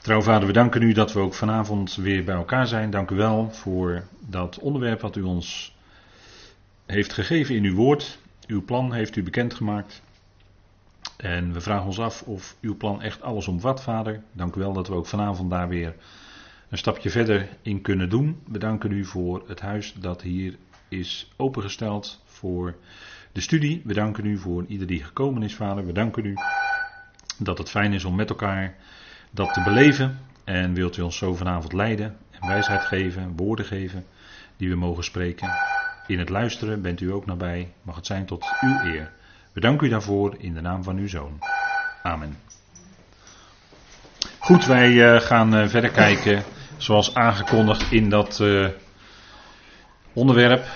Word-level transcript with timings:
Trouw 0.00 0.22
vader, 0.22 0.46
we 0.46 0.52
danken 0.52 0.82
u 0.82 0.92
dat 0.92 1.12
we 1.12 1.20
ook 1.20 1.34
vanavond 1.34 1.94
weer 1.94 2.24
bij 2.24 2.34
elkaar 2.34 2.66
zijn. 2.66 2.90
Dank 2.90 3.10
u 3.10 3.16
wel 3.16 3.50
voor 3.50 4.02
dat 4.20 4.58
onderwerp 4.58 5.00
wat 5.00 5.16
u 5.16 5.22
ons 5.22 5.76
heeft 6.86 7.12
gegeven 7.12 7.54
in 7.54 7.64
uw 7.64 7.74
woord. 7.74 8.18
Uw 8.46 8.64
plan 8.64 8.92
heeft 8.92 9.16
u 9.16 9.22
bekendgemaakt. 9.22 10.02
En 11.16 11.52
we 11.52 11.60
vragen 11.60 11.86
ons 11.86 11.98
af 11.98 12.22
of 12.22 12.56
uw 12.60 12.76
plan 12.76 13.02
echt 13.02 13.22
alles 13.22 13.48
omvat, 13.48 13.82
vader. 13.82 14.22
Dank 14.32 14.54
u 14.54 14.60
wel 14.60 14.72
dat 14.72 14.88
we 14.88 14.94
ook 14.94 15.06
vanavond 15.06 15.50
daar 15.50 15.68
weer 15.68 15.94
een 16.68 16.78
stapje 16.78 17.10
verder 17.10 17.48
in 17.62 17.80
kunnen 17.80 18.08
doen. 18.08 18.40
We 18.46 18.58
danken 18.58 18.92
u 18.92 19.04
voor 19.04 19.42
het 19.46 19.60
huis 19.60 19.94
dat 19.98 20.22
hier 20.22 20.56
is 20.88 21.32
opengesteld 21.36 22.22
voor 22.24 22.74
de 23.32 23.40
studie. 23.40 23.82
We 23.84 23.94
danken 23.94 24.24
u 24.24 24.38
voor 24.38 24.64
ieder 24.68 24.86
die 24.86 25.04
gekomen 25.04 25.42
is, 25.42 25.54
vader. 25.54 25.86
We 25.86 25.92
danken 25.92 26.24
u 26.24 26.34
dat 27.38 27.58
het 27.58 27.70
fijn 27.70 27.92
is 27.92 28.04
om 28.04 28.14
met 28.14 28.30
elkaar 28.30 28.76
dat 29.30 29.54
te 29.54 29.62
beleven. 29.62 30.18
En 30.44 30.74
wilt 30.74 30.96
u 30.96 31.02
ons 31.02 31.16
zo 31.16 31.34
vanavond 31.34 31.72
leiden 31.72 32.16
en 32.30 32.48
wijsheid 32.48 32.84
geven, 32.84 33.32
woorden 33.36 33.64
geven 33.64 34.04
die 34.56 34.68
we 34.68 34.76
mogen 34.76 35.04
spreken. 35.04 35.50
In 36.06 36.18
het 36.18 36.28
luisteren 36.28 36.82
bent 36.82 37.00
u 37.00 37.12
ook 37.12 37.26
nabij, 37.26 37.72
mag 37.82 37.96
het 37.96 38.06
zijn 38.06 38.26
tot 38.26 38.44
uw 38.60 38.92
eer. 38.92 39.10
We 39.52 39.60
danken 39.60 39.86
u 39.86 39.90
daarvoor 39.90 40.34
in 40.38 40.54
de 40.54 40.60
naam 40.60 40.82
van 40.82 40.96
uw 40.96 41.08
zoon. 41.08 41.38
Amen. 42.02 42.36
Goed, 44.38 44.66
wij 44.66 45.14
eh, 45.14 45.20
gaan 45.20 45.54
eh, 45.54 45.68
verder 45.68 45.90
kijken 45.90 46.42
zoals 46.76 47.14
aangekondigd 47.14 47.92
in 47.92 48.10
dat 48.10 48.38
uh, 48.42 48.68
onderwerp. 50.12 50.66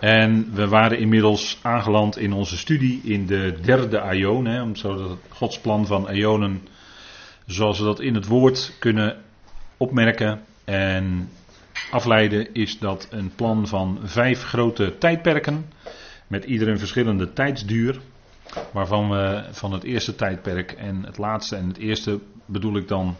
En 0.00 0.54
we 0.54 0.68
waren 0.68 0.98
inmiddels 0.98 1.58
aangeland 1.62 2.18
in 2.18 2.32
onze 2.32 2.56
studie 2.56 3.00
in 3.02 3.26
de 3.26 3.58
derde 3.62 4.00
aion, 4.00 4.44
hè, 4.44 4.62
om 4.62 4.76
zo 4.76 5.10
het 5.10 5.18
Gods 5.28 5.60
plan 5.60 5.86
van 5.86 6.08
aionen 6.08 6.68
zoals 7.46 7.78
we 7.78 7.84
dat 7.84 8.00
in 8.00 8.14
het 8.14 8.26
woord 8.26 8.76
kunnen 8.78 9.16
opmerken 9.76 10.40
en 10.64 11.28
afleiden, 11.90 12.54
is 12.54 12.78
dat 12.78 13.08
een 13.10 13.32
plan 13.34 13.68
van 13.68 13.98
vijf 14.02 14.42
grote 14.42 14.98
tijdperken, 14.98 15.66
met 16.26 16.44
ieder 16.44 16.68
een 16.68 16.78
verschillende 16.78 17.32
tijdsduur, 17.32 18.00
waarvan 18.72 19.10
we 19.10 19.44
van 19.50 19.72
het 19.72 19.82
eerste 19.82 20.14
tijdperk 20.14 20.72
en 20.72 21.04
het 21.04 21.18
laatste 21.18 21.56
en 21.56 21.68
het 21.68 21.78
eerste 21.78 22.20
bedoel 22.46 22.76
ik 22.76 22.88
dan 22.88 23.16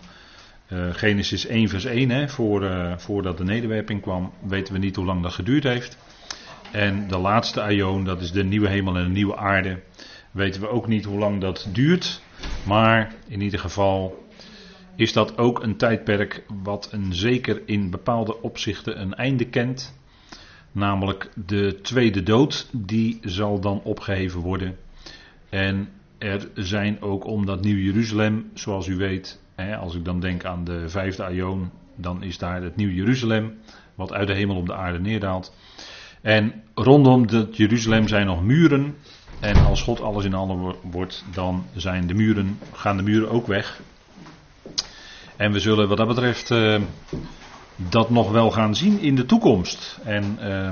uh, 0.68 0.86
Genesis 0.92 1.46
1 1.46 1.68
vers 1.68 1.84
1, 1.84 2.10
hè, 2.10 2.28
voor, 2.28 2.62
uh, 2.62 2.92
voordat 2.96 3.38
de 3.38 3.44
nederwerping 3.44 4.00
kwam, 4.00 4.32
weten 4.46 4.72
we 4.72 4.78
niet 4.78 4.96
hoe 4.96 5.04
lang 5.04 5.22
dat 5.22 5.32
geduurd 5.32 5.64
heeft. 5.64 5.98
En 6.72 7.08
de 7.08 7.18
laatste 7.18 7.62
aion, 7.62 8.04
dat 8.04 8.20
is 8.20 8.32
de 8.32 8.44
nieuwe 8.44 8.68
hemel 8.68 8.96
en 8.96 9.04
de 9.04 9.10
nieuwe 9.10 9.36
aarde, 9.36 9.80
weten 10.30 10.60
we 10.60 10.68
ook 10.68 10.86
niet 10.86 11.04
hoe 11.04 11.18
lang 11.18 11.40
dat 11.40 11.68
duurt. 11.72 12.22
Maar 12.62 13.14
in 13.28 13.40
ieder 13.40 13.58
geval 13.58 14.23
is 14.96 15.12
dat 15.12 15.38
ook 15.38 15.62
een 15.62 15.76
tijdperk 15.76 16.44
wat 16.62 16.88
een 16.92 17.14
zeker 17.14 17.62
in 17.66 17.90
bepaalde 17.90 18.42
opzichten 18.42 19.00
een 19.00 19.14
einde 19.14 19.44
kent. 19.44 19.98
Namelijk 20.72 21.30
de 21.46 21.78
tweede 21.82 22.22
dood, 22.22 22.68
die 22.72 23.18
zal 23.22 23.60
dan 23.60 23.80
opgeheven 23.82 24.40
worden. 24.40 24.76
En 25.48 25.88
er 26.18 26.48
zijn 26.54 27.02
ook 27.02 27.26
om 27.26 27.46
dat 27.46 27.60
Nieuw 27.60 27.78
Jeruzalem, 27.78 28.50
zoals 28.54 28.86
u 28.86 28.96
weet, 28.96 29.40
hè, 29.54 29.76
als 29.76 29.94
ik 29.94 30.04
dan 30.04 30.20
denk 30.20 30.44
aan 30.44 30.64
de 30.64 30.88
vijfde 30.88 31.24
aion, 31.24 31.70
dan 31.96 32.22
is 32.22 32.38
daar 32.38 32.62
het 32.62 32.76
Nieuw 32.76 32.90
Jeruzalem, 32.90 33.54
wat 33.94 34.12
uit 34.12 34.26
de 34.26 34.34
hemel 34.34 34.56
op 34.56 34.66
de 34.66 34.74
aarde 34.74 35.00
neerdaalt. 35.00 35.54
En 36.22 36.62
rondom 36.74 37.26
dat 37.26 37.56
Jeruzalem 37.56 38.08
zijn 38.08 38.26
nog 38.26 38.42
muren 38.42 38.94
en 39.40 39.64
als 39.64 39.82
God 39.82 40.00
alles 40.00 40.24
in 40.24 40.34
allen 40.34 40.74
wordt, 40.82 41.24
dan 41.32 41.64
zijn 41.74 42.06
de 42.06 42.14
muren, 42.14 42.58
gaan 42.72 42.96
de 42.96 43.02
muren 43.02 43.30
ook 43.30 43.46
weg. 43.46 43.80
En 45.36 45.52
we 45.52 45.60
zullen 45.60 45.88
wat 45.88 45.96
dat 45.96 46.06
betreft 46.06 46.50
uh, 46.50 46.80
dat 47.76 48.10
nog 48.10 48.30
wel 48.30 48.50
gaan 48.50 48.74
zien 48.74 49.00
in 49.00 49.14
de 49.14 49.26
toekomst. 49.26 49.98
En 50.04 50.38
uh, 50.40 50.70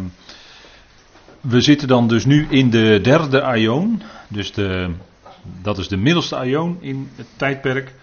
we 1.40 1.60
zitten 1.60 1.88
dan 1.88 2.08
dus 2.08 2.24
nu 2.24 2.46
in 2.48 2.70
de 2.70 2.98
derde 3.02 3.42
aion. 3.42 4.02
Dus 4.28 4.52
de, 4.52 4.90
dat 5.62 5.78
is 5.78 5.88
de 5.88 5.96
middelste 5.96 6.36
aion 6.36 6.76
in 6.80 7.10
het 7.16 7.26
tijdperk. 7.36 7.94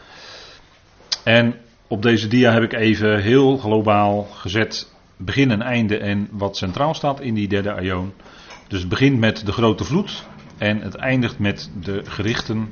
En 1.24 1.56
op 1.88 2.02
deze 2.02 2.28
dia 2.28 2.52
heb 2.52 2.64
ik 2.64 2.74
even 2.74 3.22
heel 3.22 3.58
globaal 3.58 4.24
gezet 4.24 4.94
begin 5.18 5.52
en 5.52 5.62
einde 5.62 5.98
en 5.98 6.28
wat 6.32 6.58
centraal 6.58 6.94
staat 6.94 7.22
in 7.22 7.34
die 7.34 7.48
derde 7.48 7.74
aion. 7.74 8.14
Dus 8.68 8.80
het 8.80 8.90
begint 8.90 9.20
met 9.20 9.46
de 9.46 9.52
grote 9.52 9.84
vloed. 9.84 10.26
En 10.58 10.82
het 10.82 10.96
eindigt 10.96 11.40
met 11.40 11.72
de 11.82 12.02
gerichten 12.06 12.70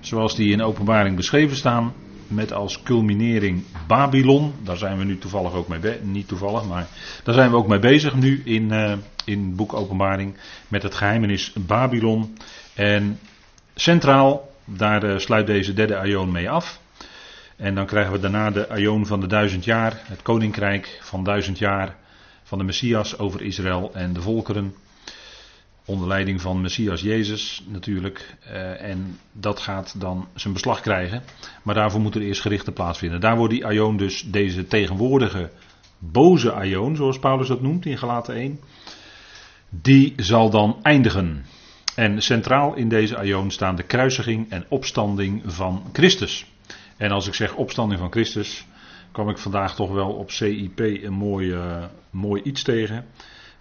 zoals 0.00 0.36
die 0.36 0.52
in 0.52 0.62
openbaring 0.62 1.16
beschreven 1.16 1.56
staan. 1.56 1.92
Met 2.28 2.52
als 2.52 2.82
culminering 2.82 3.64
Babylon. 3.86 4.52
Daar 4.62 4.76
zijn 4.76 4.98
we 4.98 5.04
nu 5.04 5.18
toevallig 5.18 5.52
ook 5.52 5.68
mee 5.68 5.78
bezig. 5.78 6.02
Niet 6.02 6.28
toevallig, 6.28 6.64
maar 6.64 6.86
daar 7.24 7.34
zijn 7.34 7.50
we 7.50 7.56
ook 7.56 7.68
mee 7.68 7.78
bezig 7.78 8.14
nu 8.14 8.42
in, 8.44 8.72
uh, 8.72 8.92
in 9.24 9.56
boek 9.56 9.74
Openbaring. 9.74 10.36
Met 10.68 10.82
het 10.82 10.94
geheimenis 10.94 11.52
Babylon. 11.52 12.36
En 12.74 13.18
centraal, 13.74 14.50
daar 14.64 15.04
uh, 15.04 15.18
sluit 15.18 15.46
deze 15.46 15.72
derde 15.72 15.96
aion 15.96 16.32
mee 16.32 16.50
af. 16.50 16.80
En 17.56 17.74
dan 17.74 17.86
krijgen 17.86 18.12
we 18.12 18.20
daarna 18.20 18.50
de 18.50 18.68
aion 18.68 19.06
van 19.06 19.20
de 19.20 19.26
duizend 19.26 19.64
jaar. 19.64 20.00
Het 20.02 20.22
koninkrijk 20.22 20.98
van 21.02 21.24
duizend 21.24 21.58
jaar 21.58 21.96
van 22.42 22.58
de 22.58 22.64
Messias 22.64 23.18
over 23.18 23.42
Israël 23.42 23.90
en 23.94 24.12
de 24.12 24.20
volkeren. 24.20 24.74
Onder 25.88 26.08
leiding 26.08 26.40
van 26.40 26.60
Messias 26.60 27.00
Jezus 27.00 27.62
natuurlijk. 27.66 28.36
Uh, 28.46 28.82
en 28.82 29.18
dat 29.32 29.60
gaat 29.60 30.00
dan 30.00 30.28
zijn 30.34 30.52
beslag 30.52 30.80
krijgen. 30.80 31.22
Maar 31.62 31.74
daarvoor 31.74 32.00
moet 32.00 32.14
er 32.14 32.22
eerst 32.22 32.40
gerichten 32.40 32.72
plaatsvinden. 32.72 33.20
Daar 33.20 33.36
wordt 33.36 33.52
die 33.52 33.66
Aion 33.66 33.96
dus, 33.96 34.22
deze 34.22 34.66
tegenwoordige 34.66 35.50
boze 35.98 36.52
Aion, 36.52 36.96
zoals 36.96 37.18
Paulus 37.18 37.48
dat 37.48 37.62
noemt 37.62 37.86
in 37.86 37.98
Galaten 37.98 38.34
1. 38.34 38.60
Die 39.68 40.12
zal 40.16 40.50
dan 40.50 40.78
eindigen. 40.82 41.44
En 41.94 42.22
centraal 42.22 42.74
in 42.74 42.88
deze 42.88 43.16
Aion 43.16 43.50
staan 43.50 43.76
de 43.76 43.82
kruisiging 43.82 44.50
en 44.50 44.64
opstanding 44.68 45.42
van 45.44 45.82
Christus. 45.92 46.46
En 46.96 47.10
als 47.10 47.26
ik 47.26 47.34
zeg 47.34 47.54
opstanding 47.54 48.00
van 48.00 48.10
Christus, 48.10 48.66
kwam 49.12 49.28
ik 49.28 49.38
vandaag 49.38 49.74
toch 49.74 49.90
wel 49.90 50.12
op 50.12 50.30
CIP 50.30 50.78
een 50.78 51.12
mooi, 51.12 51.56
mooi 52.10 52.42
iets 52.42 52.62
tegen. 52.62 53.04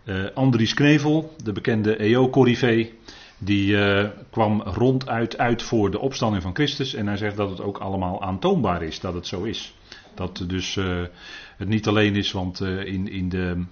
Uh, 0.05 0.25
Andries 0.33 0.73
Knevel, 0.73 1.35
de 1.43 1.51
bekende 1.51 1.95
EO-corrivé, 1.95 2.89
die 3.37 3.71
uh, 3.71 4.03
kwam 4.29 4.61
ronduit 4.61 5.37
uit 5.37 5.63
voor 5.63 5.91
de 5.91 5.99
opstanding 5.99 6.43
van 6.43 6.55
Christus. 6.55 6.93
En 6.93 7.07
hij 7.07 7.17
zegt 7.17 7.37
dat 7.37 7.49
het 7.49 7.61
ook 7.61 7.77
allemaal 7.77 8.21
aantoonbaar 8.21 8.83
is 8.83 8.99
dat 8.99 9.13
het 9.13 9.27
zo 9.27 9.43
is. 9.43 9.75
Dat 10.15 10.43
dus 10.47 10.75
uh, 10.75 11.01
het 11.57 11.67
niet 11.67 11.87
alleen 11.87 12.15
is, 12.15 12.31
want 12.31 12.59
in, 12.61 13.09
in 13.11 13.29
de 13.29 13.63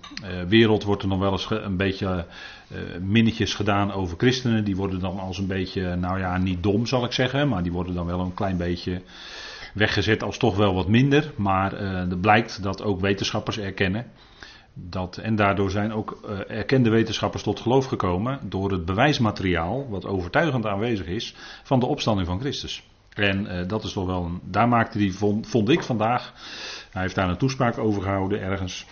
wereld 0.47 0.83
wordt 0.83 1.01
er 1.01 1.07
nog 1.07 1.19
wel 1.19 1.31
eens 1.31 1.49
een 1.49 1.77
beetje 1.77 2.25
minnetjes 3.01 3.53
gedaan 3.53 3.91
over 3.91 4.17
christenen. 4.17 4.63
Die 4.63 4.75
worden 4.75 4.99
dan 4.99 5.19
als 5.19 5.37
een 5.37 5.47
beetje, 5.47 5.95
nou 5.95 6.19
ja, 6.19 6.37
niet 6.37 6.63
dom 6.63 6.85
zal 6.85 7.05
ik 7.05 7.11
zeggen, 7.11 7.47
maar 7.47 7.63
die 7.63 7.71
worden 7.71 7.93
dan 7.93 8.05
wel 8.05 8.19
een 8.19 8.33
klein 8.33 8.57
beetje 8.57 9.01
weggezet 9.73 10.23
als 10.23 10.37
toch 10.37 10.55
wel 10.55 10.73
wat 10.73 10.87
minder. 10.87 11.31
Maar 11.35 11.73
er 11.73 12.17
blijkt 12.17 12.63
dat 12.63 12.83
ook 12.83 13.01
wetenschappers 13.01 13.59
erkennen 13.59 14.05
dat, 14.73 15.17
en 15.17 15.35
daardoor 15.35 15.71
zijn 15.71 15.93
ook 15.93 16.19
uh, 16.25 16.39
erkende 16.47 16.89
wetenschappers 16.89 17.43
tot 17.43 17.59
geloof 17.59 17.85
gekomen 17.85 18.39
door 18.49 18.71
het 18.71 18.85
bewijsmateriaal, 18.85 19.89
wat 19.89 20.05
overtuigend 20.05 20.65
aanwezig 20.65 21.07
is, 21.07 21.35
van 21.63 21.79
de 21.79 21.85
opstanding 21.85 22.27
van 22.27 22.39
Christus. 22.39 22.83
En 23.09 23.45
uh, 23.45 23.67
dat 23.67 23.83
is 23.83 23.93
toch 23.93 24.05
wel 24.05 24.23
een. 24.23 24.39
Daar 24.43 24.67
maakte 24.67 24.97
hij, 24.97 25.11
vond, 25.41 25.69
ik 25.69 25.83
vandaag. 25.83 26.33
Hij 26.91 27.01
heeft 27.01 27.15
daar 27.15 27.29
een 27.29 27.37
toespraak 27.37 27.77
over 27.77 28.01
gehouden 28.01 28.41
ergens. 28.41 28.85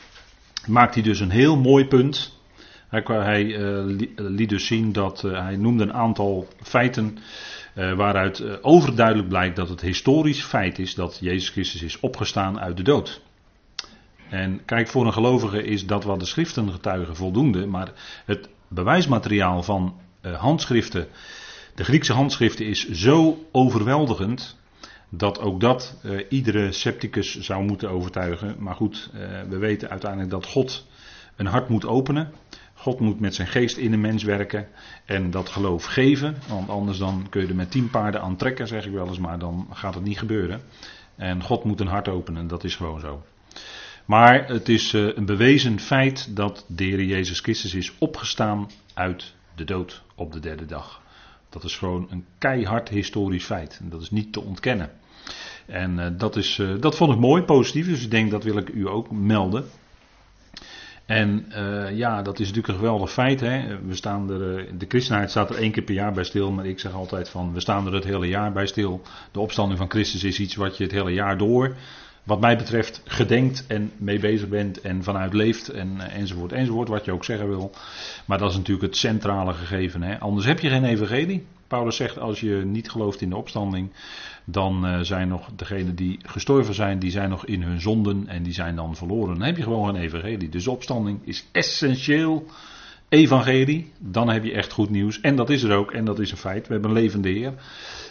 Maakt 0.67 0.93
hij 0.93 1.03
dus 1.03 1.19
een 1.19 1.29
heel 1.29 1.57
mooi 1.57 1.85
punt. 1.85 2.39
Hij, 2.87 3.03
hij 3.05 3.43
uh, 3.43 3.83
liet 4.15 4.49
dus 4.49 4.65
zien 4.65 4.91
dat. 4.91 5.21
hij 5.21 5.55
noemde 5.55 5.83
een 5.83 5.93
aantal 5.93 6.47
feiten. 6.61 7.17
waaruit 7.73 8.63
overduidelijk 8.63 9.27
blijkt 9.27 9.55
dat 9.55 9.69
het 9.69 9.81
historisch 9.81 10.43
feit 10.43 10.79
is 10.79 10.95
dat 10.95 11.17
Jezus 11.21 11.49
Christus 11.49 11.81
is 11.81 11.99
opgestaan 11.99 12.59
uit 12.59 12.77
de 12.77 12.83
dood. 12.83 13.21
En 14.31 14.65
kijk, 14.65 14.87
voor 14.87 15.05
een 15.05 15.13
gelovige 15.13 15.63
is 15.63 15.85
dat 15.85 16.03
wat 16.03 16.19
de 16.19 16.25
schriften 16.25 16.71
getuigen 16.71 17.15
voldoende, 17.15 17.65
maar 17.65 17.91
het 18.25 18.49
bewijsmateriaal 18.67 19.63
van 19.63 19.99
uh, 20.21 20.39
handschriften, 20.39 21.07
de 21.75 21.83
Griekse 21.83 22.13
handschriften, 22.13 22.65
is 22.65 22.89
zo 22.89 23.45
overweldigend 23.51 24.57
dat 25.09 25.39
ook 25.39 25.59
dat 25.59 25.99
uh, 26.03 26.25
iedere 26.29 26.71
scepticus 26.71 27.39
zou 27.39 27.63
moeten 27.63 27.89
overtuigen. 27.89 28.55
Maar 28.59 28.75
goed, 28.75 29.09
uh, 29.13 29.19
we 29.49 29.57
weten 29.57 29.89
uiteindelijk 29.89 30.31
dat 30.31 30.45
God 30.45 30.87
een 31.35 31.45
hart 31.45 31.69
moet 31.69 31.85
openen. 31.85 32.31
God 32.73 32.99
moet 32.99 33.19
met 33.19 33.35
zijn 33.35 33.47
geest 33.47 33.77
in 33.77 33.91
de 33.91 33.97
mens 33.97 34.23
werken 34.23 34.67
en 35.05 35.31
dat 35.31 35.49
geloof 35.49 35.85
geven. 35.85 36.35
Want 36.47 36.69
anders 36.69 36.97
dan 36.97 37.27
kun 37.29 37.41
je 37.41 37.47
er 37.47 37.55
met 37.55 37.71
tien 37.71 37.89
paarden 37.89 38.21
aan 38.21 38.35
trekken, 38.35 38.67
zeg 38.67 38.85
ik 38.85 38.93
wel 38.93 39.07
eens, 39.07 39.19
maar 39.19 39.39
dan 39.39 39.67
gaat 39.71 39.93
het 39.93 40.03
niet 40.03 40.19
gebeuren. 40.19 40.61
En 41.15 41.43
God 41.43 41.63
moet 41.63 41.79
een 41.79 41.87
hart 41.87 42.07
openen, 42.07 42.47
dat 42.47 42.63
is 42.63 42.75
gewoon 42.75 42.99
zo. 42.99 43.23
Maar 44.05 44.47
het 44.47 44.69
is 44.69 44.93
uh, 44.93 45.15
een 45.15 45.25
bewezen 45.25 45.79
feit 45.79 46.35
dat 46.35 46.65
de 46.67 46.83
Heer 46.83 47.03
Jezus 47.03 47.39
Christus 47.39 47.73
is 47.73 47.93
opgestaan 47.97 48.69
uit 48.93 49.33
de 49.55 49.63
dood 49.63 50.03
op 50.15 50.31
de 50.31 50.39
derde 50.39 50.65
dag. 50.65 51.01
Dat 51.49 51.63
is 51.63 51.77
gewoon 51.77 52.07
een 52.09 52.25
keihard 52.37 52.89
historisch 52.89 53.45
feit. 53.45 53.79
En 53.81 53.89
dat 53.89 54.01
is 54.01 54.11
niet 54.11 54.33
te 54.33 54.41
ontkennen. 54.41 54.91
En 55.65 55.97
uh, 55.97 56.07
dat, 56.17 56.35
is, 56.35 56.57
uh, 56.57 56.81
dat 56.81 56.95
vond 56.95 57.13
ik 57.13 57.19
mooi, 57.19 57.43
positief. 57.43 57.85
Dus 57.85 58.03
ik 58.03 58.11
denk 58.11 58.31
dat 58.31 58.43
wil 58.43 58.57
ik 58.57 58.69
u 58.69 58.87
ook 58.87 59.11
melden. 59.11 59.65
En 61.05 61.45
ja, 61.93 62.21
dat 62.21 62.39
is 62.39 62.47
natuurlijk 62.47 62.67
een 62.67 62.79
geweldig 62.79 63.11
feit. 63.11 63.39
Hè? 63.39 63.81
We 63.85 63.95
staan 63.95 64.29
er, 64.29 64.77
de 64.77 64.85
christenheid 64.87 65.29
staat 65.29 65.49
er 65.49 65.55
één 65.55 65.71
keer 65.71 65.83
per 65.83 65.93
jaar 65.93 66.13
bij 66.13 66.23
stil. 66.23 66.51
Maar 66.51 66.65
ik 66.65 66.79
zeg 66.79 66.93
altijd 66.93 67.29
van, 67.29 67.53
we 67.53 67.59
staan 67.59 67.87
er 67.87 67.93
het 67.93 68.03
hele 68.03 68.27
jaar 68.27 68.51
bij 68.51 68.65
stil. 68.65 69.01
De 69.31 69.39
opstanding 69.39 69.79
van 69.79 69.89
Christus 69.89 70.23
is 70.23 70.39
iets 70.39 70.55
wat 70.55 70.77
je 70.77 70.83
het 70.83 70.91
hele 70.91 71.11
jaar 71.11 71.37
door, 71.37 71.75
wat 72.23 72.39
mij 72.39 72.57
betreft, 72.57 73.01
gedenkt 73.05 73.67
en 73.67 73.91
mee 73.97 74.19
bezig 74.19 74.47
bent. 74.47 74.81
En 74.81 75.03
vanuit 75.03 75.33
leeft 75.33 75.69
en, 75.69 75.99
enzovoort 75.99 76.51
enzovoort. 76.51 76.87
Wat 76.87 77.05
je 77.05 77.11
ook 77.11 77.25
zeggen 77.25 77.47
wil. 77.47 77.71
Maar 78.25 78.37
dat 78.37 78.49
is 78.49 78.57
natuurlijk 78.57 78.87
het 78.87 78.97
centrale 78.97 79.53
gegeven. 79.53 80.01
Hè? 80.01 80.19
Anders 80.19 80.45
heb 80.45 80.59
je 80.59 80.69
geen 80.69 80.85
evangelie. 80.85 81.45
Paulus 81.67 81.95
zegt, 81.95 82.19
als 82.19 82.39
je 82.39 82.61
niet 82.65 82.89
gelooft 82.89 83.21
in 83.21 83.29
de 83.29 83.37
opstanding, 83.37 83.91
dan 84.45 84.85
uh, 84.85 84.99
zijn 84.99 85.27
nog 85.27 85.49
degenen 85.55 85.95
die 85.95 86.19
gestorven 86.23 86.73
zijn, 86.73 86.99
die 86.99 87.11
zijn 87.11 87.29
nog 87.29 87.45
in 87.45 87.61
hun 87.61 87.81
zonden 87.81 88.27
en 88.27 88.43
die 88.43 88.53
zijn 88.53 88.75
dan 88.75 88.95
verloren. 88.95 89.37
Dan 89.37 89.47
heb 89.47 89.57
je 89.57 89.63
gewoon 89.63 89.95
een 89.95 90.01
evangelie. 90.01 90.49
Dus 90.49 90.67
opstanding 90.67 91.19
is 91.23 91.45
essentieel 91.51 92.45
evangelie. 93.09 93.91
Dan 93.97 94.29
heb 94.29 94.43
je 94.43 94.53
echt 94.53 94.71
goed 94.71 94.89
nieuws. 94.89 95.21
En 95.21 95.35
dat 95.35 95.49
is 95.49 95.63
er 95.63 95.75
ook, 95.75 95.91
en 95.91 96.05
dat 96.05 96.19
is 96.19 96.31
een 96.31 96.37
feit. 96.37 96.67
We 96.67 96.73
hebben 96.73 96.91
een 96.91 97.01
levende 97.01 97.29
Heer. 97.29 97.53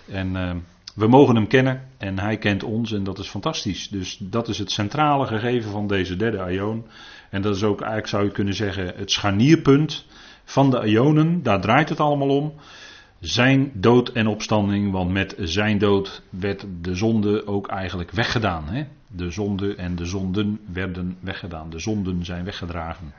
En 0.08 0.30
uh, 0.30 0.50
we 1.00 1.08
mogen 1.08 1.34
hem 1.34 1.46
kennen 1.46 1.88
en 1.98 2.18
hij 2.18 2.38
kent 2.38 2.62
ons 2.62 2.92
en 2.92 3.04
dat 3.04 3.18
is 3.18 3.28
fantastisch. 3.28 3.88
Dus 3.88 4.16
dat 4.20 4.48
is 4.48 4.58
het 4.58 4.70
centrale 4.70 5.26
gegeven 5.26 5.70
van 5.70 5.86
deze 5.86 6.16
derde 6.16 6.40
aion. 6.40 6.86
En 7.30 7.42
dat 7.42 7.56
is 7.56 7.62
ook 7.62 7.78
eigenlijk, 7.78 8.08
zou 8.08 8.24
je 8.24 8.30
kunnen 8.30 8.54
zeggen, 8.54 8.92
het 8.96 9.10
scharnierpunt 9.10 10.06
van 10.44 10.70
de 10.70 10.86
ionen. 10.86 11.42
Daar 11.42 11.60
draait 11.60 11.88
het 11.88 12.00
allemaal 12.00 12.28
om 12.28 12.52
zijn 13.20 13.70
dood 13.74 14.08
en 14.08 14.26
opstanding, 14.26 14.92
want 14.92 15.10
met 15.10 15.34
zijn 15.38 15.78
dood 15.78 16.22
werd 16.30 16.66
de 16.80 16.94
zonde 16.94 17.46
ook 17.46 17.68
eigenlijk 17.68 18.10
weggedaan. 18.10 18.68
Hè? 18.68 18.86
De 19.06 19.30
zonde 19.30 19.74
en 19.74 19.96
de 19.96 20.04
zonden 20.04 20.60
werden 20.72 21.16
weggedaan. 21.20 21.70
De 21.70 21.78
zonden 21.78 22.24
zijn 22.24 22.44
weggedragen. 22.44 23.14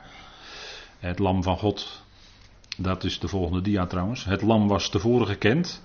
Het 1.00 1.20
lam 1.20 1.44
van 1.44 1.58
God, 1.58 2.04
dat 2.78 3.04
is 3.04 3.20
de 3.20 3.28
volgende 3.28 3.62
dia 3.62 3.86
trouwens. 3.86 4.26
Het 4.26 4.42
lam 4.42 4.68
was 4.68 4.90
tevoren 4.90 5.28
gekend 5.28 5.82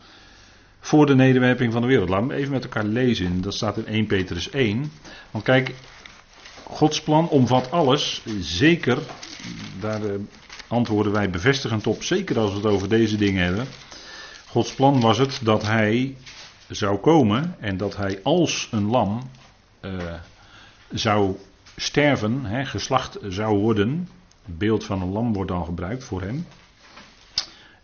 voor 0.81 1.06
de 1.06 1.14
nederwerping 1.14 1.73
van 1.73 1.82
de 1.82 1.88
wereld. 1.88 2.08
Laten 2.08 2.28
we 2.28 2.34
even 2.34 2.52
met 2.52 2.64
elkaar 2.64 2.84
lezen. 2.84 3.40
Dat 3.40 3.55
staat 3.55 3.76
in 3.76 3.87
1 3.87 4.06
Petrus 4.06 4.50
1. 4.50 4.93
Want 5.31 5.44
kijk, 5.44 5.75
Gods 6.69 7.02
plan 7.02 7.28
omvat 7.28 7.70
alles. 7.70 8.23
Zeker, 8.40 8.99
daar 9.81 10.05
eh, 10.05 10.14
antwoorden 10.69 11.12
wij 11.12 11.31
bevestigend 11.31 11.87
op. 11.87 12.02
Zeker 12.02 12.38
als 12.38 12.50
we 12.50 12.56
het 12.56 12.67
over 12.67 12.88
deze 12.88 13.17
dingen 13.17 13.44
hebben. 13.44 13.67
Gods 14.46 14.75
plan 14.75 15.00
was 15.00 15.19
het 15.19 15.40
dat 15.43 15.62
hij 15.62 16.17
zou 16.69 16.99
komen 16.99 17.56
en 17.61 17.76
dat 17.76 17.96
hij 17.96 18.20
als 18.22 18.69
een 18.70 18.90
lam 18.90 19.31
uh, 19.81 19.93
zou 20.90 21.37
sterven, 21.76 22.44
hè, 22.44 22.64
geslacht 22.64 23.19
zou 23.29 23.58
worden. 23.58 24.08
Beeld 24.44 24.84
van 24.84 25.02
een 25.02 25.12
lam 25.12 25.32
wordt 25.32 25.50
dan 25.50 25.64
gebruikt 25.64 26.05
voor 26.05 26.20
hem. 26.20 26.46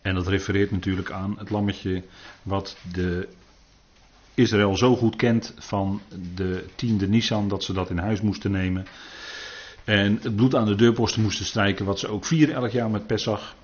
En 0.03 0.15
dat 0.15 0.27
refereert 0.27 0.71
natuurlijk 0.71 1.11
aan 1.11 1.39
het 1.39 1.51
lammetje 1.51 2.03
wat 2.43 2.77
de 2.93 3.29
Israël 4.35 4.77
zo 4.77 4.97
goed 4.97 5.17
kent 5.17 5.55
van 5.59 6.01
de 6.35 6.65
tiende 6.75 7.09
Nisan 7.09 7.49
dat 7.49 7.65
ze 7.65 7.73
dat 7.73 7.91
in 7.91 7.99
huis 7.99 8.21
moesten 8.21 8.51
nemen. 8.51 8.87
En 9.85 10.19
het 10.23 10.37
bloed 10.37 10.55
aan 10.55 10.67
de 10.67 10.75
deurposten 10.75 11.23
moesten 11.23 11.45
strijken, 11.45 11.85
wat 11.85 11.99
ze 11.99 12.09
ook 12.09 12.25
vieren 12.25 12.55
elk 12.55 12.71
jaar 12.71 12.91
met 12.91 13.07
Pesach 13.07 13.55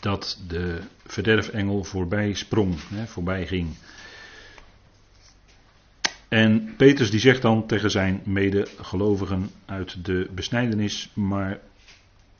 dat 0.00 0.40
de 0.48 0.78
verderfengel 1.06 1.84
voorbij 1.84 2.34
sprong, 2.34 2.74
hè, 2.88 3.06
voorbij 3.06 3.46
ging. 3.46 3.68
En 6.28 6.74
Petrus 6.76 7.10
die 7.10 7.20
zegt 7.20 7.42
dan 7.42 7.66
tegen 7.66 7.90
zijn 7.90 8.20
medegelovigen 8.24 9.50
uit 9.64 10.04
de 10.04 10.28
besnijdenis, 10.34 11.10
maar 11.14 11.60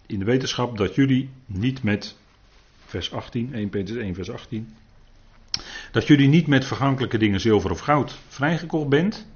in 0.06 0.18
de 0.18 0.24
wetenschap 0.24 0.78
dat 0.78 0.94
jullie 0.94 1.30
niet 1.46 1.82
met, 1.82 2.16
vers 2.92 3.12
18, 3.12 3.54
1 3.54 3.68
Petrus 3.68 3.96
1 3.96 4.14
vers 4.14 4.30
18, 4.30 4.74
dat 5.92 6.06
jullie 6.06 6.28
niet 6.28 6.46
met 6.46 6.64
vergankelijke 6.64 7.18
dingen 7.18 7.40
zilver 7.40 7.70
of 7.70 7.80
goud 7.80 8.18
vrijgekocht 8.28 8.88
bent 8.88 9.26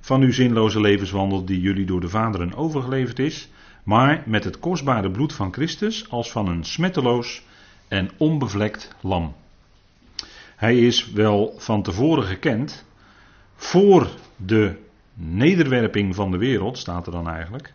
van 0.00 0.22
uw 0.22 0.32
zinloze 0.32 0.80
levenswandel 0.80 1.44
die 1.44 1.60
jullie 1.60 1.86
door 1.86 2.00
de 2.00 2.08
vaderen 2.08 2.54
overgeleverd 2.54 3.18
is, 3.18 3.48
maar 3.82 4.22
met 4.26 4.44
het 4.44 4.58
kostbare 4.58 5.10
bloed 5.10 5.32
van 5.32 5.52
Christus 5.52 6.10
als 6.10 6.30
van 6.30 6.48
een 6.48 6.64
smetteloos 6.64 7.42
en 7.88 8.10
onbevlekt 8.16 8.94
lam. 9.00 9.34
Hij 10.56 10.78
is 10.78 11.10
wel 11.12 11.54
van 11.56 11.82
tevoren 11.82 12.24
gekend 12.24 12.84
voor 13.56 14.08
de 14.36 14.76
nederwerping 15.14 16.14
van 16.14 16.30
de 16.30 16.38
wereld, 16.38 16.78
staat 16.78 17.06
er 17.06 17.12
dan 17.12 17.28
eigenlijk. 17.28 17.72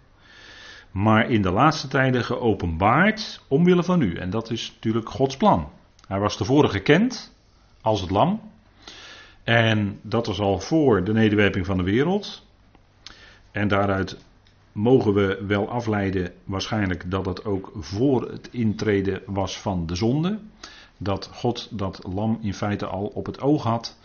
Maar 0.91 1.29
in 1.29 1.41
de 1.41 1.51
laatste 1.51 1.87
tijden 1.87 2.23
geopenbaard 2.23 3.41
omwille 3.47 3.83
van 3.83 4.01
u. 4.01 4.15
En 4.15 4.29
dat 4.29 4.51
is 4.51 4.71
natuurlijk 4.73 5.09
Gods 5.09 5.37
plan. 5.37 5.69
Hij 6.07 6.19
was 6.19 6.37
tevoren 6.37 6.69
gekend 6.69 7.33
als 7.81 8.01
het 8.01 8.09
lam. 8.09 8.41
En 9.43 9.99
dat 10.01 10.27
was 10.27 10.39
al 10.39 10.59
voor 10.59 11.03
de 11.03 11.13
nederwerping 11.13 11.65
van 11.65 11.77
de 11.77 11.83
wereld. 11.83 12.45
En 13.51 13.67
daaruit 13.67 14.17
mogen 14.71 15.13
we 15.13 15.43
wel 15.47 15.69
afleiden 15.69 16.33
waarschijnlijk 16.43 17.11
dat 17.11 17.25
het 17.25 17.45
ook 17.45 17.71
voor 17.75 18.31
het 18.31 18.49
intreden 18.51 19.21
was 19.25 19.59
van 19.59 19.85
de 19.85 19.95
zonde. 19.95 20.39
Dat 20.97 21.29
God 21.33 21.67
dat 21.71 21.99
lam 22.13 22.37
in 22.41 22.53
feite 22.53 22.85
al 22.85 23.05
op 23.05 23.25
het 23.25 23.41
oog 23.41 23.63
had. 23.63 23.97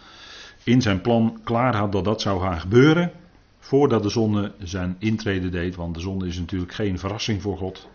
In 0.63 0.83
zijn 0.83 1.01
plan 1.01 1.41
klaar 1.45 1.77
had 1.77 1.93
dat 1.93 2.05
dat 2.05 2.21
zou 2.21 2.41
gaan 2.41 2.61
gebeuren. 2.61 3.13
Voordat 3.65 4.03
de 4.03 4.09
zonde 4.09 4.53
zijn 4.59 4.97
intreden 4.99 5.51
deed. 5.51 5.77
Want 5.77 5.95
de 5.95 6.01
zonde 6.01 6.27
is 6.27 6.39
natuurlijk 6.39 6.73
geen 6.73 6.99
verrassing 6.99 7.43
voor 7.43 7.57
God. 7.57 7.89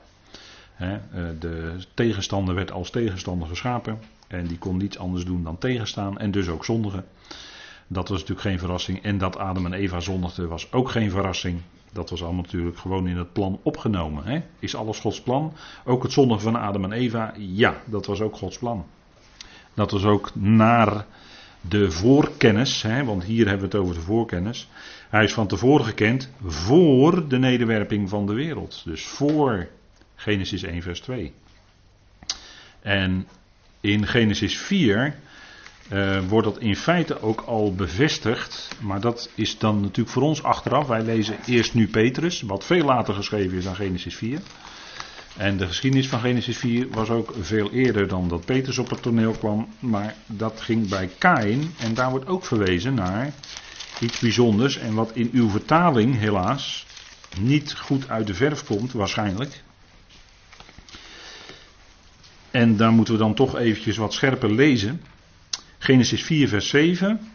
Eh, 0.77 0.93
de 1.39 1.75
tegenstander 1.93 2.55
werd 2.55 2.71
als 2.71 2.89
tegenstander 2.89 3.47
geschapen. 3.47 3.99
En 4.27 4.47
die 4.47 4.57
kon 4.57 4.77
niets 4.77 4.97
anders 4.97 5.25
doen 5.25 5.43
dan 5.43 5.57
tegenstaan. 5.57 6.17
En 6.17 6.31
dus 6.31 6.47
ook 6.47 6.65
zondigen. 6.65 7.05
Dat 7.87 8.09
was 8.09 8.19
natuurlijk 8.19 8.47
geen 8.47 8.59
verrassing. 8.59 9.03
En 9.03 9.17
dat 9.17 9.37
Adam 9.37 9.65
en 9.65 9.73
Eva 9.73 9.99
zondigden 9.99 10.47
was 10.47 10.71
ook 10.71 10.89
geen 10.89 11.11
verrassing. 11.11 11.61
Dat 11.91 12.09
was 12.09 12.23
allemaal 12.23 12.43
natuurlijk 12.43 12.77
gewoon 12.77 13.07
in 13.07 13.17
het 13.17 13.33
plan 13.33 13.59
opgenomen. 13.63 14.43
Is 14.59 14.75
alles 14.75 14.99
Gods 14.99 15.21
plan? 15.21 15.53
Ook 15.85 16.03
het 16.03 16.11
zondigen 16.11 16.43
van 16.43 16.55
Adam 16.55 16.83
en 16.83 16.91
Eva? 16.91 17.33
Ja, 17.37 17.81
dat 17.85 18.05
was 18.05 18.21
ook 18.21 18.35
Gods 18.35 18.57
plan. 18.57 18.85
Dat 19.73 19.91
was 19.91 20.03
ook 20.03 20.31
naar 20.35 21.05
de 21.61 21.91
voorkennis, 21.91 22.85
want 23.05 23.23
hier 23.23 23.47
hebben 23.47 23.69
we 23.69 23.75
het 23.75 23.85
over 23.85 23.95
de 23.95 24.01
voorkennis. 24.01 24.67
Hij 25.09 25.23
is 25.23 25.33
van 25.33 25.47
tevoren 25.47 25.85
gekend 25.85 26.29
voor 26.45 27.27
de 27.27 27.37
nederwerping 27.37 28.09
van 28.09 28.25
de 28.25 28.33
wereld. 28.33 28.81
Dus 28.85 29.05
voor 29.05 29.67
Genesis 30.15 30.63
1, 30.63 30.81
vers 30.81 30.99
2. 30.99 31.33
En 32.81 33.27
in 33.81 34.07
Genesis 34.07 34.57
4 34.57 35.15
uh, 35.91 36.19
wordt 36.27 36.47
dat 36.47 36.59
in 36.59 36.75
feite 36.75 37.21
ook 37.21 37.41
al 37.41 37.75
bevestigd. 37.75 38.75
Maar 38.81 39.01
dat 39.01 39.29
is 39.35 39.57
dan 39.57 39.81
natuurlijk 39.81 40.09
voor 40.09 40.23
ons 40.23 40.43
achteraf. 40.43 40.87
Wij 40.87 41.01
lezen 41.01 41.37
eerst 41.45 41.73
nu 41.73 41.87
Petrus, 41.87 42.41
wat 42.41 42.65
veel 42.65 42.85
later 42.85 43.13
geschreven 43.13 43.57
is 43.57 43.63
dan 43.63 43.75
Genesis 43.75 44.15
4. 44.15 44.39
En 45.37 45.57
de 45.57 45.67
geschiedenis 45.67 46.07
van 46.07 46.19
Genesis 46.19 46.57
4 46.57 46.87
was 46.89 47.09
ook 47.09 47.33
veel 47.39 47.71
eerder 47.71 48.07
dan 48.07 48.27
dat 48.27 48.45
Petrus 48.45 48.77
op 48.77 48.89
het 48.89 49.01
toneel 49.01 49.31
kwam. 49.31 49.67
Maar 49.79 50.15
dat 50.25 50.61
ging 50.61 50.89
bij 50.89 51.09
Kain. 51.17 51.73
En 51.79 51.93
daar 51.93 52.09
wordt 52.09 52.27
ook 52.27 52.45
verwezen 52.45 52.93
naar 52.93 53.33
iets 53.99 54.19
bijzonders. 54.19 54.77
En 54.77 54.93
wat 54.93 55.11
in 55.15 55.29
uw 55.33 55.49
vertaling 55.49 56.17
helaas 56.17 56.85
niet 57.39 57.75
goed 57.75 58.09
uit 58.09 58.27
de 58.27 58.33
verf 58.33 58.63
komt, 58.65 58.91
waarschijnlijk. 58.91 59.63
En 62.51 62.77
daar 62.77 62.91
moeten 62.91 63.13
we 63.13 63.19
dan 63.19 63.33
toch 63.33 63.57
eventjes 63.57 63.97
wat 63.97 64.13
scherper 64.13 64.51
lezen. 64.51 65.01
Genesis 65.77 66.23
4, 66.23 66.47
vers 66.47 66.69
7. 66.69 67.31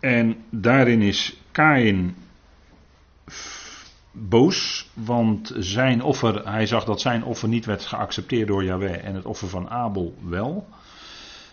En 0.00 0.44
daarin 0.50 1.02
is 1.02 1.36
Kain 1.52 2.16
boos, 4.12 4.90
want 4.94 5.52
zijn 5.56 6.02
offer, 6.02 6.48
hij 6.48 6.66
zag 6.66 6.84
dat 6.84 7.00
zijn 7.00 7.24
offer 7.24 7.48
niet 7.48 7.64
werd 7.64 7.84
geaccepteerd 7.84 8.48
door 8.48 8.64
Yahweh 8.64 9.04
en 9.04 9.14
het 9.14 9.24
offer 9.24 9.48
van 9.48 9.68
Abel 9.68 10.14
wel. 10.22 10.68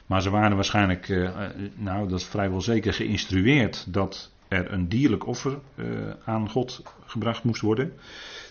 Maar 0.07 0.21
ze 0.21 0.29
waren 0.29 0.55
waarschijnlijk, 0.55 1.09
eh, 1.09 1.29
nou 1.75 2.07
dat 2.07 2.19
is 2.19 2.25
vrijwel 2.25 2.61
zeker 2.61 2.93
geïnstrueerd 2.93 3.93
dat 3.93 4.31
er 4.47 4.71
een 4.71 4.89
dierlijk 4.89 5.27
offer 5.27 5.59
eh, 5.75 5.85
aan 6.25 6.49
God 6.49 6.83
gebracht 7.05 7.43
moest 7.43 7.61
worden. 7.61 7.93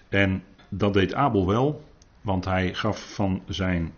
En 0.08 0.42
dat 0.68 0.92
deed 0.92 1.14
Abel 1.14 1.46
wel, 1.46 1.84
want 2.20 2.44
hij 2.44 2.74
gaf 2.74 3.14
van 3.14 3.42
zijn 3.48 3.92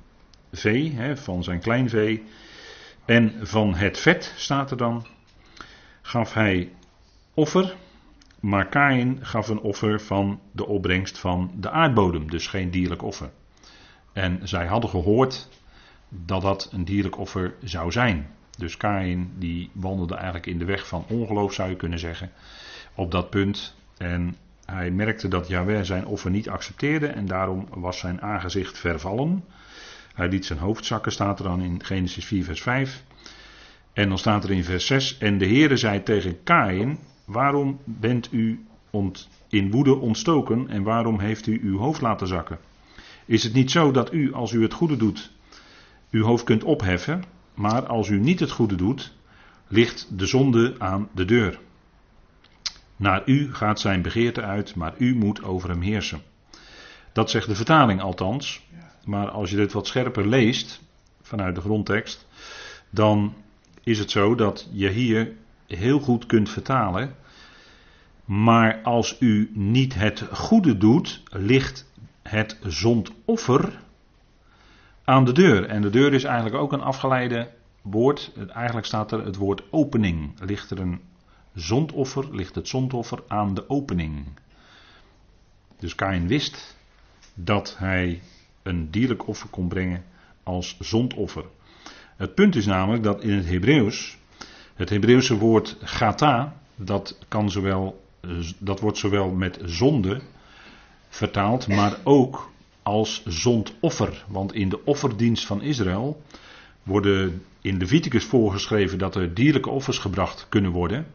vee, 0.53 0.93
hè, 0.93 1.17
van 1.17 1.45
zijn 1.45 1.61
kleinvee, 1.61 2.25
en 3.05 3.35
van 3.43 3.75
het 3.75 3.99
vet, 3.99 4.33
staat 4.37 4.71
er 4.71 4.77
dan, 4.77 5.07
gaf 6.03 6.35
hij 6.35 6.73
offer. 7.35 7.77
Maar 8.41 8.69
Kain 8.69 9.19
gaf 9.23 9.49
een 9.49 9.61
offer 9.61 10.01
van 10.01 10.41
de 10.53 10.67
opbrengst 10.67 11.19
van 11.19 11.51
de 11.55 11.71
aardbodem, 11.71 12.31
dus 12.31 12.47
geen 12.47 12.71
dierlijk 12.71 13.03
offer. 13.03 13.31
En 14.13 14.41
zij 14.43 14.67
hadden 14.67 14.91
gehoord 14.91 15.49
dat 16.09 16.43
dat 16.43 16.69
een 16.73 16.85
dierlijk 16.85 17.19
offer 17.19 17.55
zou 17.63 17.91
zijn. 17.93 18.27
Dus 18.59 18.77
Kain 18.77 19.31
die 19.39 19.71
wandelde 19.73 20.15
eigenlijk 20.15 20.47
in 20.47 20.59
de 20.59 20.65
weg 20.65 20.89
van 20.89 21.05
ongeloof 21.09 21.53
zou 21.53 21.71
je 21.71 21.77
kunnen 21.77 21.99
zeggen 21.99 22.31
op 22.95 23.11
dat 23.11 23.31
punt. 23.31 23.77
En 23.97 24.37
hij 24.65 24.91
merkte 24.91 25.29
dat 25.29 25.49
Yahweh 25.49 25.83
zijn 25.83 26.07
offer 26.07 26.31
niet 26.31 26.49
accepteerde 26.49 27.07
en 27.07 27.27
daarom 27.27 27.67
was 27.71 27.99
zijn 27.99 28.23
aangezicht 28.23 28.79
vervallen. 28.79 29.45
Hij 30.15 30.29
liet 30.29 30.47
zijn 30.47 30.59
hoofd 30.59 30.85
zakken, 30.85 31.13
staat 31.13 31.39
er 31.39 31.45
dan 31.45 31.63
in 31.63 31.85
Genesis 31.85 32.25
4, 32.25 32.45
vers 32.45 32.63
5. 32.63 33.03
En 33.93 34.09
dan 34.09 34.19
staat 34.19 34.45
er 34.45 34.51
in 34.51 34.65
vers 34.65 34.87
6: 34.87 35.19
En 35.19 35.39
de 35.39 35.47
Heere 35.47 35.77
zei 35.77 36.03
tegen 36.03 36.43
Kain: 36.43 36.99
Waarom 37.25 37.81
bent 37.85 38.33
u 38.33 38.67
in 39.49 39.71
woede 39.71 39.95
ontstoken 39.95 40.69
en 40.69 40.83
waarom 40.83 41.19
heeft 41.19 41.47
u 41.47 41.61
uw 41.63 41.79
hoofd 41.79 42.01
laten 42.01 42.27
zakken? 42.27 42.59
Is 43.25 43.43
het 43.43 43.53
niet 43.53 43.71
zo 43.71 43.91
dat 43.91 44.13
u, 44.13 44.33
als 44.33 44.53
u 44.53 44.63
het 44.63 44.73
goede 44.73 44.97
doet, 44.97 45.33
uw 46.11 46.25
hoofd 46.25 46.45
kunt 46.45 46.65
opheffen, 46.65 47.25
maar 47.55 47.87
als 47.87 48.09
u 48.09 48.19
niet 48.19 48.41
het 48.41 48.51
goede 48.51 48.75
doet, 48.75 49.17
ligt 49.67 50.19
de 50.19 50.27
zonde 50.27 50.75
aan 50.79 51.09
de 51.15 51.25
deur? 51.25 51.59
Naar 52.97 53.23
u 53.27 53.55
gaat 53.55 53.81
zijn 53.81 54.03
begeerte 54.03 54.43
uit, 54.43 54.75
maar 54.75 54.95
u 54.99 55.15
moet 55.15 55.43
over 55.43 55.69
hem 55.69 55.81
heersen. 55.81 56.23
Dat 57.13 57.31
zegt 57.31 57.49
de 57.49 57.55
vertaling 57.55 58.01
althans. 58.01 58.67
Maar 59.05 59.31
als 59.31 59.51
je 59.51 59.57
dit 59.57 59.73
wat 59.73 59.87
scherper 59.87 60.29
leest, 60.29 60.83
vanuit 61.23 61.55
de 61.55 61.61
grondtekst, 61.61 62.27
dan 62.91 63.35
is 63.83 63.99
het 63.99 64.11
zo 64.11 64.35
dat 64.35 64.69
je 64.73 64.89
hier 64.89 65.33
heel 65.67 66.01
goed 66.01 66.27
kunt 66.27 66.51
vertalen. 66.51 67.15
Maar 68.25 68.83
als 68.83 69.17
u 69.21 69.51
niet 69.55 69.95
het 69.95 70.25
goede 70.33 70.77
doet, 70.77 71.23
ligt 71.31 71.93
het 72.23 72.59
zondoffer 72.63 73.81
aan 75.09 75.25
de 75.25 75.33
deur. 75.33 75.65
En 75.65 75.83
de 75.83 75.91
deur 75.91 76.13
is 76.13 76.25
eigenlijk 76.25 76.57
ook 76.57 76.73
een 76.73 76.81
afgeleide 76.81 77.51
woord. 77.83 78.33
Eigenlijk 78.49 78.87
staat 78.87 79.13
er 79.13 79.25
het 79.25 79.37
woord 79.37 79.63
opening. 79.71 80.41
Ligt 80.41 80.71
er 80.71 80.79
een 80.79 81.01
zondoffer, 81.55 82.35
ligt 82.35 82.55
het 82.55 82.69
zondoffer 82.69 83.23
aan 83.29 83.55
de 83.55 83.69
opening. 83.69 84.27
Dus 85.79 85.95
Kain 85.95 86.27
wist 86.27 86.77
dat 87.35 87.77
hij 87.79 88.23
een 88.63 88.91
dierlijk 88.91 89.27
offer 89.27 89.49
kon 89.49 89.69
brengen 89.69 90.05
als 90.43 90.77
zondoffer. 90.81 91.45
Het 92.17 92.35
punt 92.35 92.57
is 92.57 92.67
namelijk 92.67 93.03
dat 93.03 93.23
in 93.23 93.33
het 93.33 93.49
Hebreeuws, 93.49 94.19
het 94.75 94.91
Hebreeuwse 94.91 95.39
woord 95.39 95.77
gata, 95.81 96.57
dat, 96.77 97.19
kan 97.29 97.51
zowel, 97.51 98.05
dat 98.59 98.81
wordt 98.81 98.99
zowel 98.99 99.31
met 99.31 99.59
zonde 99.65 100.21
vertaald, 101.09 101.69
maar 101.69 101.97
ook 102.05 102.51
als 102.89 103.23
zondoffer. 103.27 104.25
Want 104.29 104.55
in 104.55 104.69
de 104.69 104.85
offerdienst 104.85 105.47
van 105.47 105.63
Israël 105.63 106.23
worden 106.83 107.43
in 107.61 107.79
Leviticus 107.79 108.25
voorgeschreven 108.25 108.99
dat 108.99 109.15
er 109.15 109.35
dierlijke 109.35 109.71
offers 109.71 109.99
gebracht 109.99 110.47
kunnen 110.49 110.71
worden. 110.71 111.07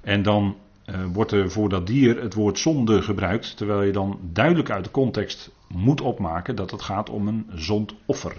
En 0.00 0.22
dan 0.22 0.56
uh, 0.86 1.04
wordt 1.12 1.32
er 1.32 1.50
voor 1.50 1.68
dat 1.68 1.86
dier 1.86 2.22
het 2.22 2.34
woord 2.34 2.58
zonde 2.58 3.02
gebruikt, 3.02 3.56
terwijl 3.56 3.82
je 3.82 3.92
dan 3.92 4.18
duidelijk 4.32 4.70
uit 4.70 4.84
de 4.84 4.90
context 4.90 5.50
moet 5.68 6.00
opmaken 6.00 6.56
dat 6.56 6.70
het 6.70 6.82
gaat 6.82 7.10
om 7.10 7.28
een 7.28 7.46
zondoffer. 7.54 8.36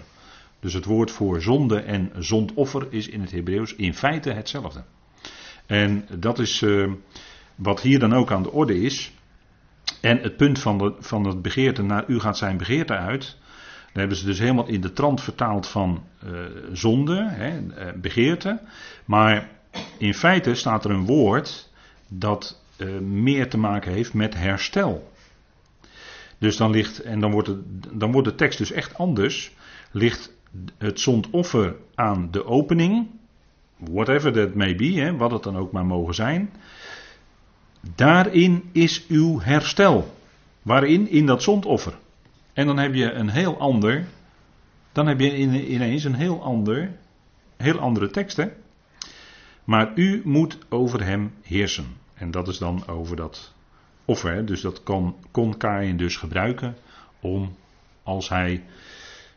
Dus 0.60 0.72
het 0.72 0.84
woord 0.84 1.10
voor 1.10 1.42
zonde 1.42 1.80
en 1.80 2.10
zondoffer 2.18 2.86
is 2.90 3.08
in 3.08 3.20
het 3.20 3.30
Hebreeuws 3.30 3.74
in 3.74 3.94
feite 3.94 4.30
hetzelfde. 4.30 4.84
En 5.66 6.06
dat 6.18 6.38
is 6.38 6.60
uh, 6.60 6.92
wat 7.54 7.80
hier 7.80 7.98
dan 7.98 8.14
ook 8.14 8.32
aan 8.32 8.42
de 8.42 8.52
orde 8.52 8.80
is. 8.80 9.12
En 10.00 10.18
het 10.18 10.36
punt 10.36 10.58
van, 10.58 10.94
van 10.98 11.24
het 11.24 11.42
begeerte 11.42 11.82
naar 11.82 12.04
u 12.06 12.20
gaat 12.20 12.38
zijn 12.38 12.56
begeerte 12.56 12.96
uit. 12.96 13.36
Daar 13.92 14.06
hebben 14.06 14.16
ze 14.16 14.24
dus 14.24 14.38
helemaal 14.38 14.66
in 14.68 14.80
de 14.80 14.92
trant 14.92 15.20
vertaald 15.20 15.66
van 15.66 16.04
uh, 16.24 16.30
zonde, 16.72 17.28
hè, 17.28 17.60
begeerte. 17.94 18.60
Maar 19.04 19.48
in 19.98 20.14
feite 20.14 20.54
staat 20.54 20.84
er 20.84 20.90
een 20.90 21.06
woord 21.06 21.70
dat 22.08 22.62
uh, 22.76 22.98
meer 22.98 23.50
te 23.50 23.58
maken 23.58 23.92
heeft 23.92 24.14
met 24.14 24.34
herstel. 24.34 25.12
Dus 26.38 26.56
dan 26.56 26.70
ligt, 26.70 27.00
en 27.00 27.20
dan 27.20 27.30
wordt, 27.30 27.48
het, 27.48 27.58
dan 27.92 28.12
wordt 28.12 28.28
de 28.28 28.34
tekst 28.34 28.58
dus 28.58 28.72
echt 28.72 28.98
anders, 28.98 29.52
ligt 29.90 30.32
het 30.78 31.00
zondoffer 31.00 31.76
aan 31.94 32.28
de 32.30 32.44
opening, 32.44 33.06
whatever 33.76 34.32
that 34.32 34.54
may 34.54 34.74
be, 34.74 34.92
hè, 34.92 35.16
wat 35.16 35.30
het 35.30 35.42
dan 35.42 35.56
ook 35.56 35.72
maar 35.72 35.86
mogen 35.86 36.14
zijn. 36.14 36.50
Daarin 37.80 38.68
is 38.72 39.06
uw 39.06 39.40
herstel. 39.40 40.14
Waarin? 40.62 41.08
In 41.08 41.26
dat 41.26 41.42
zondoffer. 41.42 41.98
En 42.52 42.66
dan 42.66 42.78
heb 42.78 42.94
je 42.94 43.12
een 43.12 43.28
heel 43.28 43.58
ander, 43.58 44.06
dan 44.92 45.06
heb 45.06 45.20
je 45.20 45.36
ineens 45.66 46.04
een 46.04 46.14
heel 46.14 46.42
ander, 46.42 46.90
heel 47.56 47.78
andere 47.78 48.10
tekst. 48.10 48.36
Hè? 48.36 48.48
Maar 49.64 49.92
u 49.94 50.22
moet 50.24 50.58
over 50.68 51.04
hem 51.04 51.32
heersen. 51.42 51.86
En 52.14 52.30
dat 52.30 52.48
is 52.48 52.58
dan 52.58 52.86
over 52.86 53.16
dat 53.16 53.54
offer. 54.04 54.46
Dus 54.46 54.60
dat 54.60 54.82
kon, 54.82 55.14
kon 55.30 55.56
Kain 55.56 55.96
dus 55.96 56.16
gebruiken 56.16 56.76
om, 57.20 57.56
als 58.02 58.28
hij 58.28 58.64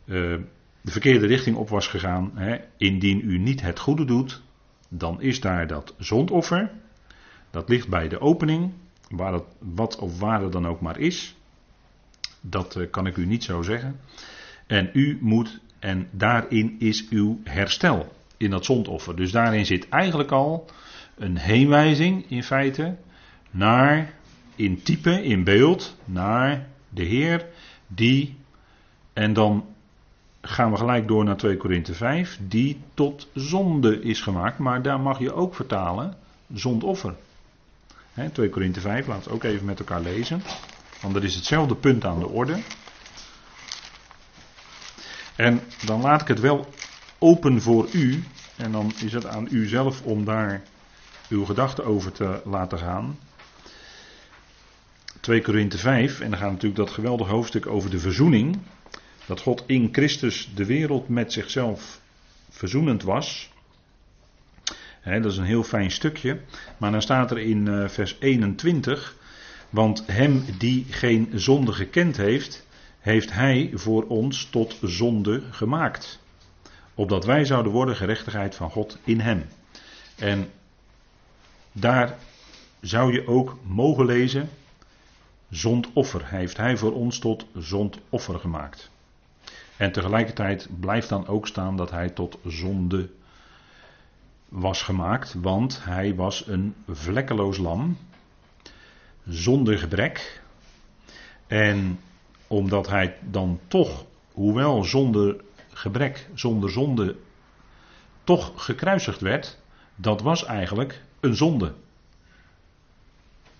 uh, 0.05 0.37
de 0.81 0.91
verkeerde 0.91 1.25
richting 1.25 1.55
op 1.55 1.69
was 1.69 1.87
gegaan, 1.87 2.31
hè, 2.35 2.57
indien 2.77 3.21
u 3.23 3.37
niet 3.37 3.61
het 3.61 3.79
goede 3.79 4.05
doet, 4.05 4.41
dan 4.89 5.21
is 5.21 5.39
daar 5.39 5.67
dat 5.67 5.93
zondoffer. 5.97 6.71
Dat 7.51 7.69
ligt 7.69 7.87
bij 7.87 8.07
de 8.07 8.19
opening, 8.19 8.71
waar 9.09 9.41
wat 9.59 9.95
of 9.95 10.19
waar 10.19 10.41
het 10.41 10.51
dan 10.51 10.67
ook 10.67 10.81
maar 10.81 10.99
is. 10.99 11.35
Dat 12.41 12.75
uh, 12.75 12.89
kan 12.89 13.07
ik 13.07 13.17
u 13.17 13.25
niet 13.25 13.43
zo 13.43 13.61
zeggen. 13.61 13.99
En 14.67 14.89
u 14.93 15.17
moet, 15.21 15.59
en 15.79 16.07
daarin 16.11 16.75
is 16.79 17.09
uw 17.09 17.39
herstel 17.43 18.11
in 18.37 18.49
dat 18.49 18.65
zondoffer. 18.65 19.15
Dus 19.15 19.31
daarin 19.31 19.65
zit 19.65 19.89
eigenlijk 19.89 20.31
al 20.31 20.65
een 21.17 21.37
heenwijzing 21.37 22.29
in 22.29 22.43
feite 22.43 22.95
naar, 23.51 24.13
in 24.55 24.81
type, 24.81 25.23
in 25.23 25.43
beeld, 25.43 25.97
naar 26.05 26.67
de 26.89 27.03
Heer 27.03 27.45
die, 27.87 28.37
en 29.13 29.33
dan 29.33 29.65
gaan 30.41 30.71
we 30.71 30.77
gelijk 30.77 31.07
door 31.07 31.23
naar 31.23 31.37
2 31.37 31.57
Korinthe 31.57 31.93
5, 31.93 32.39
die 32.47 32.81
tot 32.93 33.29
zonde 33.33 34.01
is 34.01 34.21
gemaakt, 34.21 34.57
maar 34.57 34.81
daar 34.81 34.99
mag 34.99 35.19
je 35.19 35.33
ook 35.33 35.55
vertalen 35.55 36.15
zondoffer. 36.53 37.15
He, 38.21 38.29
2 38.29 38.49
Korinthe 38.49 38.79
5, 38.79 39.07
laten 39.07 39.29
we 39.29 39.35
ook 39.35 39.43
even 39.43 39.65
met 39.65 39.79
elkaar 39.79 40.01
lezen, 40.01 40.43
want 41.01 41.15
er 41.15 41.23
is 41.23 41.35
hetzelfde 41.35 41.75
punt 41.75 42.05
aan 42.05 42.19
de 42.19 42.27
orde. 42.27 42.61
En 45.35 45.61
dan 45.85 46.01
laat 46.01 46.21
ik 46.21 46.27
het 46.27 46.39
wel 46.39 46.67
open 47.19 47.61
voor 47.61 47.87
u. 47.91 48.23
En 48.55 48.71
dan 48.71 48.93
is 49.03 49.13
het 49.13 49.25
aan 49.25 49.47
u 49.51 49.67
zelf 49.67 50.01
om 50.01 50.25
daar 50.25 50.61
uw 51.29 51.45
gedachten 51.45 51.85
over 51.85 52.11
te 52.11 52.41
laten 52.45 52.77
gaan. 52.77 53.19
2 55.19 55.41
Korinthe 55.41 55.77
5, 55.77 56.19
en 56.19 56.29
dan 56.29 56.39
gaat 56.39 56.51
natuurlijk 56.51 56.75
dat 56.75 56.89
geweldige 56.91 57.31
hoofdstuk 57.31 57.67
over 57.67 57.89
de 57.89 57.99
verzoening. 57.99 58.59
Dat 59.25 59.41
God 59.41 59.63
in 59.65 59.89
Christus 59.91 60.51
de 60.55 60.65
wereld 60.65 61.09
met 61.09 61.33
zichzelf 61.33 62.01
verzoenend 62.49 63.03
was. 63.03 63.51
Dat 65.03 65.25
is 65.25 65.37
een 65.37 65.43
heel 65.43 65.63
fijn 65.63 65.91
stukje. 65.91 66.39
Maar 66.77 66.91
dan 66.91 67.01
staat 67.01 67.31
er 67.31 67.39
in 67.39 67.65
uh, 67.65 67.87
vers 67.87 68.15
21. 68.19 69.15
Want 69.69 70.03
hem 70.05 70.45
die 70.57 70.85
geen 70.89 71.29
zonde 71.33 71.71
gekend 71.71 72.17
heeft, 72.17 72.67
heeft 72.99 73.33
hij 73.33 73.71
voor 73.73 74.07
ons 74.07 74.45
tot 74.45 74.77
zonde 74.81 75.41
gemaakt 75.51 76.19
opdat 77.01 77.25
wij 77.25 77.45
zouden 77.45 77.71
worden 77.71 77.95
gerechtigheid 77.95 78.55
van 78.55 78.69
God 78.69 78.97
in 79.03 79.19
hem. 79.19 79.45
En 80.17 80.49
daar 81.71 82.17
zou 82.81 83.13
je 83.13 83.27
ook 83.27 83.57
mogen 83.63 84.05
lezen, 84.05 84.49
zondoffer 85.49 86.21
heeft 86.25 86.57
hij 86.57 86.77
voor 86.77 86.93
ons 86.93 87.19
tot 87.19 87.45
zondoffer 87.57 88.39
gemaakt. 88.39 88.89
En 89.77 89.91
tegelijkertijd 89.91 90.67
blijft 90.79 91.09
dan 91.09 91.27
ook 91.27 91.47
staan 91.47 91.77
dat 91.77 91.91
hij 91.91 92.09
tot 92.09 92.37
zonde 92.45 93.09
was 94.51 94.81
gemaakt, 94.81 95.33
want 95.33 95.83
hij 95.83 96.15
was 96.15 96.47
een 96.47 96.75
vlekkeloos 96.87 97.57
lam, 97.57 97.97
zonder 99.27 99.77
gebrek. 99.77 100.41
En 101.47 101.99
omdat 102.47 102.89
hij 102.89 103.17
dan 103.21 103.59
toch, 103.67 104.05
hoewel 104.31 104.83
zonder 104.83 105.35
gebrek, 105.73 106.29
zonder 106.33 106.71
zonde, 106.71 107.15
toch 108.23 108.51
gekruisigd 108.55 109.21
werd, 109.21 109.57
dat 109.95 110.21
was 110.21 110.45
eigenlijk 110.45 111.01
een 111.19 111.35
zonde. 111.35 111.73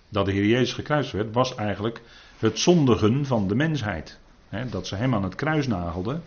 Dat 0.10 0.26
de 0.26 0.32
Heer 0.32 0.46
Jezus 0.46 0.74
gekruisigd 0.74 1.16
werd, 1.16 1.34
was 1.34 1.56
eigenlijk 1.56 2.02
het 2.40 2.60
zondigen 2.60 3.26
van 3.26 3.48
de 3.48 3.56
mensheid. 3.56 4.20
dat 4.70 4.88
ze 4.88 4.96
hem 4.96 5.16
aan 5.16 5.24
het 5.24 5.36
kruis 5.36 5.68
nagelden, 5.68 6.24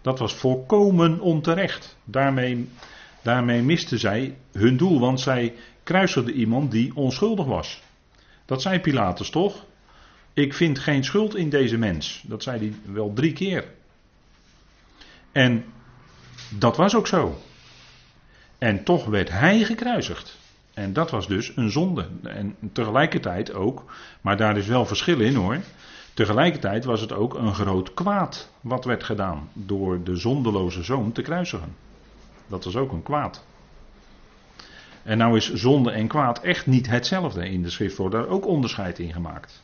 dat 0.00 0.18
was 0.18 0.34
volkomen 0.34 1.20
onterecht. 1.20 1.96
Daarmee, 2.04 2.68
daarmee 3.28 3.62
misten 3.62 3.98
zij 3.98 4.36
hun 4.52 4.76
doel, 4.76 5.00
want 5.00 5.20
zij 5.20 5.54
kruisigden 5.82 6.34
iemand 6.34 6.70
die 6.70 6.96
onschuldig 6.96 7.46
was. 7.46 7.82
Dat 8.44 8.62
zei 8.62 8.80
Pilatus 8.80 9.30
toch? 9.30 9.64
Ik 10.34 10.54
vind 10.54 10.78
geen 10.78 11.04
schuld 11.04 11.36
in 11.36 11.48
deze 11.48 11.76
mens. 11.76 12.22
Dat 12.26 12.42
zei 12.42 12.58
hij 12.58 12.92
wel 12.94 13.12
drie 13.12 13.32
keer. 13.32 13.64
En 15.32 15.64
Dat 16.58 16.76
was 16.76 16.94
ook 16.94 17.06
zo. 17.06 17.38
En 18.58 18.84
toch 18.84 19.04
werd 19.04 19.30
hij 19.30 19.64
gekruisigd. 19.64 20.38
En 20.74 20.92
dat 20.92 21.10
was 21.10 21.26
dus 21.26 21.52
een 21.56 21.70
zonde. 21.70 22.08
En 22.22 22.56
tegelijkertijd 22.72 23.52
ook, 23.52 23.84
maar 24.20 24.36
daar 24.36 24.56
is 24.56 24.66
wel 24.66 24.86
verschil 24.86 25.20
in 25.20 25.34
hoor. 25.34 25.58
Tegelijkertijd 26.14 26.84
was 26.84 27.00
het 27.00 27.12
ook 27.12 27.34
een 27.34 27.54
groot 27.54 27.94
kwaad 27.94 28.50
wat 28.60 28.84
werd 28.84 29.04
gedaan 29.04 29.48
door 29.52 30.02
de 30.04 30.16
zondeloze 30.16 30.82
zoon 30.82 31.12
te 31.12 31.22
kruisigen. 31.22 31.87
Dat 32.48 32.64
was 32.64 32.76
ook 32.76 32.92
een 32.92 33.02
kwaad. 33.02 33.44
En 35.02 35.18
nou 35.18 35.36
is 35.36 35.52
zonde 35.52 35.90
en 35.90 36.06
kwaad 36.06 36.40
echt 36.40 36.66
niet 36.66 36.86
hetzelfde. 36.86 37.48
In 37.48 37.62
de 37.62 37.70
schrift 37.70 37.96
wordt 37.96 38.14
daar 38.14 38.28
ook 38.28 38.46
onderscheid 38.46 38.98
in 38.98 39.12
gemaakt. 39.12 39.62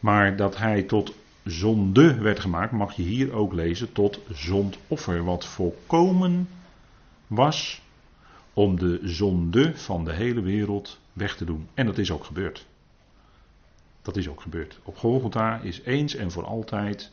Maar 0.00 0.36
dat 0.36 0.56
hij 0.56 0.82
tot 0.82 1.14
zonde 1.44 2.14
werd 2.14 2.40
gemaakt, 2.40 2.72
mag 2.72 2.92
je 2.92 3.02
hier 3.02 3.32
ook 3.32 3.52
lezen 3.52 3.92
tot 3.92 4.20
zondoffer. 4.32 5.24
Wat 5.24 5.46
volkomen 5.46 6.48
was 7.26 7.82
om 8.52 8.78
de 8.78 9.00
zonde 9.02 9.76
van 9.76 10.04
de 10.04 10.12
hele 10.12 10.40
wereld 10.40 10.98
weg 11.12 11.36
te 11.36 11.44
doen. 11.44 11.68
En 11.74 11.86
dat 11.86 11.98
is 11.98 12.10
ook 12.10 12.24
gebeurd. 12.24 12.66
Dat 14.02 14.16
is 14.16 14.28
ook 14.28 14.40
gebeurd. 14.40 14.78
Op 14.82 14.96
Golgotha 14.96 15.60
is 15.62 15.80
eens 15.84 16.14
en 16.14 16.30
voor 16.30 16.44
altijd. 16.44 17.12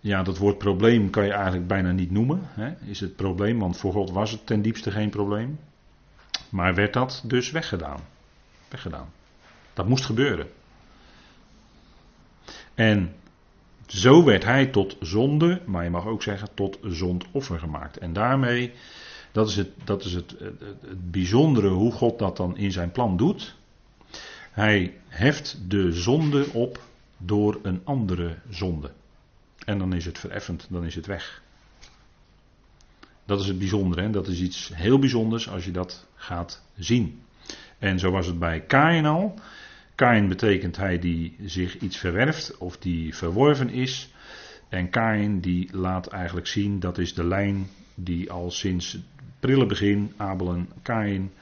Ja, 0.00 0.22
dat 0.22 0.38
woord 0.38 0.58
probleem 0.58 1.10
kan 1.10 1.24
je 1.24 1.32
eigenlijk 1.32 1.66
bijna 1.66 1.92
niet 1.92 2.10
noemen. 2.10 2.40
Hè? 2.44 2.72
Is 2.84 3.00
het 3.00 3.16
probleem, 3.16 3.58
want 3.58 3.76
voor 3.76 3.92
God 3.92 4.10
was 4.10 4.30
het 4.30 4.46
ten 4.46 4.62
diepste 4.62 4.90
geen 4.90 5.10
probleem. 5.10 5.58
Maar 6.48 6.74
werd 6.74 6.92
dat 6.92 7.22
dus 7.26 7.50
weggedaan. 7.50 8.00
Weggedaan. 8.68 9.12
Dat 9.72 9.88
moest 9.88 10.04
gebeuren. 10.04 10.46
En 12.74 13.14
zo 13.86 14.24
werd 14.24 14.44
hij 14.44 14.66
tot 14.66 14.96
zonde, 15.00 15.60
maar 15.66 15.84
je 15.84 15.90
mag 15.90 16.06
ook 16.06 16.22
zeggen 16.22 16.48
tot 16.54 16.78
zondoffer 16.82 17.58
gemaakt. 17.58 17.98
En 17.98 18.12
daarmee, 18.12 18.72
dat 19.32 19.48
is, 19.48 19.56
het, 19.56 19.70
dat 19.84 20.04
is 20.04 20.12
het, 20.14 20.30
het, 20.38 20.60
het 20.60 21.10
bijzondere 21.10 21.68
hoe 21.68 21.92
God 21.92 22.18
dat 22.18 22.36
dan 22.36 22.56
in 22.56 22.72
zijn 22.72 22.90
plan 22.90 23.16
doet. 23.16 23.54
Hij 24.50 24.94
heft 25.08 25.58
de 25.68 25.92
zonde 25.92 26.46
op 26.52 26.80
door 27.16 27.58
een 27.62 27.80
andere 27.84 28.36
zonde. 28.48 28.90
En 29.64 29.78
dan 29.78 29.92
is 29.92 30.04
het 30.04 30.18
vereffend, 30.18 30.66
dan 30.70 30.84
is 30.84 30.94
het 30.94 31.06
weg. 31.06 31.42
Dat 33.24 33.40
is 33.40 33.46
het 33.46 33.58
bijzondere, 33.58 34.02
hè? 34.02 34.10
dat 34.10 34.28
is 34.28 34.40
iets 34.40 34.70
heel 34.74 34.98
bijzonders 34.98 35.48
als 35.48 35.64
je 35.64 35.70
dat 35.70 36.06
gaat 36.14 36.62
zien. 36.78 37.22
En 37.78 37.98
zo 37.98 38.10
was 38.10 38.26
het 38.26 38.38
bij 38.38 38.60
Kain 38.60 39.06
al. 39.06 39.34
Kain 39.94 40.28
betekent 40.28 40.76
hij 40.76 40.98
die 40.98 41.36
zich 41.44 41.78
iets 41.78 41.96
verwerft 41.96 42.56
of 42.58 42.78
die 42.78 43.14
verworven 43.14 43.70
is. 43.70 44.08
En 44.68 44.90
Kain 44.90 45.40
die 45.40 45.68
laat 45.76 46.06
eigenlijk 46.06 46.46
zien, 46.46 46.80
dat 46.80 46.98
is 46.98 47.14
de 47.14 47.24
lijn 47.24 47.70
die 47.94 48.30
al 48.30 48.50
sinds 48.50 48.98
prille 49.40 49.66
begin, 49.66 50.12
Abel 50.16 50.54
en 50.54 50.68
Kain, 50.82 51.32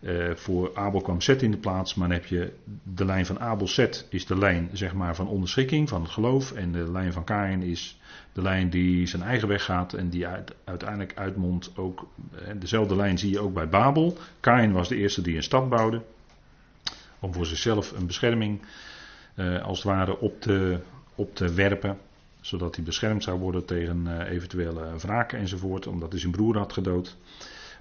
uh, 0.00 0.34
voor 0.34 0.70
Abel 0.74 1.00
kwam 1.00 1.20
Zet 1.20 1.42
in 1.42 1.50
de 1.50 1.56
plaats, 1.56 1.94
maar 1.94 2.08
dan 2.08 2.16
heb 2.16 2.26
je 2.26 2.52
de 2.82 3.04
lijn 3.04 3.26
van 3.26 3.40
Abel 3.40 3.68
Zet 3.68 4.06
is 4.10 4.26
de 4.26 4.38
lijn 4.38 4.70
zeg 4.72 4.94
maar, 4.94 5.14
van 5.14 5.28
onderschikking, 5.28 5.88
van 5.88 6.02
het 6.02 6.10
geloof. 6.10 6.52
En 6.52 6.72
de 6.72 6.90
lijn 6.90 7.12
van 7.12 7.24
Kain 7.24 7.62
is 7.62 8.00
de 8.32 8.42
lijn 8.42 8.70
die 8.70 9.06
zijn 9.06 9.22
eigen 9.22 9.48
weg 9.48 9.64
gaat 9.64 9.92
en 9.92 10.08
die 10.08 10.26
uiteindelijk 10.64 11.12
uitmondt 11.14 11.72
ook. 11.76 12.06
Uh, 12.32 12.38
dezelfde 12.58 12.96
lijn 12.96 13.18
zie 13.18 13.30
je 13.30 13.40
ook 13.40 13.54
bij 13.54 13.68
Babel. 13.68 14.16
Kain 14.40 14.72
was 14.72 14.88
de 14.88 14.96
eerste 14.96 15.22
die 15.22 15.36
een 15.36 15.42
stad 15.42 15.68
bouwde. 15.68 16.02
Om 17.18 17.34
voor 17.34 17.46
zichzelf 17.46 17.92
een 17.92 18.06
bescherming 18.06 18.60
uh, 19.34 19.64
als 19.64 19.78
het 19.78 19.86
ware 19.86 20.18
op 20.18 20.40
te, 20.40 20.78
op 21.14 21.34
te 21.34 21.52
werpen. 21.54 21.98
Zodat 22.40 22.76
hij 22.76 22.84
beschermd 22.84 23.22
zou 23.22 23.38
worden 23.38 23.64
tegen 23.64 24.26
eventuele 24.26 24.96
wraken 24.98 25.38
enzovoort. 25.38 25.86
Omdat 25.86 26.10
hij 26.10 26.20
zijn 26.20 26.32
broer 26.32 26.56
had 26.56 26.72
gedood. 26.72 27.16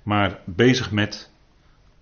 Maar 0.03 0.39
bezig 0.45 0.91
met 0.91 1.29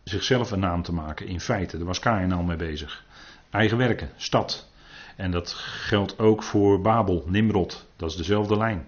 zichzelf 0.06 0.52
een 0.52 0.60
naam 0.60 0.82
te 0.82 0.94
maken. 0.94 1.28
In 1.28 1.40
feite, 1.40 1.78
daar 1.78 1.86
was 1.86 2.00
Kain 2.00 2.32
al 2.32 2.44
mee 2.44 2.58
bezig. 2.58 3.04
Eigen 3.50 3.78
werken, 3.78 4.10
stad. 4.16 4.70
En 5.16 5.32
dat 5.32 5.54
geldt 5.54 6.20
ook 6.20 6.44
voor 6.44 6.82
Babel, 6.82 7.24
Nimrod. 7.28 7.86
Dat 7.96 8.10
is 8.10 8.16
dezelfde 8.16 8.58
lijn. 8.58 8.88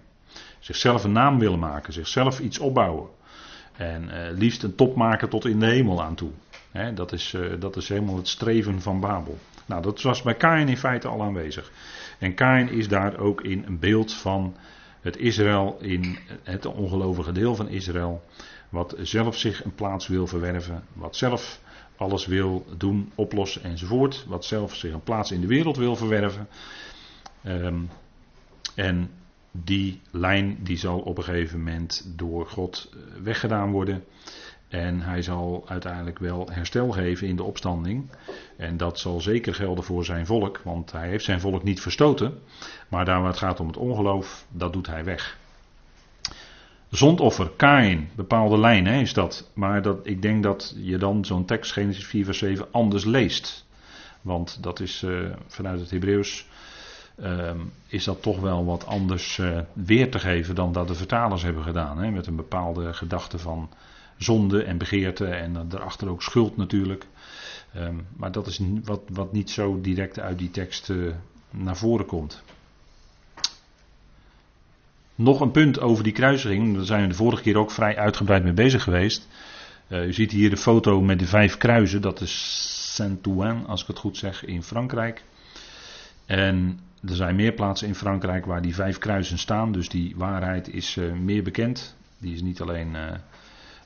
Zichzelf 0.60 1.04
een 1.04 1.12
naam 1.12 1.40
willen 1.40 1.60
maken, 1.60 1.94
zichzelf 1.94 2.40
iets 2.40 2.60
opbouwen. 2.60 3.10
En 3.76 4.04
uh, 4.04 4.38
liefst 4.38 4.64
een 4.64 4.76
top 4.76 4.96
maken 4.96 5.30
tot 5.30 5.46
in 5.46 5.60
de 5.60 5.66
hemel 5.66 6.04
aan 6.04 6.16
toe. 6.16 6.32
dat, 6.94 7.12
is, 7.12 7.34
uh, 7.34 7.54
dat 7.60 7.76
is 7.76 7.90
helemaal 7.90 8.16
het 8.16 8.28
streven 8.28 8.82
van 8.82 9.00
Babel. 9.00 9.38
Nou, 9.66 9.82
dat 9.82 10.02
was 10.02 10.22
bij 10.22 10.36
Kain 10.36 10.70
in 10.70 10.78
feite 10.78 11.08
al 11.08 11.22
aanwezig. 11.22 11.72
En 12.20 12.34
Kain 12.34 12.70
is 12.70 12.88
daar 12.88 13.20
ook 13.20 13.42
in 13.42 13.64
een 13.68 13.80
beeld 13.80 14.14
van 14.14 14.56
het 15.02 15.18
Israël, 15.18 15.78
in 15.82 16.18
het 16.44 16.66
ongelovige 16.66 17.32
deel 17.32 17.56
van 17.56 17.70
Israël. 17.70 18.24
Wat 18.70 18.96
zelf 19.02 19.38
zich 19.38 19.64
een 19.64 19.76
plaats 19.76 20.08
wil 20.08 20.28
verwerven. 20.28 20.84
Wat 20.94 21.16
zelf 21.16 21.60
alles 21.96 22.26
wil 22.26 22.66
doen, 22.78 23.12
oplossen 23.16 23.64
enzovoort. 23.64 24.26
Wat 24.28 24.46
zelf 24.46 24.76
zich 24.76 24.94
een 24.94 25.04
plaats 25.04 25.32
in 25.32 25.42
de 25.42 25.48
wereld 25.48 25.78
wil 25.78 25.96
verwerven. 25.96 26.48
Um, 27.46 27.90
en 28.76 29.12
die 29.52 30.02
lijn 30.12 30.58
die 30.64 30.78
zal 30.78 31.00
op 31.00 31.18
een 31.18 31.24
gegeven 31.24 31.58
moment 31.58 32.12
door 32.16 32.48
God 32.48 32.90
eh, 32.94 33.22
weggedaan 33.24 33.72
worden. 33.72 34.04
En 34.68 35.02
hij 35.02 35.22
zal 35.22 35.64
uiteindelijk 35.68 36.20
wel 36.20 36.50
herstel 36.52 36.92
geven 36.92 37.28
in 37.28 37.36
de 37.36 37.44
opstanding. 37.44 38.10
En 38.58 38.78
dat 38.78 39.00
zal 39.00 39.22
zeker 39.22 39.56
gelden 39.56 39.84
voor 39.84 40.06
zijn 40.06 40.26
volk, 40.26 40.62
want 40.64 40.92
hij 40.92 41.08
heeft 41.08 41.24
zijn 41.24 41.40
volk 41.40 41.64
niet 41.64 41.82
verstoten. 41.82 42.42
Maar 42.88 43.06
daar 43.06 43.20
waar 43.20 43.30
het 43.30 43.38
gaat 43.38 43.60
om 43.60 43.68
het 43.68 43.78
ongeloof, 43.78 44.46
dat 44.52 44.74
doet 44.74 44.88
hij 44.88 45.04
weg. 45.04 45.38
Zondoffer, 46.90 47.52
Kain, 47.56 48.10
bepaalde 48.16 48.58
lijn 48.58 48.86
hè, 48.86 49.00
is 49.00 49.14
dat. 49.14 49.50
Maar 49.54 49.82
dat, 49.82 50.00
ik 50.04 50.22
denk 50.22 50.44
dat 50.44 50.76
je 50.78 50.98
dan 50.98 51.26
zo'n 51.26 51.46
tekst, 51.46 51.72
Genesis 51.72 52.06
4 52.06 52.26
vers 52.26 52.38
7, 52.38 52.68
anders 52.72 53.06
leest. 53.06 53.66
Want 54.22 54.64
dat 54.64 54.80
is 54.80 55.02
uh, 55.02 55.30
vanuit 55.48 55.80
het 55.80 55.92
Hebreeuws, 55.92 56.48
uh, 57.20 57.52
is 57.88 58.04
dat 58.04 58.22
toch 58.22 58.40
wel 58.40 58.66
wat 58.66 58.86
anders 58.86 59.38
uh, 59.38 59.60
weer 59.74 60.12
te 60.12 60.20
geven 60.20 60.56
dan 60.56 60.72
dat 60.72 60.88
de 60.88 60.96
vertalers 60.96 61.44
hebben 61.44 61.64
gedaan. 61.64 61.98
Hè, 61.98 62.12
met 62.12 62.28
een 62.28 62.36
bepaalde 62.36 62.94
gedachte 62.94 63.40
van 63.40 63.70
zonde 64.18 64.64
en 64.64 64.78
begeerte 64.78 65.26
en 65.26 65.68
daarachter 65.70 66.10
ook 66.10 66.24
schuld 66.24 66.58
natuurlijk. 66.58 67.08
Um, 67.76 68.08
maar 68.16 68.32
dat 68.32 68.48
is 68.48 68.62
wat, 68.84 69.02
wat 69.10 69.32
niet 69.32 69.50
zo 69.50 69.82
direct 69.82 70.20
uit 70.20 70.38
die 70.38 70.52
tekst 70.52 70.90
uh, 70.90 71.14
naar 71.50 71.78
voren 71.78 72.06
komt. 72.06 72.44
Nog 75.18 75.42
een 75.42 75.52
punt 75.52 75.80
over 75.80 76.04
die 76.04 76.14
kruisiging. 76.14 76.76
Daar 76.76 76.86
zijn 76.86 77.02
we 77.02 77.08
de 77.08 77.14
vorige 77.14 77.42
keer 77.42 77.58
ook 77.58 77.72
vrij 77.72 77.98
uitgebreid 77.98 78.44
mee 78.44 78.54
bezig 78.54 78.84
geweest. 78.84 79.28
Uh, 79.88 80.06
u 80.06 80.14
ziet 80.14 80.32
hier 80.32 80.50
de 80.50 80.58
foto 80.58 81.02
met 81.02 81.20
de 81.20 81.26
vijf 81.26 81.58
kruisen. 81.58 82.02
Dat 82.02 82.22
is 82.22 82.94
Saint-Ouen, 82.96 83.66
als 83.66 83.82
ik 83.82 83.88
het 83.88 83.98
goed 83.98 84.18
zeg, 84.18 84.46
in 84.46 84.64
Frankrijk. 84.64 85.24
En 86.26 86.80
er 87.08 87.16
zijn 87.16 87.36
meer 87.36 87.54
plaatsen 87.54 87.88
in 87.88 87.96
Frankrijk 87.96 88.46
waar 88.46 88.62
die 88.62 88.76
vijf 88.76 88.98
kruisen 88.98 89.38
staan. 89.38 89.72
Dus 89.72 89.90
die 89.90 90.14
waarheid 90.16 90.74
is 90.74 90.96
uh, 90.96 91.14
meer 91.14 91.44
bekend. 91.44 91.96
Die 92.18 92.34
is 92.34 92.42
niet 92.42 92.62
alleen 92.62 92.94
uh, 92.94 93.12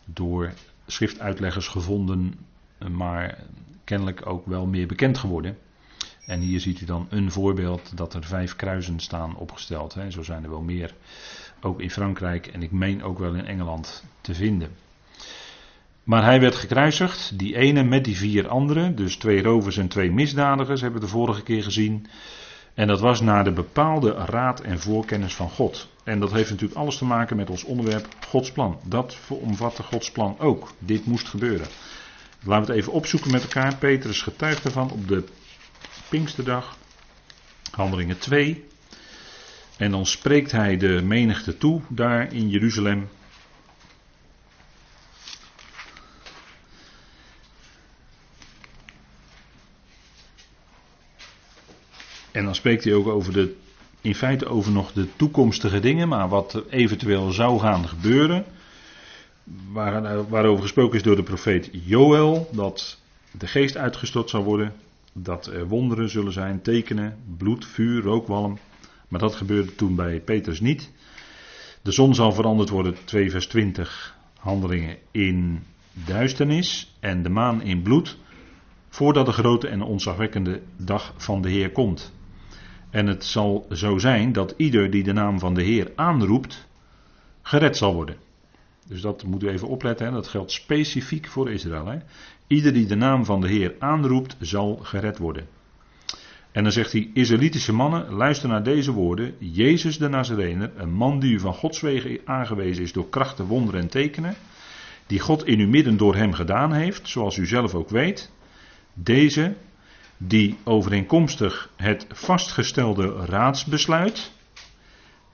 door 0.05 0.53
schriftuitleggers 0.87 1.67
gevonden, 1.67 2.33
maar 2.89 3.37
kennelijk 3.83 4.25
ook 4.25 4.45
wel 4.45 4.65
meer 4.65 4.87
bekend 4.87 5.17
geworden. 5.17 5.57
En 6.31 6.39
hier 6.39 6.59
ziet 6.59 6.81
u 6.81 6.85
dan 6.85 7.07
een 7.09 7.31
voorbeeld 7.31 7.97
dat 7.97 8.13
er 8.13 8.23
vijf 8.23 8.55
kruisen 8.55 8.99
staan 8.99 9.35
opgesteld. 9.35 9.93
Hè. 9.93 10.11
Zo 10.11 10.23
zijn 10.23 10.43
er 10.43 10.49
wel 10.49 10.61
meer, 10.61 10.93
ook 11.61 11.81
in 11.81 11.91
Frankrijk 11.91 12.47
en 12.47 12.63
ik 12.63 12.71
meen 12.71 13.03
ook 13.03 13.19
wel 13.19 13.33
in 13.33 13.45
Engeland 13.45 14.03
te 14.21 14.33
vinden. 14.33 14.69
Maar 16.03 16.23
hij 16.23 16.39
werd 16.39 16.55
gekruisigd, 16.55 17.39
die 17.39 17.55
ene 17.55 17.83
met 17.83 18.05
die 18.05 18.17
vier 18.17 18.47
anderen, 18.47 18.95
dus 18.95 19.15
twee 19.15 19.41
rovers 19.41 19.77
en 19.77 19.87
twee 19.87 20.11
misdadigers, 20.11 20.81
hebben 20.81 20.99
we 20.99 21.05
de 21.05 21.11
vorige 21.11 21.43
keer 21.43 21.63
gezien. 21.63 22.07
En 22.73 22.87
dat 22.87 22.99
was 22.99 23.21
naar 23.21 23.43
de 23.43 23.53
bepaalde 23.53 24.11
raad 24.11 24.59
en 24.59 24.79
voorkennis 24.79 25.35
van 25.35 25.49
God. 25.49 25.87
En 26.03 26.19
dat 26.19 26.31
heeft 26.31 26.49
natuurlijk 26.49 26.79
alles 26.79 26.97
te 26.97 27.05
maken 27.05 27.35
met 27.35 27.49
ons 27.49 27.63
onderwerp 27.63 28.07
Gods 28.27 28.51
plan. 28.51 28.79
Dat 28.83 29.17
omvatte 29.27 29.83
Gods 29.83 30.11
plan 30.11 30.39
ook. 30.39 30.71
Dit 30.79 31.05
moest 31.05 31.27
gebeuren. 31.27 31.67
Laten 32.43 32.65
we 32.65 32.71
het 32.71 32.81
even 32.81 32.93
opzoeken 32.93 33.31
met 33.31 33.41
elkaar. 33.41 33.75
Petrus 33.75 34.21
getuigt 34.21 34.65
ervan 34.65 34.91
op 34.91 35.07
de 35.07 35.23
Pinksterdag. 36.11 36.77
Handelingen 37.71 38.17
2. 38.17 38.65
En 39.77 39.91
dan 39.91 40.05
spreekt 40.05 40.51
hij 40.51 40.77
de 40.77 41.01
menigte 41.03 41.57
toe 41.57 41.81
daar 41.89 42.33
in 42.33 42.49
Jeruzalem. 42.49 43.09
En 52.31 52.43
dan 52.43 52.55
spreekt 52.55 52.83
hij 52.83 52.93
ook 52.93 53.07
over 53.07 53.33
de, 53.33 53.55
in 54.01 54.15
feite 54.15 54.45
over 54.45 54.71
nog 54.71 54.91
de 54.91 55.07
toekomstige 55.15 55.79
dingen, 55.79 56.07
maar 56.07 56.29
wat 56.29 56.63
eventueel 56.69 57.31
zou 57.31 57.59
gaan 57.59 57.87
gebeuren. 57.87 58.45
Waar, 59.71 60.29
waarover 60.29 60.61
gesproken 60.61 60.97
is 60.97 61.03
door 61.03 61.15
de 61.15 61.23
profeet 61.23 61.69
Joël, 61.71 62.49
dat 62.51 62.97
de 63.31 63.47
geest 63.47 63.77
uitgestort 63.77 64.29
zou 64.29 64.43
worden 64.43 64.73
dat 65.13 65.45
er 65.45 65.67
wonderen 65.67 66.09
zullen 66.09 66.33
zijn, 66.33 66.61
tekenen, 66.61 67.17
bloed, 67.37 67.65
vuur, 67.65 68.01
rookwalm. 68.01 68.57
Maar 69.07 69.19
dat 69.19 69.35
gebeurde 69.35 69.75
toen 69.75 69.95
bij 69.95 70.19
Petrus 70.19 70.59
niet. 70.59 70.91
De 71.81 71.91
zon 71.91 72.15
zal 72.15 72.31
veranderd 72.31 72.69
worden, 72.69 72.95
2 73.05 73.31
vers 73.31 73.47
20, 73.47 74.15
handelingen 74.39 74.97
in 75.11 75.63
duisternis 75.93 76.95
en 76.99 77.23
de 77.23 77.29
maan 77.29 77.61
in 77.61 77.81
bloed, 77.81 78.17
voordat 78.89 79.25
de 79.25 79.31
grote 79.31 79.67
en 79.67 79.81
onzagwekkende 79.81 80.61
dag 80.77 81.13
van 81.17 81.41
de 81.41 81.49
Heer 81.49 81.71
komt. 81.71 82.13
En 82.89 83.07
het 83.07 83.25
zal 83.25 83.65
zo 83.71 83.97
zijn 83.97 84.33
dat 84.33 84.53
ieder 84.57 84.91
die 84.91 85.03
de 85.03 85.13
naam 85.13 85.39
van 85.39 85.53
de 85.53 85.63
Heer 85.63 85.91
aanroept, 85.95 86.67
gered 87.41 87.77
zal 87.77 87.93
worden. 87.93 88.15
Dus 88.87 89.01
dat 89.01 89.23
moeten 89.23 89.47
we 89.47 89.53
even 89.53 89.67
opletten, 89.67 90.05
hè? 90.05 90.11
dat 90.11 90.27
geldt 90.27 90.51
specifiek 90.51 91.27
voor 91.27 91.51
Israël. 91.51 91.85
Hè? 91.85 91.97
Ieder 92.47 92.73
die 92.73 92.85
de 92.85 92.95
naam 92.95 93.25
van 93.25 93.41
de 93.41 93.47
Heer 93.47 93.75
aanroept, 93.79 94.35
zal 94.39 94.79
gered 94.81 95.17
worden. 95.17 95.47
En 96.51 96.63
dan 96.63 96.71
zegt 96.71 96.91
hij, 96.91 97.09
Israëlitische 97.13 97.73
mannen, 97.73 98.11
luister 98.11 98.49
naar 98.49 98.63
deze 98.63 98.91
woorden. 98.91 99.35
Jezus 99.39 99.97
de 99.97 100.07
Nazarener, 100.07 100.71
een 100.75 100.93
man 100.93 101.19
die 101.19 101.33
u 101.33 101.39
van 101.39 101.53
Gods 101.53 101.81
wegen 101.81 102.19
aangewezen 102.25 102.83
is 102.83 102.93
door 102.93 103.09
krachten, 103.09 103.45
wonderen 103.45 103.81
en 103.81 103.87
tekenen, 103.87 104.35
die 105.07 105.19
God 105.19 105.45
in 105.45 105.59
uw 105.59 105.67
midden 105.67 105.97
door 105.97 106.15
hem 106.15 106.33
gedaan 106.33 106.73
heeft, 106.73 107.09
zoals 107.09 107.37
u 107.37 107.45
zelf 107.45 107.75
ook 107.75 107.89
weet. 107.89 108.31
Deze, 108.93 109.55
die 110.17 110.57
overeenkomstig 110.63 111.69
het 111.75 112.05
vastgestelde 112.09 113.25
raadsbesluit 113.25 114.31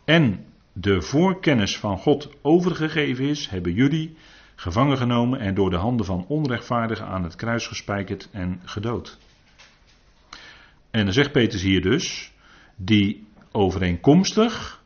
en 0.06 0.46
de 0.80 1.02
voorkennis 1.02 1.78
van 1.78 1.98
God 1.98 2.30
overgegeven 2.42 3.26
is, 3.26 3.50
hebben 3.50 3.74
jullie 3.74 4.18
gevangen 4.56 4.98
genomen 4.98 5.40
en 5.40 5.54
door 5.54 5.70
de 5.70 5.76
handen 5.76 6.06
van 6.06 6.26
onrechtvaardigen 6.28 7.06
aan 7.06 7.24
het 7.24 7.36
kruis 7.36 7.68
gespijkerd 7.68 8.30
en 8.32 8.62
gedood. 8.66 9.18
En 10.92 11.04
dan 11.04 11.14
zegt 11.14 11.32
Petrus 11.32 11.62
hier 11.62 11.82
dus, 11.82 12.32
die 12.76 13.28
overeenkomstig 13.52 14.84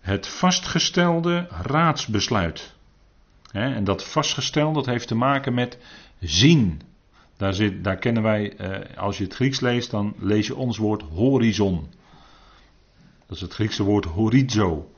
het 0.00 0.26
vastgestelde 0.26 1.46
raadsbesluit. 1.62 2.74
en 3.52 3.84
dat 3.84 4.04
vastgesteld, 4.04 4.74
dat 4.74 4.86
heeft 4.86 5.08
te 5.08 5.14
maken 5.14 5.54
met 5.54 5.78
zien. 6.20 6.80
Daar, 7.36 7.54
zit, 7.54 7.84
daar 7.84 7.98
kennen 7.98 8.22
wij, 8.22 8.56
eh, 8.56 8.98
als 8.98 9.18
je 9.18 9.24
het 9.24 9.34
Grieks 9.34 9.60
leest, 9.60 9.90
dan 9.90 10.14
lees 10.18 10.46
je 10.46 10.56
ons 10.56 10.76
woord 10.78 11.02
horizon. 11.02 11.88
Dat 13.26 13.36
is 13.36 13.40
het 13.40 13.54
Griekse 13.54 13.82
woord 13.82 14.04
horizo. 14.04 14.90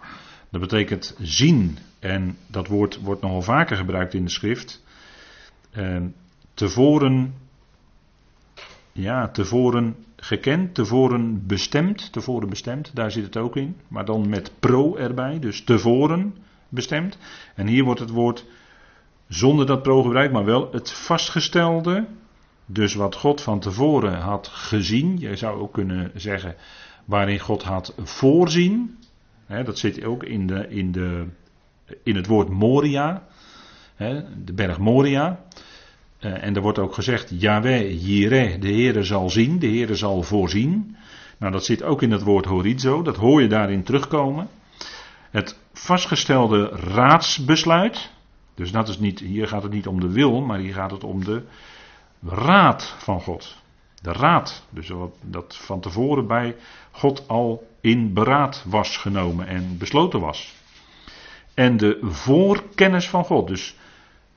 Dat 0.51 0.61
betekent 0.61 1.17
zien. 1.21 1.79
En 1.99 2.37
dat 2.47 2.67
woord 2.67 3.01
wordt 3.01 3.23
nogal 3.23 3.43
vaker 3.43 3.77
gebruikt 3.77 4.15
in 4.15 4.25
de 4.25 4.31
schrift. 4.31 4.83
Eh, 5.71 6.03
tevoren, 6.55 7.35
ja, 8.93 9.29
tevoren 9.29 9.97
gekend, 10.17 10.75
tevoren 10.75 11.47
bestemd, 11.47 12.13
tevoren 12.13 12.49
bestemd, 12.49 12.91
daar 12.95 13.11
zit 13.11 13.25
het 13.25 13.37
ook 13.37 13.57
in. 13.57 13.77
Maar 13.89 14.05
dan 14.05 14.29
met 14.29 14.51
pro 14.61 14.97
erbij, 14.97 15.39
dus 15.39 15.65
tevoren 15.65 16.35
bestemd. 16.69 17.19
En 17.55 17.67
hier 17.67 17.85
wordt 17.85 18.01
het 18.01 18.11
woord 18.11 18.45
zonder 19.29 19.67
dat 19.67 19.83
pro 19.83 20.03
gebruikt, 20.03 20.33
maar 20.33 20.45
wel 20.45 20.73
het 20.73 20.93
vastgestelde. 20.93 22.07
Dus 22.67 22.95
wat 22.95 23.15
God 23.15 23.43
van 23.43 23.61
tevoren 23.61 24.19
had 24.19 24.49
gezien, 24.49 25.19
je 25.19 25.37
zou 25.37 25.61
ook 25.61 25.73
kunnen 25.73 26.11
zeggen 26.15 26.57
waarin 27.07 27.39
God 27.39 27.63
had 27.63 27.95
voorzien. 28.03 28.99
Hè, 29.47 29.65
dat 29.65 29.79
zit 29.79 30.05
ook 30.05 30.23
in, 30.23 30.47
de, 30.47 30.69
in, 30.69 30.93
de, 30.93 31.27
in 32.03 32.17
het 32.17 32.27
woord 32.27 32.49
Moria, 32.49 33.27
hè, 33.95 34.23
de 34.45 34.53
berg 34.53 34.79
Moria. 34.79 35.41
Uh, 36.21 36.45
en 36.45 36.57
er 36.57 36.63
wordt 36.63 36.79
ook 36.79 36.95
gezegd, 36.95 37.33
Yahweh, 37.41 38.03
Jireh, 38.05 38.61
de 38.61 38.69
Heere 38.69 39.03
zal 39.03 39.31
zien, 39.31 39.59
de 39.59 39.67
Heere 39.67 39.95
zal 39.95 40.23
voorzien. 40.23 40.97
Nou, 41.39 41.53
dat 41.53 41.65
zit 41.65 41.83
ook 41.83 42.03
in 42.03 42.11
het 42.11 42.23
woord 42.23 42.45
horizo, 42.45 43.03
dat 43.03 43.17
hoor 43.17 43.43
je 43.43 43.49
daarin 43.49 43.83
terugkomen. 43.83 44.49
Het 45.31 45.59
vastgestelde 45.73 46.69
raadsbesluit, 46.69 48.11
dus 48.55 48.71
dat 48.71 48.89
is 48.89 48.99
niet, 48.99 49.21
hier 49.21 49.49
gaat 49.49 49.63
het 49.63 49.73
niet 49.73 49.87
om 49.87 50.01
de 50.01 50.13
wil, 50.13 50.41
maar 50.41 50.59
hier 50.59 50.75
gaat 50.75 50.91
het 50.91 51.05
om 51.05 51.25
de 51.25 51.43
raad 52.23 52.95
van 52.99 53.21
God. 53.21 53.57
De 54.03 54.13
raad, 54.13 54.67
dus 54.71 54.89
wat, 54.89 55.15
dat 55.23 55.57
van 55.57 55.81
tevoren 55.81 56.27
bij 56.27 56.57
God 56.91 57.29
al 57.29 57.67
in 57.81 58.13
beraad 58.13 58.65
was 58.67 58.97
genomen 58.97 59.47
en 59.47 59.79
besloten 59.79 60.21
was. 60.21 60.55
En 61.55 61.77
de 61.77 61.99
voorkennis 62.03 63.09
van 63.09 63.25
God, 63.25 63.49
dus 63.49 63.77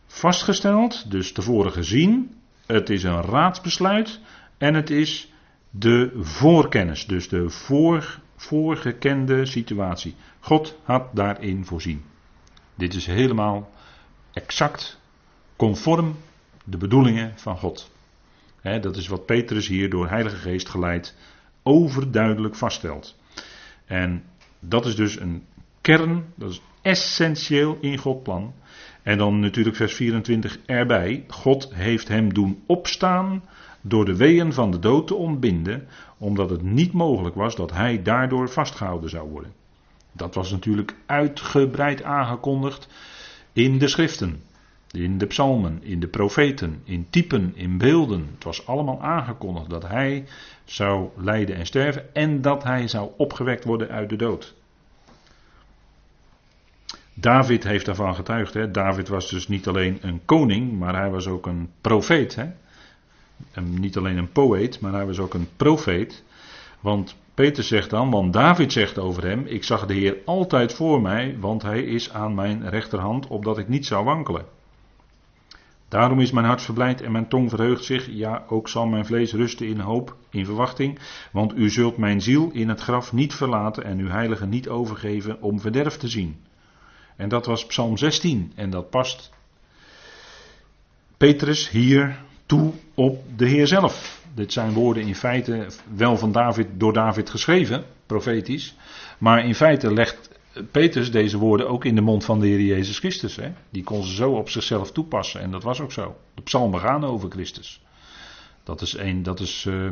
vastgesteld, 0.07 1.11
dus 1.11 1.31
tevoren 1.31 1.71
gezien. 1.71 2.35
Het 2.65 2.89
is 2.89 3.03
een 3.03 3.21
raadsbesluit 3.21 4.19
en 4.57 4.73
het 4.73 4.89
is 4.89 5.31
de 5.69 6.11
voorkennis, 6.19 7.07
dus 7.07 7.29
de 7.29 7.49
voor, 7.49 8.19
voorgekende 8.35 9.45
situatie. 9.45 10.15
God 10.39 10.77
had 10.83 11.09
daarin 11.13 11.65
voorzien. 11.65 12.03
Dit 12.75 12.93
is 12.93 13.05
helemaal 13.05 13.69
exact 14.33 14.99
conform 15.55 16.15
de 16.63 16.77
bedoelingen 16.77 17.33
van 17.35 17.57
God. 17.57 17.91
Dat 18.61 18.97
is 18.97 19.07
wat 19.07 19.25
Petrus 19.25 19.67
hier 19.67 19.89
door 19.89 20.09
Heilige 20.09 20.35
Geest 20.35 20.69
geleid 20.69 21.15
overduidelijk 21.63 22.55
vaststelt. 22.55 23.15
En 23.85 24.23
dat 24.59 24.85
is 24.85 24.95
dus 24.95 25.19
een 25.19 25.43
kern, 25.81 26.25
dat 26.35 26.51
is 26.51 26.61
essentieel 26.81 27.77
in 27.81 27.97
Gods 27.97 28.21
plan. 28.23 28.53
En 29.03 29.17
dan 29.17 29.39
natuurlijk 29.39 29.75
vers 29.75 29.93
24 29.93 30.59
erbij. 30.65 31.25
God 31.27 31.73
heeft 31.73 32.07
hem 32.07 32.33
doen 32.33 32.63
opstaan 32.65 33.43
door 33.81 34.05
de 34.05 34.15
weeën 34.15 34.53
van 34.53 34.71
de 34.71 34.79
dood 34.79 35.07
te 35.07 35.15
ontbinden, 35.15 35.87
omdat 36.17 36.49
het 36.49 36.61
niet 36.61 36.93
mogelijk 36.93 37.35
was 37.35 37.55
dat 37.55 37.71
hij 37.71 38.01
daardoor 38.01 38.49
vastgehouden 38.49 39.09
zou 39.09 39.29
worden. 39.29 39.53
Dat 40.11 40.35
was 40.35 40.51
natuurlijk 40.51 40.95
uitgebreid 41.05 42.03
aangekondigd 42.03 42.87
in 43.53 43.77
de 43.77 43.87
schriften, 43.87 44.41
in 44.91 45.17
de 45.17 45.25
psalmen, 45.25 45.83
in 45.83 45.99
de 45.99 46.07
profeten, 46.07 46.81
in 46.83 47.07
typen, 47.09 47.51
in 47.55 47.77
beelden. 47.77 48.29
Het 48.33 48.43
was 48.43 48.67
allemaal 48.67 49.01
aangekondigd 49.01 49.69
dat 49.69 49.87
hij 49.87 50.25
zou 50.65 51.09
lijden 51.17 51.55
en 51.55 51.65
sterven 51.65 52.13
en 52.13 52.41
dat 52.41 52.63
hij 52.63 52.87
zou 52.87 53.09
opgewekt 53.17 53.63
worden 53.63 53.89
uit 53.89 54.09
de 54.09 54.15
dood. 54.15 54.55
David 57.13 57.63
heeft 57.63 57.85
daarvan 57.85 58.15
getuigd. 58.15 58.53
Hè. 58.53 58.71
David 58.71 59.07
was 59.07 59.29
dus 59.29 59.47
niet 59.47 59.67
alleen 59.67 59.97
een 60.01 60.21
koning, 60.25 60.79
maar 60.79 60.95
hij 60.95 61.09
was 61.09 61.27
ook 61.27 61.45
een 61.45 61.69
profeet. 61.81 62.35
Hè. 62.35 62.47
Niet 63.61 63.97
alleen 63.97 64.17
een 64.17 64.31
poëet, 64.31 64.79
maar 64.79 64.93
hij 64.93 65.05
was 65.05 65.19
ook 65.19 65.33
een 65.33 65.47
profeet. 65.57 66.23
Want 66.79 67.15
Peter 67.33 67.63
zegt 67.63 67.89
dan, 67.89 68.09
want 68.09 68.33
David 68.33 68.71
zegt 68.71 68.97
over 68.97 69.23
hem: 69.23 69.45
Ik 69.45 69.63
zag 69.63 69.85
de 69.85 69.93
Heer 69.93 70.17
altijd 70.25 70.73
voor 70.73 71.01
mij, 71.01 71.37
want 71.39 71.61
hij 71.61 71.83
is 71.83 72.13
aan 72.13 72.35
mijn 72.35 72.69
rechterhand, 72.69 73.27
opdat 73.27 73.57
ik 73.57 73.67
niet 73.67 73.85
zou 73.85 74.05
wankelen. 74.05 74.45
Daarom 75.89 76.19
is 76.19 76.31
mijn 76.31 76.45
hart 76.45 76.61
verblijd 76.61 77.01
en 77.01 77.11
mijn 77.11 77.27
tong 77.27 77.49
verheugt 77.49 77.83
zich. 77.83 78.07
Ja, 78.09 78.43
ook 78.47 78.69
zal 78.69 78.85
mijn 78.85 79.05
vlees 79.05 79.33
rusten 79.33 79.67
in 79.67 79.79
hoop, 79.79 80.15
in 80.29 80.45
verwachting. 80.45 80.99
Want 81.31 81.57
u 81.57 81.69
zult 81.69 81.97
mijn 81.97 82.21
ziel 82.21 82.49
in 82.53 82.69
het 82.69 82.81
graf 82.81 83.13
niet 83.13 83.33
verlaten 83.33 83.83
en 83.83 83.99
uw 83.99 84.09
heilige 84.09 84.45
niet 84.45 84.69
overgeven 84.69 85.41
om 85.41 85.59
verderf 85.59 85.97
te 85.97 86.07
zien. 86.07 86.37
En 87.15 87.29
dat 87.29 87.45
was 87.45 87.65
Psalm 87.65 87.97
16. 87.97 88.51
En 88.55 88.69
dat 88.69 88.89
past 88.89 89.31
Petrus 91.17 91.69
hier 91.69 92.19
toe 92.45 92.73
op 92.93 93.23
de 93.35 93.45
Heer 93.45 93.67
zelf. 93.67 94.21
Dit 94.33 94.53
zijn 94.53 94.73
woorden 94.73 95.03
in 95.03 95.15
feite 95.15 95.67
wel 95.95 96.17
van 96.17 96.31
David, 96.31 96.67
door 96.73 96.93
David 96.93 97.29
geschreven, 97.29 97.83
profetisch. 98.05 98.75
Maar 99.17 99.45
in 99.45 99.55
feite 99.55 99.93
legt 99.93 100.38
Petrus 100.71 101.11
deze 101.11 101.37
woorden 101.37 101.69
ook 101.69 101.85
in 101.85 101.95
de 101.95 102.01
mond 102.01 102.25
van 102.25 102.39
de 102.39 102.47
Heer 102.47 102.61
Jezus 102.61 102.99
Christus. 102.99 103.35
Hè? 103.35 103.51
Die 103.69 103.83
kon 103.83 104.03
ze 104.03 104.15
zo 104.15 104.31
op 104.31 104.49
zichzelf 104.49 104.91
toepassen. 104.91 105.41
En 105.41 105.51
dat 105.51 105.63
was 105.63 105.79
ook 105.79 105.91
zo. 105.91 106.15
De 106.33 106.41
psalmen 106.41 106.79
gaan 106.79 107.03
over 107.03 107.29
Christus. 107.29 107.81
Dat 108.63 108.81
is, 108.81 108.97
een, 108.97 109.23
dat 109.23 109.39
is 109.39 109.65
uh, 109.65 109.91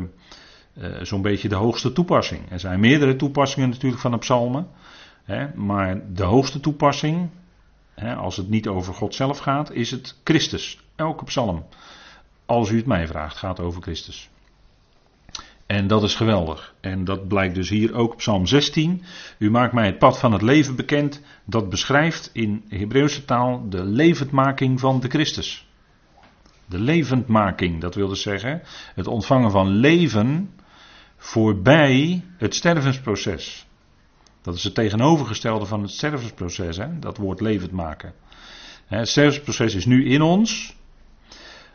uh, 0.74 1.00
zo'n 1.02 1.22
beetje 1.22 1.48
de 1.48 1.54
hoogste 1.54 1.92
toepassing. 1.92 2.50
Er 2.50 2.60
zijn 2.60 2.80
meerdere 2.80 3.16
toepassingen 3.16 3.68
natuurlijk 3.68 4.02
van 4.02 4.10
de 4.10 4.18
psalmen. 4.18 4.68
Hè, 5.24 5.54
maar 5.54 6.12
de 6.14 6.24
hoogste 6.24 6.60
toepassing, 6.60 7.30
hè, 7.94 8.14
als 8.14 8.36
het 8.36 8.48
niet 8.48 8.68
over 8.68 8.94
God 8.94 9.14
zelf 9.14 9.38
gaat, 9.38 9.72
is 9.72 9.90
het 9.90 10.16
Christus. 10.24 10.80
Elke 10.96 11.24
psalm, 11.24 11.66
als 12.46 12.70
u 12.70 12.76
het 12.76 12.86
mij 12.86 13.06
vraagt, 13.06 13.36
gaat 13.36 13.60
over 13.60 13.82
Christus. 13.82 14.30
En 15.68 15.86
dat 15.86 16.02
is 16.02 16.14
geweldig. 16.14 16.74
En 16.80 17.04
dat 17.04 17.28
blijkt 17.28 17.54
dus 17.54 17.68
hier 17.68 17.94
ook 17.94 18.12
op 18.12 18.16
Psalm 18.16 18.46
16. 18.46 19.02
U 19.38 19.50
maakt 19.50 19.72
mij 19.72 19.86
het 19.86 19.98
pad 19.98 20.18
van 20.18 20.32
het 20.32 20.42
leven 20.42 20.76
bekend. 20.76 21.22
Dat 21.44 21.68
beschrijft 21.68 22.30
in 22.32 22.64
Hebreeuwse 22.68 23.24
taal 23.24 23.68
de 23.68 23.84
levendmaking 23.84 24.80
van 24.80 25.00
de 25.00 25.08
Christus. 25.08 25.66
De 26.66 26.78
levendmaking, 26.78 27.80
dat 27.80 27.94
wil 27.94 28.08
dus 28.08 28.22
zeggen 28.22 28.62
het 28.94 29.06
ontvangen 29.06 29.50
van 29.50 29.68
leven 29.68 30.50
voorbij 31.16 32.24
het 32.36 32.54
stervensproces. 32.54 33.66
Dat 34.42 34.54
is 34.54 34.64
het 34.64 34.74
tegenovergestelde 34.74 35.66
van 35.66 35.82
het 35.82 35.90
stervensproces, 35.90 36.76
hè? 36.76 36.98
dat 36.98 37.16
woord 37.16 37.40
levend 37.40 37.72
maken. 37.72 38.14
Het 38.86 39.08
stervensproces 39.08 39.74
is 39.74 39.86
nu 39.86 40.08
in 40.08 40.22
ons, 40.22 40.76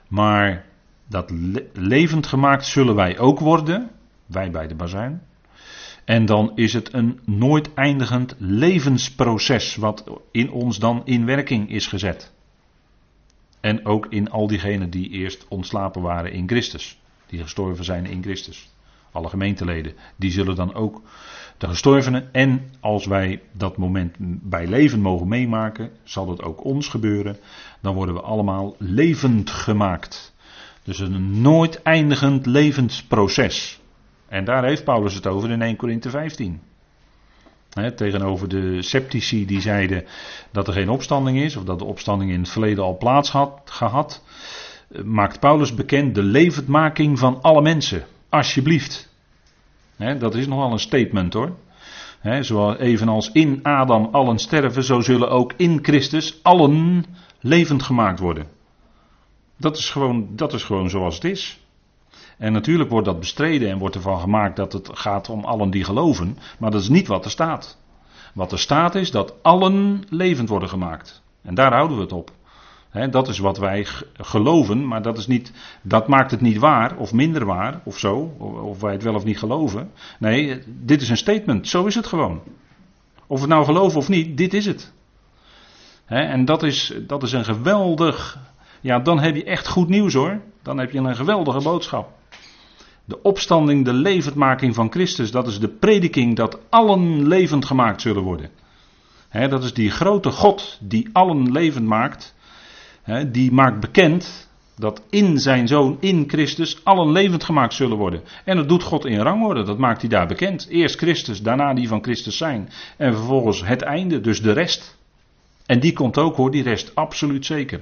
maar 0.07 0.65
dat 1.07 1.31
levend 1.73 2.27
gemaakt 2.27 2.65
zullen 2.65 2.95
wij 2.95 3.19
ook 3.19 3.39
worden, 3.39 3.89
wij 4.25 4.51
bij 4.51 4.67
de 4.67 4.75
bazuin. 4.75 5.21
En 6.05 6.25
dan 6.25 6.51
is 6.55 6.73
het 6.73 6.93
een 6.93 7.19
nooit 7.25 7.73
eindigend 7.73 8.35
levensproces 8.37 9.75
wat 9.75 10.03
in 10.31 10.51
ons 10.51 10.79
dan 10.79 11.01
in 11.05 11.25
werking 11.25 11.69
is 11.69 11.87
gezet. 11.87 12.33
En 13.59 13.85
ook 13.85 14.05
in 14.05 14.29
al 14.29 14.47
diegenen 14.47 14.89
die 14.89 15.09
eerst 15.09 15.45
ontslapen 15.47 16.01
waren 16.01 16.31
in 16.31 16.47
Christus. 16.47 17.01
Die 17.25 17.41
gestorven 17.41 17.83
zijn 17.83 18.05
in 18.05 18.23
Christus. 18.23 18.71
Alle 19.11 19.29
gemeenteleden. 19.29 19.93
Die 20.15 20.31
zullen 20.31 20.55
dan 20.55 20.73
ook 20.73 21.01
de 21.57 21.67
gestorvenen. 21.67 22.33
En 22.33 22.69
als 22.79 23.05
wij 23.05 23.41
dat 23.51 23.77
moment 23.77 24.15
bij 24.19 24.67
leven 24.67 24.99
mogen 24.99 25.27
meemaken. 25.27 25.91
Zal 26.03 26.29
het 26.29 26.41
ook 26.41 26.63
ons 26.63 26.87
gebeuren. 26.87 27.37
Dan 27.81 27.95
worden 27.95 28.15
we 28.15 28.21
allemaal 28.21 28.75
levend 28.77 29.49
gemaakt. 29.49 30.32
Dus 30.83 30.99
een 30.99 31.41
nooit 31.41 31.81
eindigend 31.81 32.45
levensproces. 32.45 33.79
En 34.27 34.45
daar 34.45 34.63
heeft 34.63 34.83
Paulus 34.83 35.13
het 35.13 35.27
over 35.27 35.51
in 35.51 35.61
1 35.61 35.75
Korinthe 35.75 36.09
15. 36.09 36.61
tegenover 37.95 38.47
de 38.49 38.81
sceptici 38.81 39.45
die 39.45 39.61
zeiden 39.61 40.05
dat 40.51 40.67
er 40.67 40.73
geen 40.73 40.89
opstanding 40.89 41.37
is, 41.37 41.55
of 41.55 41.63
dat 41.63 41.79
de 41.79 41.85
opstanding 41.85 42.31
in 42.31 42.39
het 42.39 42.49
verleden 42.49 42.83
al 42.83 42.97
plaats 42.97 43.31
had 43.31 43.61
gehad, 43.65 44.23
maakt 45.03 45.39
Paulus 45.39 45.73
bekend 45.73 46.15
de 46.15 46.23
levendmaking 46.23 47.19
van 47.19 47.41
alle 47.41 47.61
mensen. 47.61 48.03
Alsjeblieft. 48.29 49.09
dat 49.97 50.35
is 50.35 50.47
nogal 50.47 50.71
een 50.71 50.79
statement 50.79 51.33
hoor. 51.33 51.55
He, 52.19 52.43
evenals 52.77 53.31
in 53.31 53.59
Adam 53.63 54.09
allen 54.11 54.39
sterven, 54.39 54.83
zo 54.83 55.01
zullen 55.01 55.29
ook 55.29 55.53
in 55.57 55.79
Christus 55.81 56.39
allen 56.43 57.05
levend 57.39 57.83
gemaakt 57.83 58.19
worden. 58.19 58.47
Dat 59.57 59.77
is 59.77 59.89
gewoon, 59.89 60.27
dat 60.35 60.53
is 60.53 60.63
gewoon 60.63 60.89
zoals 60.89 61.15
het 61.15 61.23
is. 61.23 61.59
En 62.37 62.53
natuurlijk 62.53 62.89
wordt 62.89 63.05
dat 63.05 63.19
bestreden 63.19 63.69
en 63.69 63.77
wordt 63.77 63.95
ervan 63.95 64.19
gemaakt 64.19 64.55
dat 64.55 64.73
het 64.73 64.89
gaat 64.93 65.29
om 65.29 65.43
allen 65.43 65.69
die 65.69 65.83
geloven. 65.83 66.37
Maar 66.59 66.71
dat 66.71 66.81
is 66.81 66.89
niet 66.89 67.07
wat 67.07 67.25
er 67.25 67.31
staat. 67.31 67.77
Wat 68.33 68.51
er 68.51 68.59
staat 68.59 68.95
is 68.95 69.11
dat 69.11 69.33
allen 69.41 70.03
levend 70.09 70.49
worden 70.49 70.69
gemaakt. 70.69 71.21
En 71.41 71.55
daar 71.55 71.73
houden 71.73 71.97
we 71.97 72.03
het 72.03 72.11
op. 72.11 72.31
dat 73.09 73.27
is 73.27 73.39
wat 73.39 73.57
wij 73.57 73.85
geloven, 74.13 74.87
maar 74.87 75.01
dat, 75.01 75.17
is 75.17 75.27
niet, 75.27 75.53
dat 75.81 76.07
maakt 76.07 76.31
het 76.31 76.41
niet 76.41 76.57
waar 76.57 76.97
of 76.97 77.13
minder 77.13 77.45
waar 77.45 77.81
of 77.83 77.97
zo. 77.97 78.15
Of 78.63 78.81
wij 78.81 78.91
het 78.91 79.03
wel 79.03 79.15
of 79.15 79.23
niet 79.23 79.39
geloven. 79.39 79.91
Nee, 80.19 80.63
dit 80.67 81.01
is 81.01 81.09
een 81.09 81.17
statement. 81.17 81.67
Zo 81.67 81.85
is 81.85 81.95
het 81.95 82.07
gewoon. 82.07 82.41
Of 83.27 83.39
we 83.39 83.45
het 83.45 83.53
nou 83.53 83.65
geloven 83.65 83.97
of 83.97 84.09
niet, 84.09 84.37
dit 84.37 84.53
is 84.53 84.65
het. 84.65 84.93
en 86.05 86.45
dat 86.45 86.63
is, 86.63 86.93
dat 87.07 87.23
is 87.23 87.31
een 87.31 87.45
geweldig. 87.45 88.39
Ja, 88.83 88.99
dan 88.99 89.19
heb 89.19 89.35
je 89.35 89.43
echt 89.43 89.67
goed 89.67 89.89
nieuws 89.89 90.13
hoor. 90.13 90.41
Dan 90.61 90.77
heb 90.77 90.91
je 90.91 90.99
een 90.99 91.15
geweldige 91.15 91.61
boodschap. 91.61 92.11
De 93.05 93.21
opstanding, 93.21 93.85
de 93.85 93.93
levendmaking 93.93 94.75
van 94.75 94.91
Christus, 94.91 95.31
dat 95.31 95.47
is 95.47 95.59
de 95.59 95.67
prediking 95.67 96.35
dat 96.35 96.59
allen 96.69 97.27
levend 97.27 97.65
gemaakt 97.65 98.01
zullen 98.01 98.23
worden. 98.23 98.49
dat 99.31 99.63
is 99.63 99.73
die 99.73 99.91
grote 99.91 100.31
God 100.31 100.77
die 100.81 101.09
allen 101.13 101.51
levend 101.51 101.85
maakt. 101.85 102.35
die 103.27 103.51
maakt 103.51 103.79
bekend 103.79 104.49
dat 104.75 105.01
in 105.09 105.39
zijn 105.39 105.67
zoon, 105.67 105.97
in 105.99 106.23
Christus, 106.27 106.83
allen 106.83 107.11
levend 107.11 107.43
gemaakt 107.43 107.73
zullen 107.73 107.97
worden. 107.97 108.21
En 108.45 108.55
dat 108.55 108.69
doet 108.69 108.83
God 108.83 109.05
in 109.05 109.19
rangorde, 109.19 109.63
dat 109.63 109.77
maakt 109.77 110.01
hij 110.01 110.09
daar 110.09 110.27
bekend. 110.27 110.67
Eerst 110.67 110.97
Christus, 110.97 111.41
daarna 111.41 111.73
die 111.73 111.87
van 111.87 112.03
Christus 112.03 112.37
zijn. 112.37 112.69
En 112.97 113.15
vervolgens 113.15 113.65
het 113.65 113.81
einde, 113.81 114.21
dus 114.21 114.41
de 114.41 114.51
rest. 114.51 114.97
En 115.65 115.79
die 115.79 115.93
komt 115.93 116.17
ook 116.17 116.35
hoor, 116.35 116.51
die 116.51 116.63
rest, 116.63 116.95
absoluut 116.95 117.45
zeker. 117.45 117.81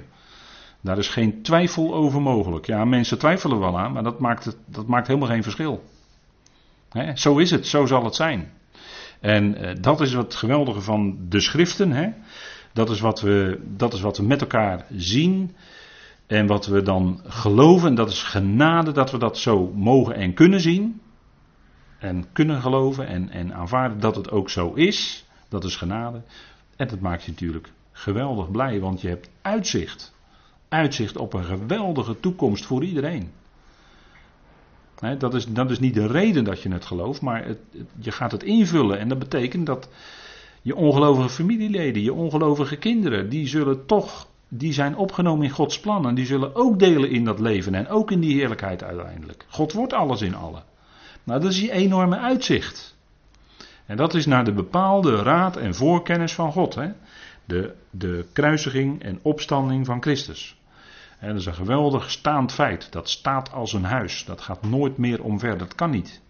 Daar 0.82 0.98
is 0.98 1.08
geen 1.08 1.42
twijfel 1.42 1.94
over 1.94 2.22
mogelijk. 2.22 2.66
Ja, 2.66 2.84
mensen 2.84 3.18
twijfelen 3.18 3.58
wel 3.58 3.78
aan, 3.78 3.92
maar 3.92 4.02
dat 4.02 4.18
maakt, 4.18 4.44
het, 4.44 4.56
dat 4.66 4.86
maakt 4.86 5.06
helemaal 5.06 5.28
geen 5.28 5.42
verschil. 5.42 5.84
zo 7.14 7.38
is 7.38 7.50
het, 7.50 7.66
zo 7.66 7.86
zal 7.86 8.04
het 8.04 8.14
zijn. 8.14 8.52
En 9.20 9.54
eh, 9.54 9.76
dat 9.80 10.00
is 10.00 10.14
wat 10.14 10.34
geweldige 10.34 10.80
van 10.80 11.16
de 11.28 11.40
schriften. 11.40 12.14
Dat, 12.72 12.90
is 12.90 13.00
wat 13.00 13.20
we, 13.20 13.60
dat 13.76 13.92
is 13.92 14.00
wat 14.00 14.16
we 14.16 14.22
met 14.24 14.40
elkaar 14.40 14.86
zien. 14.90 15.54
En 16.26 16.46
wat 16.46 16.66
we 16.66 16.82
dan 16.82 17.20
geloven, 17.26 17.88
en 17.88 17.94
dat 17.94 18.10
is 18.10 18.22
genade 18.22 18.92
dat 18.92 19.10
we 19.10 19.18
dat 19.18 19.38
zo 19.38 19.72
mogen 19.74 20.14
en 20.14 20.34
kunnen 20.34 20.60
zien. 20.60 21.00
En 21.98 22.32
kunnen 22.32 22.60
geloven 22.60 23.06
en, 23.06 23.30
en 23.30 23.54
aanvaarden 23.54 24.00
dat 24.00 24.16
het 24.16 24.30
ook 24.30 24.50
zo 24.50 24.72
is. 24.72 25.26
Dat 25.48 25.64
is 25.64 25.76
genade. 25.76 26.22
En 26.76 26.88
dat 26.88 27.00
maakt 27.00 27.24
je 27.24 27.30
natuurlijk 27.30 27.72
geweldig 27.92 28.50
blij, 28.50 28.80
want 28.80 29.00
je 29.00 29.08
hebt 29.08 29.30
uitzicht 29.42 30.12
uitzicht 30.72 31.16
op 31.16 31.34
een 31.34 31.44
geweldige 31.44 32.20
toekomst 32.20 32.66
voor 32.66 32.84
iedereen. 32.84 33.30
dat, 35.18 35.34
is, 35.34 35.46
dat 35.46 35.70
is 35.70 35.78
niet 35.78 35.94
de 35.94 36.06
reden 36.06 36.44
dat 36.44 36.62
je 36.62 36.72
het 36.72 36.84
gelooft, 36.84 37.20
maar 37.20 37.44
het, 37.44 37.58
je 37.98 38.10
gaat 38.10 38.32
het 38.32 38.42
invullen. 38.42 38.98
En 38.98 39.08
dat 39.08 39.18
betekent 39.18 39.66
dat 39.66 39.88
je 40.62 40.76
ongelovige 40.76 41.28
familieleden, 41.28 42.02
je 42.02 42.12
ongelovige 42.12 42.76
kinderen, 42.76 43.28
die 43.28 43.48
zullen 43.48 43.86
toch, 43.86 44.26
die 44.48 44.72
zijn 44.72 44.96
opgenomen 44.96 45.44
in 45.44 45.50
Gods 45.50 45.80
plan. 45.80 46.08
En 46.08 46.14
die 46.14 46.26
zullen 46.26 46.54
ook 46.54 46.78
delen 46.78 47.10
in 47.10 47.24
dat 47.24 47.40
leven 47.40 47.74
en 47.74 47.88
ook 47.88 48.10
in 48.10 48.20
die 48.20 48.34
heerlijkheid 48.34 48.82
uiteindelijk. 48.82 49.46
God 49.48 49.72
wordt 49.72 49.92
alles 49.92 50.22
in 50.22 50.34
allen. 50.34 50.62
Nou, 51.24 51.40
dat 51.40 51.50
is 51.50 51.60
die 51.60 51.72
enorme 51.72 52.18
uitzicht. 52.18 52.96
En 53.86 53.96
dat 53.96 54.14
is 54.14 54.26
naar 54.26 54.44
de 54.44 54.52
bepaalde 54.52 55.16
raad 55.16 55.56
en 55.56 55.74
voorkennis 55.74 56.34
van 56.34 56.52
God. 56.52 56.78
De, 57.44 57.74
de 57.90 58.24
kruisiging 58.32 59.02
en 59.02 59.18
opstanding 59.22 59.86
van 59.86 60.02
Christus. 60.02 60.56
En 61.22 61.28
dat 61.28 61.36
is 61.36 61.46
een 61.46 61.54
geweldig 61.54 62.10
staand 62.10 62.52
feit. 62.52 62.92
Dat 62.92 63.08
staat 63.08 63.52
als 63.52 63.72
een 63.72 63.84
huis. 63.84 64.24
Dat 64.24 64.40
gaat 64.40 64.62
nooit 64.62 64.98
meer 64.98 65.22
omver. 65.22 65.58
Dat 65.58 65.74
kan 65.74 65.90
niet. 65.90 66.20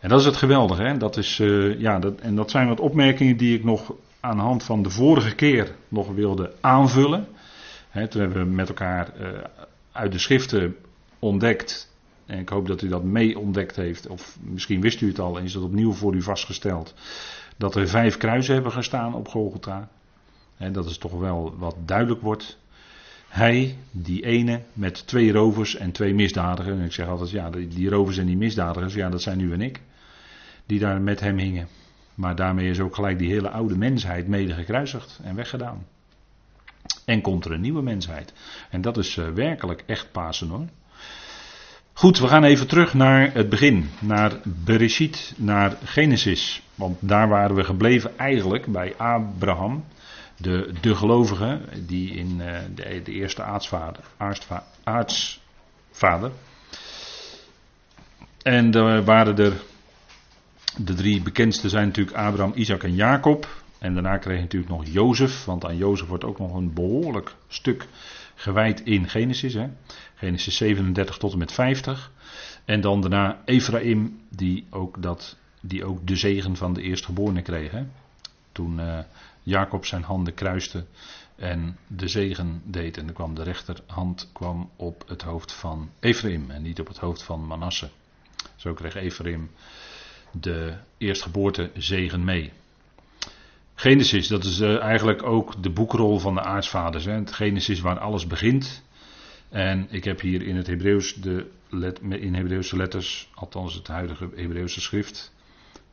En 0.00 0.08
dat 0.08 0.20
is 0.20 0.26
het 0.26 0.36
geweldige. 0.36 0.82
Hè? 0.82 0.96
Dat 0.96 1.16
is, 1.16 1.38
uh, 1.38 1.80
ja, 1.80 1.98
dat, 1.98 2.20
en 2.20 2.34
dat 2.34 2.50
zijn 2.50 2.68
wat 2.68 2.80
opmerkingen 2.80 3.36
die 3.36 3.56
ik 3.56 3.64
nog 3.64 3.92
aan 4.20 4.36
de 4.36 4.42
hand 4.42 4.62
van 4.62 4.82
de 4.82 4.90
vorige 4.90 5.34
keer 5.34 5.74
nog 5.88 6.08
wilde 6.08 6.52
aanvullen. 6.60 7.28
Hè, 7.88 8.08
toen 8.08 8.20
hebben 8.20 8.46
we 8.46 8.52
met 8.52 8.68
elkaar 8.68 9.12
uh, 9.20 9.28
uit 9.92 10.12
de 10.12 10.18
schriften 10.18 10.76
ontdekt. 11.18 11.92
En 12.26 12.38
ik 12.38 12.48
hoop 12.48 12.66
dat 12.66 12.82
u 12.82 12.88
dat 12.88 13.02
mee 13.02 13.38
ontdekt 13.38 13.76
heeft. 13.76 14.06
Of 14.06 14.36
misschien 14.40 14.80
wist 14.80 15.00
u 15.00 15.08
het 15.08 15.18
al 15.18 15.38
en 15.38 15.44
is 15.44 15.52
dat 15.52 15.62
opnieuw 15.62 15.92
voor 15.92 16.14
u 16.14 16.22
vastgesteld. 16.22 16.94
Dat 17.56 17.74
er 17.74 17.88
vijf 17.88 18.16
kruisen 18.16 18.54
hebben 18.54 18.72
gestaan 18.72 19.14
op 19.14 19.28
Golgotha. 19.28 19.88
En 20.56 20.72
dat 20.72 20.86
is 20.86 20.98
toch 20.98 21.18
wel 21.18 21.54
wat 21.58 21.76
duidelijk 21.84 22.20
wordt. 22.20 22.62
Hij, 23.34 23.76
die 23.90 24.26
ene, 24.26 24.60
met 24.72 25.06
twee 25.06 25.32
rovers 25.32 25.76
en 25.76 25.92
twee 25.92 26.14
misdadigers. 26.14 26.78
En 26.78 26.84
ik 26.84 26.92
zeg 26.92 27.08
altijd, 27.08 27.30
ja, 27.30 27.50
die 27.50 27.88
rovers 27.88 28.18
en 28.18 28.26
die 28.26 28.36
misdadigers, 28.36 28.94
ja, 28.94 29.08
dat 29.08 29.22
zijn 29.22 29.40
u 29.40 29.52
en 29.52 29.60
ik. 29.60 29.80
Die 30.66 30.78
daar 30.78 31.00
met 31.00 31.20
hem 31.20 31.38
hingen. 31.38 31.68
Maar 32.14 32.36
daarmee 32.36 32.70
is 32.70 32.80
ook 32.80 32.94
gelijk 32.94 33.18
die 33.18 33.30
hele 33.30 33.50
oude 33.50 33.76
mensheid 33.76 34.28
mede 34.28 34.54
gekruisigd 34.54 35.20
en 35.22 35.34
weggedaan. 35.34 35.86
En 37.04 37.20
komt 37.20 37.44
er 37.44 37.52
een 37.52 37.60
nieuwe 37.60 37.82
mensheid. 37.82 38.32
En 38.70 38.80
dat 38.80 38.96
is 38.96 39.16
uh, 39.16 39.28
werkelijk 39.28 39.82
echt 39.86 40.12
Pasen 40.12 40.48
hoor. 40.48 40.66
Goed, 41.92 42.18
we 42.18 42.28
gaan 42.28 42.44
even 42.44 42.66
terug 42.66 42.94
naar 42.94 43.32
het 43.32 43.48
begin. 43.48 43.88
Naar 44.00 44.40
Bereshit, 44.44 45.34
naar 45.36 45.76
Genesis. 45.84 46.62
Want 46.74 46.96
daar 47.00 47.28
waren 47.28 47.56
we 47.56 47.64
gebleven 47.64 48.18
eigenlijk 48.18 48.66
bij 48.66 48.96
Abraham 48.96 49.84
de, 50.36 50.72
de 50.80 50.94
gelovigen, 50.94 51.68
die 51.86 52.10
in 52.10 52.40
uh, 52.40 52.58
de, 52.74 53.02
de, 53.04 53.12
eerste 53.12 53.42
aartsvader, 53.42 54.04
aartsvader. 54.84 56.30
En 58.42 58.74
er 58.74 59.04
waren 59.04 59.36
er, 59.38 59.52
de 60.76 60.94
drie 60.94 61.22
bekendste 61.22 61.68
zijn 61.68 61.86
natuurlijk 61.86 62.16
Abraham, 62.16 62.52
Isaac 62.54 62.82
en 62.82 62.94
Jacob. 62.94 63.62
En 63.78 63.94
daarna 63.94 64.16
kreeg 64.16 64.36
je 64.36 64.42
natuurlijk 64.42 64.72
nog 64.72 64.84
Jozef, 64.86 65.44
want 65.44 65.64
aan 65.64 65.76
Jozef 65.76 66.08
wordt 66.08 66.24
ook 66.24 66.38
nog 66.38 66.54
een 66.54 66.72
behoorlijk 66.72 67.34
stuk 67.48 67.86
gewijd 68.34 68.80
in 68.80 69.08
Genesis. 69.08 69.54
Hè? 69.54 69.68
Genesis 70.14 70.56
37 70.56 71.16
tot 71.16 71.32
en 71.32 71.38
met 71.38 71.52
50. 71.52 72.10
En 72.64 72.80
dan 72.80 73.00
daarna 73.00 73.42
Ephraim, 73.44 74.20
die 74.28 74.66
ook, 74.70 75.02
dat, 75.02 75.36
die 75.60 75.84
ook 75.84 76.06
de 76.06 76.16
zegen 76.16 76.56
van 76.56 76.72
de 76.72 76.82
eerstgeborene 76.82 77.42
kreeg. 77.42 77.70
Hè? 77.70 77.82
Toen 78.52 78.78
uh, 78.78 78.98
Jacob 79.44 79.86
zijn 79.86 80.02
handen 80.02 80.34
kruiste 80.34 80.84
en 81.36 81.76
de 81.86 82.08
zegen 82.08 82.62
deed. 82.64 82.96
En 82.96 83.04
dan 83.04 83.14
kwam 83.14 83.34
de 83.34 83.42
rechterhand 83.42 84.30
kwam 84.32 84.70
op 84.76 85.04
het 85.06 85.22
hoofd 85.22 85.52
van 85.52 85.90
Ephraim 86.00 86.50
en 86.50 86.62
niet 86.62 86.80
op 86.80 86.86
het 86.86 86.98
hoofd 86.98 87.22
van 87.22 87.46
Manasse. 87.46 87.88
Zo 88.56 88.74
kreeg 88.74 88.94
Ephraim 88.94 89.50
de 90.32 90.74
eerstgeboorte 90.98 91.70
zegen 91.74 92.24
mee. 92.24 92.52
Genesis, 93.74 94.28
dat 94.28 94.44
is 94.44 94.60
eh, 94.60 94.80
eigenlijk 94.80 95.22
ook 95.22 95.62
de 95.62 95.70
boekrol 95.70 96.18
van 96.18 96.34
de 96.34 96.42
aartsvaders. 96.42 97.04
Hè. 97.04 97.26
Genesis 97.26 97.80
waar 97.80 97.98
alles 97.98 98.26
begint. 98.26 98.82
En 99.48 99.86
ik 99.90 100.04
heb 100.04 100.20
hier 100.20 100.42
in 100.42 100.56
het 100.56 100.66
Hebreeuws 100.66 101.14
de 101.14 101.50
let, 101.68 102.00
in 102.00 102.34
Hebreeuwse 102.34 102.76
letters, 102.76 103.30
althans 103.34 103.74
het 103.74 103.86
huidige 103.86 104.30
Hebreeuwse 104.34 104.80
schrift, 104.80 105.32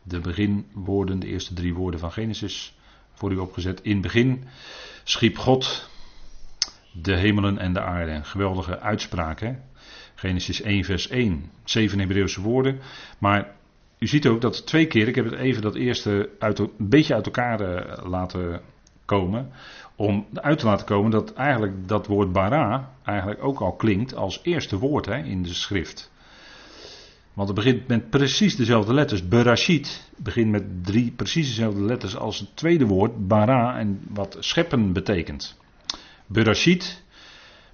de 0.04 0.20
beginwoorden, 0.20 1.20
de 1.20 1.28
eerste 1.28 1.54
drie 1.54 1.74
woorden 1.74 2.00
van 2.00 2.12
Genesis 2.12 2.74
voor 3.22 3.32
u 3.32 3.38
opgezet. 3.38 3.82
In 3.82 3.92
het 3.92 4.02
begin 4.02 4.44
schiep 5.04 5.38
God 5.38 5.90
de 6.92 7.16
hemelen 7.16 7.58
en 7.58 7.74
de 7.74 7.82
aarde. 7.82 8.24
Geweldige 8.24 8.80
uitspraak, 8.80 9.40
hè? 9.40 9.56
Genesis 10.16 10.62
1, 10.62 10.84
vers 10.84 11.08
1. 11.08 11.52
Zeven 11.64 12.00
Hebreeuwse 12.00 12.42
woorden. 12.42 12.80
Maar 13.18 13.52
u 14.00 14.08
ziet 14.08 14.28
ook 14.28 14.42
dat 14.42 14.66
twee 14.66 14.86
keer, 14.86 15.08
ik 15.08 15.16
heb 15.16 15.26
het 15.26 15.34
even 15.34 15.62
dat 15.62 15.76
eerste 15.76 16.30
uit, 16.40 16.60
een 16.60 16.72
beetje 16.78 17.14
uit 17.14 17.26
elkaar 17.26 17.62
uh, 17.62 18.06
laten 18.06 18.62
komen. 19.06 19.52
Om 19.96 20.28
uit 20.34 20.60
te 20.60 20.66
laten 20.66 20.86
komen 20.86 21.12
dat 21.12 21.34
eigenlijk 21.34 21.88
dat 21.88 22.08
woord 22.08 22.32
bara 22.32 22.92
eigenlijk 23.04 23.44
ook 23.44 23.60
al 23.60 23.76
klinkt 23.76 24.16
als 24.16 24.40
eerste 24.44 24.78
woord 24.78 25.06
hè, 25.06 25.18
in 25.18 25.44
de 25.44 25.54
schrift. 25.54 26.12
Want 27.34 27.48
het 27.48 27.58
begint 27.58 27.88
met 27.88 28.10
precies 28.10 28.56
dezelfde 28.56 28.94
letters. 28.94 29.28
Berashit 29.28 30.10
begint 30.18 30.52
met 30.52 30.86
drie 30.86 31.12
precies 31.12 31.48
dezelfde 31.48 31.82
letters 31.82 32.16
als 32.16 32.40
het 32.40 32.50
tweede 32.54 32.86
woord, 32.86 33.28
bara, 33.28 33.80
en 33.80 34.02
wat 34.10 34.38
scheppen 34.40 34.94
betekent. 34.94 35.58
Berashit 36.26 37.04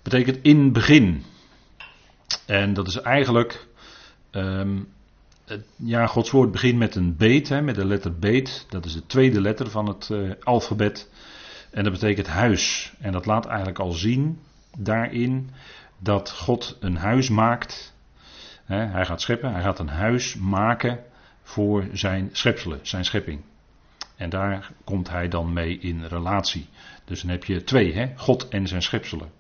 betekent 0.02 0.38
in 0.42 0.72
begin. 0.72 1.24
En 2.46 2.74
dat 2.74 2.88
is 2.88 3.02
eigenlijk, 3.02 3.68
um, 4.32 4.88
het, 5.46 5.66
ja, 5.76 6.08
Gods 6.08 6.32
woord 6.32 6.52
begint 6.52 6.78
met 6.78 6.96
een 6.96 7.16
beet, 7.16 7.50
hè, 7.50 7.62
met 7.62 7.76
de 7.76 7.86
letter 7.86 8.16
beet. 8.20 8.66
Dat 8.70 8.86
is 8.86 8.94
de 8.94 9.06
tweede 9.06 9.42
letter 9.42 9.70
van 9.70 9.88
het 9.88 10.10
uh, 10.12 10.32
alfabet. 10.44 11.10
En 11.72 11.84
dat 11.84 11.94
betekent 11.94 12.28
huis. 12.28 12.94
En 13.00 13.12
dat 13.12 13.26
laat 13.26 13.46
eigenlijk 13.46 13.80
al 13.80 13.92
zien 13.92 14.40
daarin 14.78 15.50
dat 16.00 16.32
God 16.32 16.78
een 16.80 16.98
huis 16.98 17.30
maakt. 17.30 17.96
Hij 18.76 19.06
gaat 19.06 19.22
scheppen, 19.22 19.54
hij 19.54 19.62
gaat 19.62 19.80
een 19.80 19.88
huis 19.88 20.36
maken 20.36 21.00
voor 21.44 21.88
zijn 21.92 22.30
schepselen, 22.32 22.80
zijn 22.82 23.06
schepping. 23.06 23.42
En 24.16 24.30
daar 24.30 24.72
komt 24.84 25.10
hij 25.10 25.28
dan 25.28 25.54
mee 25.54 25.78
in 25.80 26.04
relatie. 26.04 26.68
Dus 27.06 27.22
dan 27.22 27.30
heb 27.30 27.44
je 27.44 27.64
twee, 27.64 27.94
hè? 27.94 28.12
God 28.16 28.48
en 28.48 28.68
zijn 28.68 28.82
schepselen. 28.82 29.32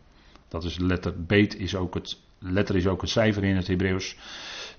Dat 0.48 0.64
is 0.64 0.76
de 0.76 0.86
letter 0.86 1.24
beet, 1.24 1.56
is 1.56 1.76
ook 1.76 1.94
het, 1.94 2.20
letter 2.40 2.76
is 2.76 2.88
ook 2.88 3.02
het 3.02 3.10
cijfer 3.10 3.44
in 3.44 3.56
het 3.56 3.68
Hebreeuws. 3.68 4.18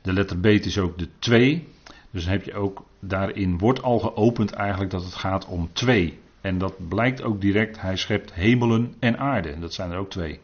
De 0.02 0.12
letter 0.12 0.40
beet 0.40 0.66
is 0.66 0.78
ook 0.78 0.98
de 0.98 1.08
twee. 1.18 1.68
Dus 2.10 2.24
dan 2.24 2.32
heb 2.32 2.44
je 2.44 2.54
ook, 2.54 2.84
daarin 3.00 3.58
wordt 3.58 3.82
al 3.82 3.98
geopend 3.98 4.52
eigenlijk 4.52 4.90
dat 4.90 5.04
het 5.04 5.14
gaat 5.14 5.46
om 5.46 5.72
twee. 5.72 6.18
En 6.40 6.58
dat 6.58 6.88
blijkt 6.88 7.22
ook 7.22 7.40
direct, 7.40 7.80
hij 7.80 7.96
schept 7.96 8.34
hemelen 8.34 8.94
en 8.98 9.18
aarde. 9.18 9.58
Dat 9.58 9.74
zijn 9.74 9.90
er 9.90 9.98
ook 9.98 10.10
twee. 10.10 10.40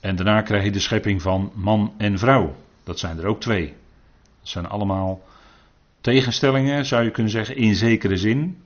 En 0.00 0.16
daarna 0.16 0.42
krijg 0.42 0.64
je 0.64 0.70
de 0.70 0.78
schepping 0.78 1.22
van 1.22 1.52
man 1.54 1.94
en 1.98 2.18
vrouw. 2.18 2.56
Dat 2.84 2.98
zijn 2.98 3.18
er 3.18 3.26
ook 3.26 3.40
twee. 3.40 3.66
Dat 4.40 4.48
zijn 4.48 4.66
allemaal 4.66 5.22
tegenstellingen, 6.00 6.84
zou 6.84 7.04
je 7.04 7.10
kunnen 7.10 7.32
zeggen, 7.32 7.56
in 7.56 7.74
zekere 7.74 8.16
zin. 8.16 8.62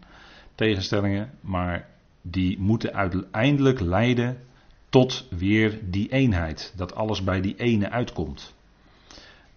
Tegenstellingen, 0.55 1.31
maar 1.41 1.89
die 2.23 2.59
moeten 2.59 2.95
uiteindelijk 2.95 3.81
leiden 3.81 4.39
tot 4.89 5.27
weer 5.31 5.79
die 5.83 6.13
eenheid. 6.13 6.73
Dat 6.77 6.95
alles 6.95 7.25
bij 7.25 7.41
die 7.41 7.57
ene 7.57 7.91
uitkomt. 7.91 8.55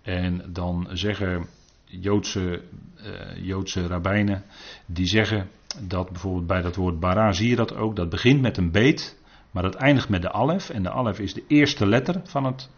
En 0.02 0.43
dan 0.54 0.88
zeggen 0.91 1.48
Joodse, 1.86 2.62
uh, 2.98 3.45
Joodse 3.45 3.88
rabbijnen, 3.88 4.43
die 4.86 5.06
zeggen 5.06 5.50
dat 5.82 6.10
bijvoorbeeld 6.10 6.48
bij 6.48 6.62
dat 6.62 6.76
woord 6.76 7.00
bara 7.00 7.32
zie 7.32 7.50
je 7.50 7.56
dat 7.56 7.76
ook, 7.76 7.95
dat 7.95 8.10
begint 8.10 8.41
met 8.41 8.58
een 8.58 8.72
beet, 8.72 9.17
maar 9.52 9.63
dat 9.63 9.76
eindigt 9.76 10.10
met 10.10 10.22
de 10.22 10.32
alef. 10.32 10.69
En 10.69 10.84
de 10.84 10.91
alef 10.91 11.19
is 11.19 11.34
de 11.34 11.43
eerste 11.48 11.88
letter 11.88 12.22
van 12.24 12.45
het 12.45 12.69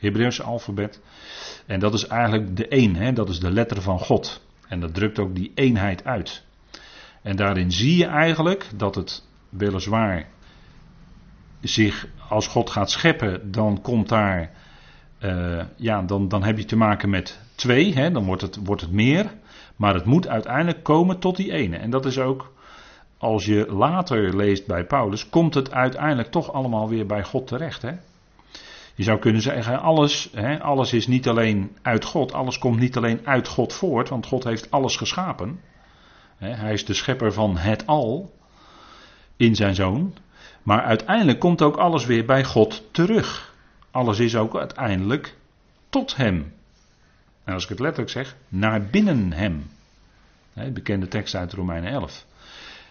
Hebreeuwse 0.00 0.42
alfabet. 0.42 1.00
En 1.66 1.80
dat 1.80 1.94
is 1.94 2.06
eigenlijk 2.06 2.56
de 2.56 2.68
één, 2.68 2.96
hè? 2.96 3.12
dat 3.12 3.28
is 3.28 3.40
de 3.40 3.50
letter 3.50 3.82
van 3.82 3.98
God. 3.98 4.40
En 4.68 4.80
dat 4.80 4.94
drukt 4.94 5.18
ook 5.18 5.34
die 5.34 5.52
eenheid 5.54 6.04
uit. 6.04 6.44
En 7.22 7.36
daarin 7.36 7.72
zie 7.72 7.96
je 7.96 8.06
eigenlijk 8.06 8.66
dat 8.76 8.94
het 8.94 9.28
weliswaar 9.48 10.28
zich, 11.60 12.06
als 12.28 12.46
God 12.46 12.70
gaat 12.70 12.90
scheppen, 12.90 13.50
dan 13.50 13.80
komt 13.82 14.08
daar, 14.08 14.50
uh, 15.20 15.62
ja, 15.76 16.02
dan, 16.02 16.28
dan 16.28 16.42
heb 16.42 16.58
je 16.58 16.64
te 16.64 16.76
maken 16.76 17.10
met 17.10 17.40
twee, 17.54 17.94
hè? 17.94 18.10
dan 18.10 18.24
wordt 18.24 18.42
het, 18.42 18.58
wordt 18.64 18.82
het 18.82 18.92
meer. 18.92 19.30
Maar 19.76 19.94
het 19.94 20.04
moet 20.04 20.28
uiteindelijk 20.28 20.82
komen 20.82 21.18
tot 21.18 21.36
die 21.36 21.52
ene. 21.52 21.76
En 21.76 21.90
dat 21.90 22.06
is 22.06 22.18
ook, 22.18 22.52
als 23.18 23.44
je 23.44 23.66
later 23.72 24.36
leest 24.36 24.66
bij 24.66 24.84
Paulus, 24.84 25.28
komt 25.28 25.54
het 25.54 25.72
uiteindelijk 25.72 26.30
toch 26.30 26.52
allemaal 26.52 26.88
weer 26.88 27.06
bij 27.06 27.24
God 27.24 27.46
terecht. 27.46 27.82
Hè? 27.82 27.92
Je 29.00 29.06
zou 29.06 29.18
kunnen 29.18 29.42
zeggen, 29.42 29.80
alles, 29.80 30.30
hè, 30.34 30.60
alles 30.62 30.92
is 30.92 31.06
niet 31.06 31.28
alleen 31.28 31.76
uit 31.82 32.04
God, 32.04 32.32
alles 32.32 32.58
komt 32.58 32.78
niet 32.78 32.96
alleen 32.96 33.26
uit 33.26 33.48
God 33.48 33.72
voort, 33.72 34.08
want 34.08 34.26
God 34.26 34.44
heeft 34.44 34.70
alles 34.70 34.96
geschapen. 34.96 35.60
Hij 36.36 36.72
is 36.72 36.84
de 36.84 36.94
schepper 36.94 37.32
van 37.32 37.56
het 37.56 37.86
al 37.86 38.34
in 39.36 39.54
zijn 39.54 39.74
zoon. 39.74 40.14
Maar 40.62 40.82
uiteindelijk 40.82 41.38
komt 41.38 41.62
ook 41.62 41.76
alles 41.76 42.06
weer 42.06 42.24
bij 42.24 42.44
God 42.44 42.82
terug. 42.90 43.54
Alles 43.90 44.18
is 44.18 44.36
ook 44.36 44.56
uiteindelijk 44.56 45.36
tot 45.88 46.16
hem. 46.16 46.52
En 47.44 47.54
als 47.54 47.62
ik 47.62 47.68
het 47.68 47.80
letterlijk 47.80 48.10
zeg, 48.10 48.36
naar 48.48 48.82
binnen 48.82 49.32
hem. 49.32 49.70
De 50.52 50.70
bekende 50.70 51.08
tekst 51.08 51.34
uit 51.34 51.52
Romeinen 51.52 51.90
11. 51.90 52.26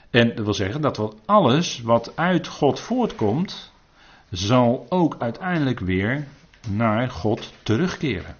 En 0.09 0.35
dat 0.35 0.45
wil 0.45 0.53
zeggen 0.53 0.81
dat 0.81 1.15
alles 1.25 1.81
wat 1.81 2.11
uit 2.15 2.47
God 2.47 2.79
voortkomt, 2.79 3.71
zal 4.29 4.85
ook 4.89 5.15
uiteindelijk 5.19 5.79
weer 5.79 6.27
naar 6.67 7.09
God 7.09 7.53
terugkeren. 7.63 8.35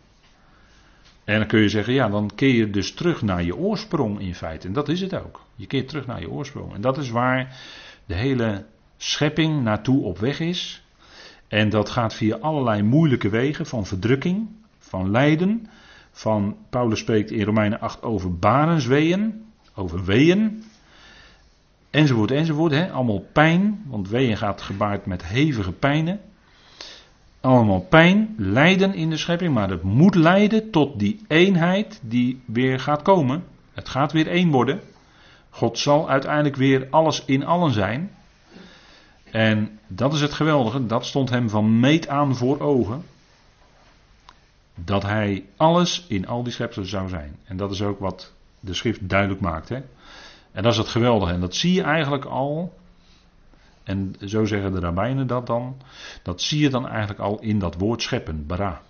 En 1.24 1.38
dan 1.38 1.48
kun 1.48 1.60
je 1.60 1.70
zeggen, 1.70 1.94
ja, 1.94 2.10
dan 2.10 2.32
keer 2.36 2.54
je 2.54 2.70
dus 2.70 2.94
terug 2.94 3.22
naar 3.22 3.44
je 3.44 3.56
oorsprong 3.56 4.20
in 4.20 4.36
feite. 4.36 4.68
En 4.68 4.74
dat 4.74 4.90
is 4.90 5.02
het 5.02 5.14
ook. 5.14 5.42
Je 5.56 5.68
keert 5.68 5.88
terug 5.88 6.06
naar 6.06 6.20
je 6.20 6.30
oorsprong. 6.30 6.74
En 6.74 6.82
dat 6.82 6.98
is 6.98 7.10
waar 7.10 7.58
de 8.06 8.16
hele 8.16 8.66
schepping 8.98 9.64
naartoe 9.64 10.04
op 10.04 10.18
weg 10.18 10.40
is. 10.40 10.84
En 11.48 11.70
dat 11.70 11.90
gaat 11.90 12.14
via 12.14 12.38
allerlei 12.38 12.84
moeilijke 12.84 13.30
wegen 13.30 13.66
van 13.66 13.86
verdrukking, 13.86 14.48
van 14.78 15.12
lijden, 15.12 15.70
van 16.12 16.58
Paulus 16.70 17.00
spreekt 17.00 17.32
in 17.32 17.44
Romeinen 17.44 17.80
8 17.80 18.02
over 18.04 18.38
barensweeën, 18.38 19.46
over 19.76 20.04
weeën, 20.04 20.64
enzovoort, 21.90 22.32
enzovoort. 22.32 22.72
Hè? 22.72 22.92
Allemaal 22.92 23.26
pijn, 23.32 23.84
want 23.88 24.10
weeën 24.10 24.38
gaat 24.38 24.62
gebaard 24.62 25.06
met 25.06 25.26
hevige 25.26 25.72
pijnen. 25.72 26.20
Allemaal 27.42 27.80
pijn, 27.80 28.36
lijden 28.38 28.94
in 28.94 29.10
de 29.10 29.18
schepping, 29.18 29.54
maar 29.54 29.70
het 29.70 29.84
moet 29.84 30.16
leiden 30.16 30.72
tot 30.72 31.00
die 31.00 31.22
eenheid 31.28 32.00
die 32.04 32.42
weer 32.46 32.80
gaat 32.80 33.02
komen. 33.02 33.44
Het 33.74 33.90
gaat 33.90 34.12
weer 34.12 34.28
één 34.28 34.52
worden. 34.52 34.82
God 35.50 35.80
zal 35.80 36.10
uiteindelijk 36.10 36.56
weer 36.56 36.88
alles 36.90 37.26
in 37.26 37.46
allen 37.46 37.72
zijn. 37.72 38.12
En 39.32 39.80
dat 39.88 40.14
is 40.14 40.22
het 40.22 40.34
geweldige, 40.34 40.86
dat 40.86 41.06
stond 41.06 41.30
hem 41.30 41.50
van 41.50 41.80
meet 41.80 42.08
aan 42.08 42.36
voor 42.36 42.60
ogen 42.60 43.04
dat 44.86 45.04
hij 45.04 45.46
alles 45.58 46.06
in 46.08 46.28
al 46.28 46.44
die 46.44 46.54
schepselen 46.54 46.88
zou 46.88 47.10
zijn. 47.10 47.36
En 47.44 47.58
dat 47.58 47.72
is 47.72 47.82
ook 47.82 48.00
wat 48.00 48.34
de 48.60 48.74
schrift 48.74 49.10
duidelijk 49.10 49.42
maakt. 49.42 49.70
Hè? 49.70 49.82
En 50.52 50.64
dat 50.64 50.72
is 50.72 50.78
het 50.78 50.88
geweldige. 50.88 51.34
En 51.34 51.40
dat 51.40 51.56
zie 51.56 51.74
je 51.74 51.82
eigenlijk 51.84 52.26
al. 52.26 52.78
En 53.84 54.16
zo 54.26 54.46
zeggen 54.46 54.72
de 54.72 54.80
rabbijnen 54.80 55.28
dat 55.28 55.48
dan. 55.48 55.78
Dat 56.24 56.42
zie 56.42 56.60
je 56.60 56.70
dan 56.70 56.88
eigenlijk 56.88 57.20
al 57.20 57.40
in 57.40 57.60
dat 57.60 57.76
woord 57.76 58.02
scheppen, 58.02 58.46
bara. 58.46 58.82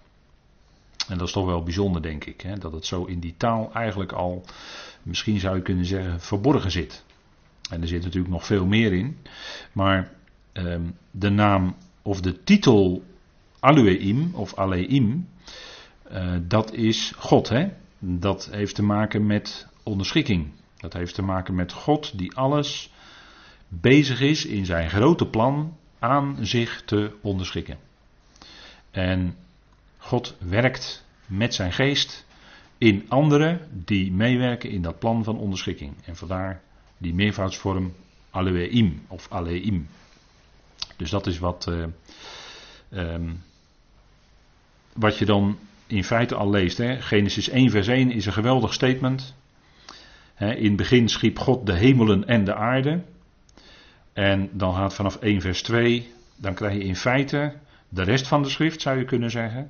En 1.07 1.17
dat 1.17 1.27
is 1.27 1.33
toch 1.33 1.45
wel 1.45 1.63
bijzonder, 1.63 2.01
denk 2.01 2.25
ik. 2.25 2.41
Hè? 2.41 2.57
Dat 2.57 2.71
het 2.71 2.85
zo 2.85 3.05
in 3.05 3.19
die 3.19 3.33
taal 3.37 3.73
eigenlijk 3.73 4.11
al, 4.11 4.45
misschien 5.03 5.39
zou 5.39 5.55
je 5.55 5.61
kunnen 5.61 5.85
zeggen, 5.85 6.21
verborgen 6.21 6.71
zit. 6.71 7.03
En 7.69 7.81
er 7.81 7.87
zit 7.87 8.03
natuurlijk 8.03 8.33
nog 8.33 8.45
veel 8.45 8.65
meer 8.65 8.93
in. 8.93 9.17
Maar 9.71 10.11
ehm, 10.51 10.81
de 11.11 11.29
naam 11.29 11.75
of 12.01 12.21
de 12.21 12.43
titel 12.43 13.03
Alueim 13.59 14.29
of 14.33 14.55
Aleim, 14.55 15.27
uh, 16.11 16.35
dat 16.41 16.73
is 16.73 17.13
God. 17.17 17.49
Hè? 17.49 17.67
Dat 17.99 18.49
heeft 18.51 18.75
te 18.75 18.83
maken 18.83 19.25
met 19.25 19.67
onderschikking. 19.83 20.51
Dat 20.79 20.93
heeft 20.93 21.15
te 21.15 21.21
maken 21.21 21.55
met 21.55 21.71
God 21.71 22.17
die 22.17 22.35
alles 22.35 22.91
bezig 23.67 24.21
is 24.21 24.45
in 24.45 24.65
zijn 24.65 24.89
grote 24.89 25.25
plan 25.25 25.77
aan 25.99 26.37
zich 26.41 26.81
te 26.85 27.17
onderschikken. 27.21 27.77
En 28.91 29.35
God 29.97 30.35
werkt 30.39 31.05
met 31.25 31.53
zijn 31.53 31.73
geest 31.73 32.25
in 32.77 33.05
anderen 33.09 33.67
die 33.85 34.11
meewerken 34.11 34.69
in 34.69 34.81
dat 34.81 34.99
plan 34.99 35.23
van 35.23 35.37
onderschikking. 35.37 35.93
En 36.05 36.15
vandaar 36.15 36.61
die 36.97 37.13
meervoudsvorm 37.13 37.93
Aleim 38.29 39.01
of 39.07 39.27
Aleim. 39.29 39.87
Dus 40.97 41.09
dat 41.09 41.27
is 41.27 41.39
wat, 41.39 41.67
uh, 41.69 41.85
um, 42.89 43.43
wat 44.93 45.17
je 45.17 45.25
dan 45.25 45.57
in 45.87 46.03
feite 46.03 46.35
al 46.35 46.49
leest. 46.49 46.77
Hè. 46.77 47.01
Genesis 47.01 47.49
1 47.49 47.69
vers 47.69 47.87
1 47.87 48.11
is 48.11 48.25
een 48.25 48.33
geweldig 48.33 48.73
statement. 48.73 49.35
In 50.39 50.65
het 50.65 50.75
begin 50.75 51.09
schiep 51.09 51.39
God 51.39 51.65
de 51.65 51.73
hemelen 51.73 52.27
en 52.27 52.43
de 52.43 52.55
aarde. 52.55 53.01
En 54.13 54.49
dan 54.51 54.73
gaat 54.73 54.93
vanaf 54.93 55.15
1 55.15 55.41
vers 55.41 55.61
2, 55.61 56.07
dan 56.35 56.53
krijg 56.53 56.73
je 56.73 56.83
in 56.83 56.95
feite 56.95 57.53
de 57.89 58.03
rest 58.03 58.27
van 58.27 58.43
de 58.43 58.49
schrift 58.49 58.81
zou 58.81 58.97
je 58.97 59.05
kunnen 59.05 59.31
zeggen. 59.31 59.69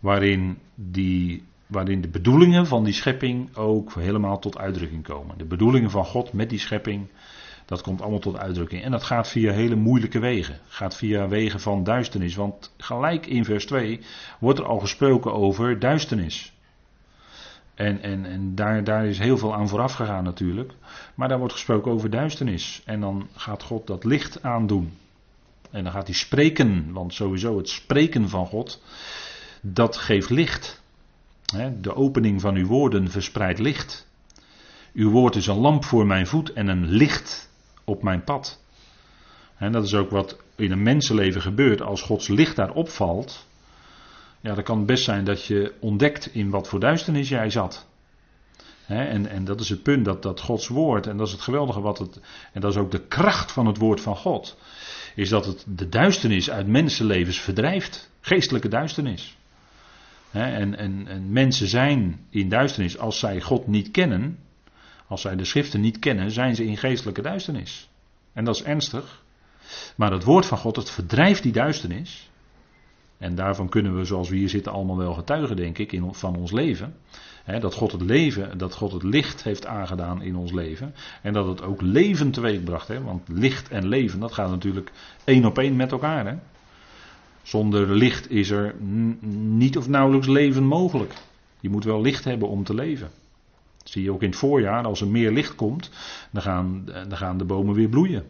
Waarin, 0.00 0.58
die, 0.74 1.42
waarin 1.66 2.00
de 2.00 2.08
bedoelingen 2.08 2.66
van 2.66 2.84
die 2.84 2.92
schepping 2.92 3.56
ook 3.56 3.94
helemaal 3.94 4.38
tot 4.38 4.58
uitdrukking 4.58 5.02
komen. 5.02 5.38
De 5.38 5.44
bedoelingen 5.44 5.90
van 5.90 6.04
God 6.04 6.32
met 6.32 6.50
die 6.50 6.58
schepping 6.58 7.06
dat 7.70 7.82
komt 7.82 8.00
allemaal 8.00 8.18
tot 8.18 8.38
uitdrukking. 8.38 8.82
En 8.82 8.90
dat 8.90 9.02
gaat 9.02 9.28
via 9.28 9.52
hele 9.52 9.74
moeilijke 9.74 10.18
wegen. 10.18 10.58
Gaat 10.68 10.96
via 10.96 11.28
wegen 11.28 11.60
van 11.60 11.84
duisternis. 11.84 12.34
Want 12.34 12.74
gelijk 12.76 13.26
in 13.26 13.44
vers 13.44 13.66
2 13.66 14.00
wordt 14.38 14.58
er 14.58 14.64
al 14.64 14.78
gesproken 14.78 15.32
over 15.32 15.78
duisternis. 15.78 16.52
En, 17.80 18.02
en, 18.02 18.24
en 18.26 18.54
daar, 18.54 18.84
daar 18.84 19.06
is 19.06 19.18
heel 19.18 19.38
veel 19.38 19.54
aan 19.54 19.68
vooraf 19.68 19.92
gegaan 19.92 20.24
natuurlijk. 20.24 20.72
Maar 21.14 21.28
daar 21.28 21.38
wordt 21.38 21.52
gesproken 21.52 21.92
over 21.92 22.10
duisternis. 22.10 22.82
En 22.84 23.00
dan 23.00 23.28
gaat 23.34 23.62
God 23.62 23.86
dat 23.86 24.04
licht 24.04 24.42
aandoen. 24.42 24.92
En 25.70 25.82
dan 25.82 25.92
gaat 25.92 26.06
hij 26.06 26.16
spreken, 26.16 26.92
want 26.92 27.14
sowieso 27.14 27.56
het 27.56 27.68
spreken 27.68 28.28
van 28.28 28.46
God, 28.46 28.82
dat 29.62 29.96
geeft 29.96 30.30
licht. 30.30 30.82
De 31.80 31.94
opening 31.94 32.40
van 32.40 32.54
uw 32.54 32.66
woorden 32.66 33.10
verspreidt 33.10 33.58
licht. 33.58 34.08
Uw 34.92 35.10
woord 35.10 35.36
is 35.36 35.46
een 35.46 35.58
lamp 35.58 35.84
voor 35.84 36.06
mijn 36.06 36.26
voet 36.26 36.52
en 36.52 36.68
een 36.68 36.86
licht 36.86 37.50
op 37.84 38.02
mijn 38.02 38.24
pad. 38.24 38.62
En 39.56 39.72
dat 39.72 39.84
is 39.84 39.94
ook 39.94 40.10
wat 40.10 40.36
in 40.56 40.72
een 40.72 40.82
mensenleven 40.82 41.42
gebeurt. 41.42 41.82
Als 41.82 42.02
Gods 42.02 42.28
licht 42.28 42.56
daarop 42.56 42.88
valt, 42.88 43.46
ja, 44.40 44.54
dan 44.54 44.64
kan 44.64 44.86
best 44.86 45.04
zijn 45.04 45.24
dat 45.24 45.44
je 45.44 45.74
ontdekt 45.80 46.34
in 46.34 46.50
wat 46.50 46.68
voor 46.68 46.80
duisternis 46.80 47.28
jij 47.28 47.50
zat. 47.50 47.88
en, 48.86 49.26
en 49.26 49.44
dat 49.44 49.60
is 49.60 49.68
het 49.68 49.82
punt, 49.82 50.04
dat, 50.04 50.22
dat 50.22 50.40
Gods 50.40 50.68
woord, 50.68 51.06
en 51.06 51.16
dat 51.16 51.26
is 51.26 51.32
het 51.32 51.42
geweldige 51.42 51.80
wat 51.80 51.98
het, 51.98 52.20
en 52.52 52.60
dat 52.60 52.70
is 52.70 52.78
ook 52.78 52.90
de 52.90 53.06
kracht 53.06 53.52
van 53.52 53.66
het 53.66 53.76
woord 53.76 54.00
van 54.00 54.16
God, 54.16 54.56
is 55.14 55.28
dat 55.28 55.46
het 55.46 55.64
de 55.68 55.88
duisternis 55.88 56.50
uit 56.50 56.66
mensenlevens 56.66 57.40
verdrijft. 57.40 58.10
Geestelijke 58.20 58.68
duisternis. 58.68 59.36
en, 60.30 60.76
en, 60.76 61.06
en 61.06 61.32
mensen 61.32 61.68
zijn 61.68 62.26
in 62.30 62.48
duisternis 62.48 62.98
als 62.98 63.18
zij 63.18 63.40
God 63.40 63.66
niet 63.66 63.90
kennen, 63.90 64.38
als 65.06 65.20
zij 65.20 65.36
de 65.36 65.44
schriften 65.44 65.80
niet 65.80 65.98
kennen, 65.98 66.30
zijn 66.30 66.54
ze 66.54 66.64
in 66.64 66.76
geestelijke 66.76 67.22
duisternis. 67.22 67.88
En 68.32 68.44
dat 68.44 68.54
is 68.54 68.62
ernstig. 68.62 69.22
Maar 69.96 70.12
het 70.12 70.24
woord 70.24 70.46
van 70.46 70.58
God, 70.58 70.76
het 70.76 70.90
verdrijft 70.90 71.42
die 71.42 71.52
duisternis. 71.52 72.29
En 73.20 73.34
daarvan 73.34 73.68
kunnen 73.68 73.96
we, 73.96 74.04
zoals 74.04 74.28
we 74.28 74.36
hier 74.36 74.48
zitten, 74.48 74.72
allemaal 74.72 74.96
wel 74.96 75.14
getuigen, 75.14 75.56
denk 75.56 75.78
ik, 75.78 75.92
in, 75.92 76.14
van 76.14 76.36
ons 76.36 76.52
leven. 76.52 76.94
dat 77.60 77.74
God 77.74 77.92
het 77.92 78.02
leven, 78.02 78.58
dat 78.58 78.74
God 78.74 78.92
het 78.92 79.02
licht 79.02 79.42
heeft 79.42 79.66
aangedaan 79.66 80.22
in 80.22 80.36
ons 80.36 80.52
leven. 80.52 80.94
En 81.22 81.32
dat 81.32 81.46
het 81.46 81.62
ook 81.62 81.80
leven 81.80 82.30
teweegbracht. 82.30 82.88
He, 82.88 83.02
want 83.02 83.28
licht 83.28 83.68
en 83.68 83.88
leven, 83.88 84.20
dat 84.20 84.32
gaat 84.32 84.50
natuurlijk 84.50 84.92
één 85.24 85.44
op 85.44 85.58
één 85.58 85.76
met 85.76 85.92
elkaar. 85.92 86.42
Zonder 87.42 87.94
licht 87.94 88.30
is 88.30 88.50
er 88.50 88.74
niet 89.30 89.76
of 89.76 89.88
nauwelijks 89.88 90.26
leven 90.26 90.64
mogelijk. 90.64 91.14
Je 91.60 91.70
moet 91.70 91.84
wel 91.84 92.00
licht 92.00 92.24
hebben 92.24 92.48
om 92.48 92.64
te 92.64 92.74
leven. 92.74 93.10
Zie 93.84 94.02
je 94.02 94.12
ook 94.12 94.22
in 94.22 94.28
het 94.28 94.38
voorjaar, 94.38 94.84
als 94.84 95.00
er 95.00 95.08
meer 95.08 95.30
licht 95.30 95.54
komt, 95.54 95.90
dan 96.30 96.42
gaan, 96.42 96.84
dan 96.84 97.16
gaan 97.16 97.38
de 97.38 97.44
bomen 97.44 97.74
weer 97.74 97.88
bloeien 97.88 98.24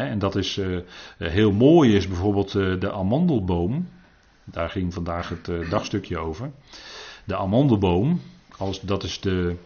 en 0.00 0.18
dat 0.18 0.36
is 0.36 0.56
uh, 0.56 0.78
heel 1.18 1.52
mooi, 1.52 1.94
is 1.96 2.08
bijvoorbeeld 2.08 2.54
uh, 2.54 2.80
de 2.80 2.92
amandelboom. 2.92 3.88
Daar 4.44 4.70
ging 4.70 4.94
vandaag 4.94 5.28
het 5.28 5.70
dagstukje 5.70 6.18
over. 6.18 6.50
De 7.24 7.36
amandelboom, 7.36 8.20
als, 8.58 8.80
dat 8.80 9.02
is 9.02 9.20
de, 9.20 9.56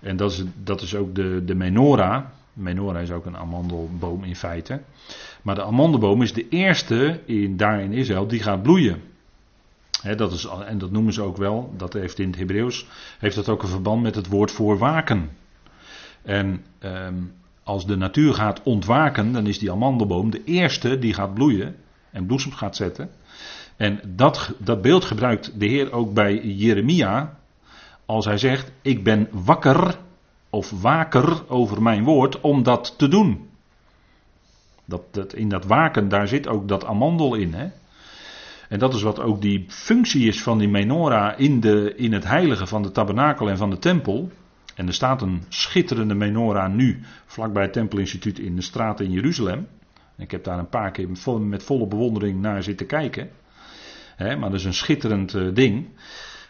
en 0.00 0.16
dat 0.16 0.32
is, 0.32 0.44
dat 0.62 0.82
is 0.82 0.94
ook 0.94 1.14
de, 1.14 1.44
de 1.44 1.54
menorah. 1.54 2.24
Menorah 2.52 3.02
is 3.02 3.10
ook 3.10 3.26
een 3.26 3.36
amandelboom 3.36 4.24
in 4.24 4.36
feite. 4.36 4.80
Maar 5.42 5.54
de 5.54 5.64
amandelboom 5.64 6.22
is 6.22 6.32
de 6.32 6.48
eerste 6.48 7.20
in, 7.24 7.56
daar 7.56 7.80
in 7.80 7.92
Israël 7.92 8.26
die 8.26 8.42
gaat 8.42 8.62
bloeien. 8.62 9.02
Dat 10.16 10.32
is, 10.32 10.48
en 10.66 10.78
dat 10.78 10.90
noemen 10.90 11.12
ze 11.12 11.22
ook 11.22 11.36
wel, 11.36 11.74
dat 11.76 11.92
heeft 11.92 12.18
in 12.18 12.28
het 12.28 12.38
Hebreeuws, 12.38 12.86
heeft 13.18 13.48
ook 13.48 13.62
een 13.62 13.68
verband 13.68 14.02
met 14.02 14.14
het 14.14 14.26
woord 14.26 14.50
voor 14.50 14.78
waken. 14.78 15.30
En 16.22 16.64
um, 16.80 17.32
als 17.68 17.86
de 17.86 17.96
natuur 17.96 18.34
gaat 18.34 18.62
ontwaken, 18.62 19.32
dan 19.32 19.46
is 19.46 19.58
die 19.58 19.72
amandelboom 19.72 20.30
de 20.30 20.44
eerste 20.44 20.98
die 20.98 21.14
gaat 21.14 21.34
bloeien 21.34 21.76
en 22.10 22.26
bloesems 22.26 22.54
gaat 22.54 22.76
zetten. 22.76 23.10
En 23.76 24.00
dat, 24.06 24.52
dat 24.58 24.82
beeld 24.82 25.04
gebruikt 25.04 25.60
de 25.60 25.66
Heer 25.66 25.92
ook 25.92 26.14
bij 26.14 26.38
Jeremia. 26.44 27.38
Als 28.06 28.24
hij 28.24 28.38
zegt: 28.38 28.72
Ik 28.82 29.04
ben 29.04 29.28
wakker 29.30 29.98
of 30.50 30.70
waker 30.70 31.48
over 31.48 31.82
mijn 31.82 32.04
woord 32.04 32.40
om 32.40 32.62
dat 32.62 32.94
te 32.98 33.08
doen. 33.08 33.48
Dat, 34.84 35.02
dat, 35.10 35.34
in 35.34 35.48
dat 35.48 35.64
waken, 35.64 36.08
daar 36.08 36.28
zit 36.28 36.48
ook 36.48 36.68
dat 36.68 36.84
amandel 36.84 37.34
in. 37.34 37.54
Hè? 37.54 37.68
En 38.68 38.78
dat 38.78 38.94
is 38.94 39.02
wat 39.02 39.20
ook 39.20 39.40
die 39.40 39.64
functie 39.68 40.26
is 40.26 40.42
van 40.42 40.58
die 40.58 40.68
menorah 40.68 41.38
in, 41.40 41.60
de, 41.60 41.94
in 41.96 42.12
het 42.12 42.24
heilige 42.24 42.66
van 42.66 42.82
de 42.82 42.90
tabernakel 42.90 43.48
en 43.48 43.56
van 43.56 43.70
de 43.70 43.78
tempel. 43.78 44.30
En 44.78 44.86
er 44.86 44.94
staat 44.94 45.22
een 45.22 45.42
schitterende 45.48 46.14
menorah 46.14 46.72
nu, 46.72 47.00
vlakbij 47.26 47.62
het 47.62 47.72
Tempelinstituut 47.72 48.38
in 48.38 48.56
de 48.56 48.62
straat 48.62 49.00
in 49.00 49.10
Jeruzalem. 49.10 49.68
Ik 50.16 50.30
heb 50.30 50.44
daar 50.44 50.58
een 50.58 50.68
paar 50.68 50.90
keer 50.90 51.08
met 51.40 51.62
volle 51.62 51.86
bewondering 51.86 52.40
naar 52.40 52.62
zitten 52.62 52.86
kijken. 52.86 53.30
maar 54.18 54.40
dat 54.40 54.54
is 54.54 54.64
een 54.64 54.74
schitterend 54.74 55.34
eh, 55.34 55.54
ding, 55.54 55.88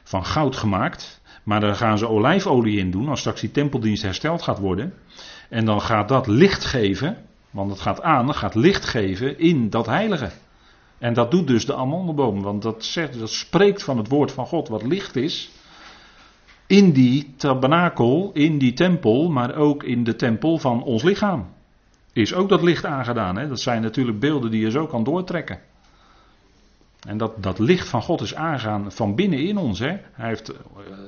van 0.03 0.25
goud 0.25 0.57
gemaakt. 0.57 1.21
Maar 1.43 1.61
daar 1.61 1.75
gaan 1.75 1.99
ze 1.99 2.09
olijfolie 2.09 2.79
in 2.79 2.91
doen 2.91 3.09
als 3.09 3.21
straks 3.21 3.41
die 3.41 3.51
tempeldienst 3.51 4.03
hersteld 4.03 4.43
gaat 4.43 4.59
worden. 4.59 4.95
En 5.49 5.65
dan 5.65 5.81
gaat 5.81 6.09
dat 6.09 6.27
licht 6.27 6.65
geven, 6.65 7.17
want 7.51 7.71
het 7.71 7.81
gaat 7.81 8.03
aan, 8.03 8.27
het 8.27 8.37
gaat 8.37 8.55
licht 8.55 8.85
geven 8.85 9.39
in 9.39 9.71
dat 9.71 9.87
heilige. 9.87 10.31
En 10.99 11.15
dat 11.15 11.31
doet 11.31 11.47
dus 11.47 11.67
de 11.67 11.75
amandelboom, 11.75 12.43
want 12.43 12.63
dat, 12.63 12.85
zegt, 12.85 13.19
dat 13.19 13.31
spreekt 13.31 13.83
van 13.83 13.99
het 13.99 14.09
woord 14.09 14.33
van 14.33 14.47
God, 14.47 14.69
wat 14.69 14.83
licht 14.83 15.17
is 15.17 15.51
in 16.69 16.93
die 16.93 17.35
tabernakel, 17.37 18.31
in 18.33 18.59
die 18.59 18.73
tempel, 18.73 19.31
maar 19.31 19.55
ook 19.55 19.83
in 19.83 20.05
de 20.05 20.17
tempel 20.17 20.59
van 20.59 20.83
ons 20.83 21.03
lichaam. 21.03 21.47
Is 22.13 22.35
ook 22.35 22.49
dat 22.49 22.63
licht 22.63 22.85
aangedaan. 22.85 23.37
Hè? 23.39 23.49
Dat 23.49 23.61
zijn 23.61 23.83
natuurlijk 23.83 24.21
beelden 24.21 24.51
die 24.51 24.61
je 24.61 24.71
zo 24.71 24.87
kan 24.87 25.05
doortrekken. 25.05 25.61
En 27.07 27.19
dat, 27.19 27.43
dat 27.43 27.59
licht 27.59 27.89
van 27.89 28.03
God 28.03 28.21
is 28.21 28.35
aangegaan 28.35 28.93
van 28.93 29.15
binnen 29.15 29.39
in 29.39 29.57
ons. 29.57 29.79
Hè? 29.79 29.97
Hij 30.13 30.29
heeft, 30.29 30.49
eh, 30.49 30.57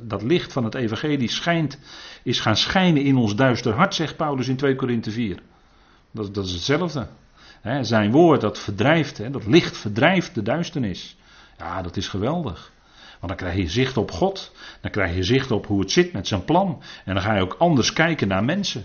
dat 0.02 0.22
licht 0.22 0.52
van 0.52 0.64
het 0.64 0.74
evangelie 0.74 1.30
schijnt, 1.30 1.78
is 2.22 2.40
gaan 2.40 2.56
schijnen 2.56 3.02
in 3.02 3.16
ons 3.16 3.34
duister 3.34 3.72
hart, 3.72 3.94
zegt 3.94 4.16
Paulus 4.16 4.48
in 4.48 4.56
2 4.56 4.74
Korinthe 4.74 5.10
4. 5.10 5.38
Dat, 6.10 6.34
dat 6.34 6.44
is 6.46 6.52
hetzelfde. 6.52 7.08
Hè? 7.60 7.84
Zijn 7.84 8.10
woord, 8.10 8.40
dat 8.40 8.58
verdrijft, 8.58 9.18
hè? 9.18 9.30
dat 9.30 9.46
licht 9.46 9.76
verdrijft 9.76 10.34
de 10.34 10.42
duisternis. 10.42 11.16
Ja, 11.58 11.82
dat 11.82 11.96
is 11.96 12.08
geweldig. 12.08 12.72
Want 13.20 13.38
dan 13.38 13.48
krijg 13.48 13.56
je 13.56 13.68
zicht 13.68 13.96
op 13.96 14.10
God. 14.10 14.52
Dan 14.80 14.90
krijg 14.90 15.14
je 15.14 15.22
zicht 15.22 15.50
op 15.50 15.66
hoe 15.66 15.80
het 15.80 15.90
zit 15.90 16.12
met 16.12 16.26
zijn 16.26 16.44
plan. 16.44 16.82
En 17.04 17.14
dan 17.14 17.22
ga 17.22 17.34
je 17.34 17.42
ook 17.42 17.56
anders 17.58 17.92
kijken 17.92 18.28
naar 18.28 18.44
mensen. 18.44 18.84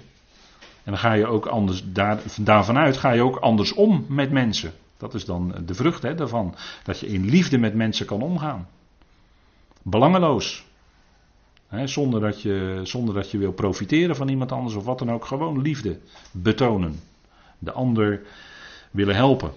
En 0.83 0.91
dan 0.91 0.97
ga 0.97 1.13
je 1.13 1.25
ook 1.25 1.45
anders, 1.45 1.83
daar, 1.85 2.19
daarvan 2.39 2.77
uit 2.77 2.97
ga 2.97 3.11
je 3.11 3.21
ook 3.21 3.35
anders 3.35 3.73
om 3.73 4.05
met 4.09 4.31
mensen. 4.31 4.71
Dat 4.97 5.13
is 5.13 5.25
dan 5.25 5.55
de 5.65 5.73
vrucht 5.73 6.01
hè, 6.01 6.15
daarvan. 6.15 6.55
Dat 6.83 6.99
je 6.99 7.07
in 7.07 7.25
liefde 7.29 7.57
met 7.57 7.73
mensen 7.73 8.05
kan 8.05 8.21
omgaan. 8.21 8.67
Belangeloos. 9.81 10.65
Zonder, 11.85 12.21
dat 12.21 12.41
je, 12.41 12.79
zonder 12.83 13.13
dat 13.13 13.31
je 13.31 13.37
wil 13.37 13.51
profiteren 13.51 14.15
van 14.15 14.27
iemand 14.27 14.51
anders 14.51 14.75
of 14.75 14.85
wat 14.85 14.99
dan 14.99 15.11
ook. 15.11 15.25
Gewoon 15.25 15.61
liefde 15.61 15.99
betonen. 16.31 16.99
De 17.59 17.71
ander 17.71 18.21
willen 18.91 19.15
helpen. 19.15 19.51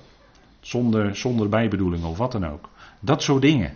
Zonder, 0.60 1.16
zonder 1.16 1.48
bijbedoeling 1.48 2.04
of 2.04 2.18
wat 2.18 2.32
dan 2.32 2.46
ook. 2.46 2.68
Dat 3.00 3.22
soort 3.22 3.42
dingen 3.42 3.74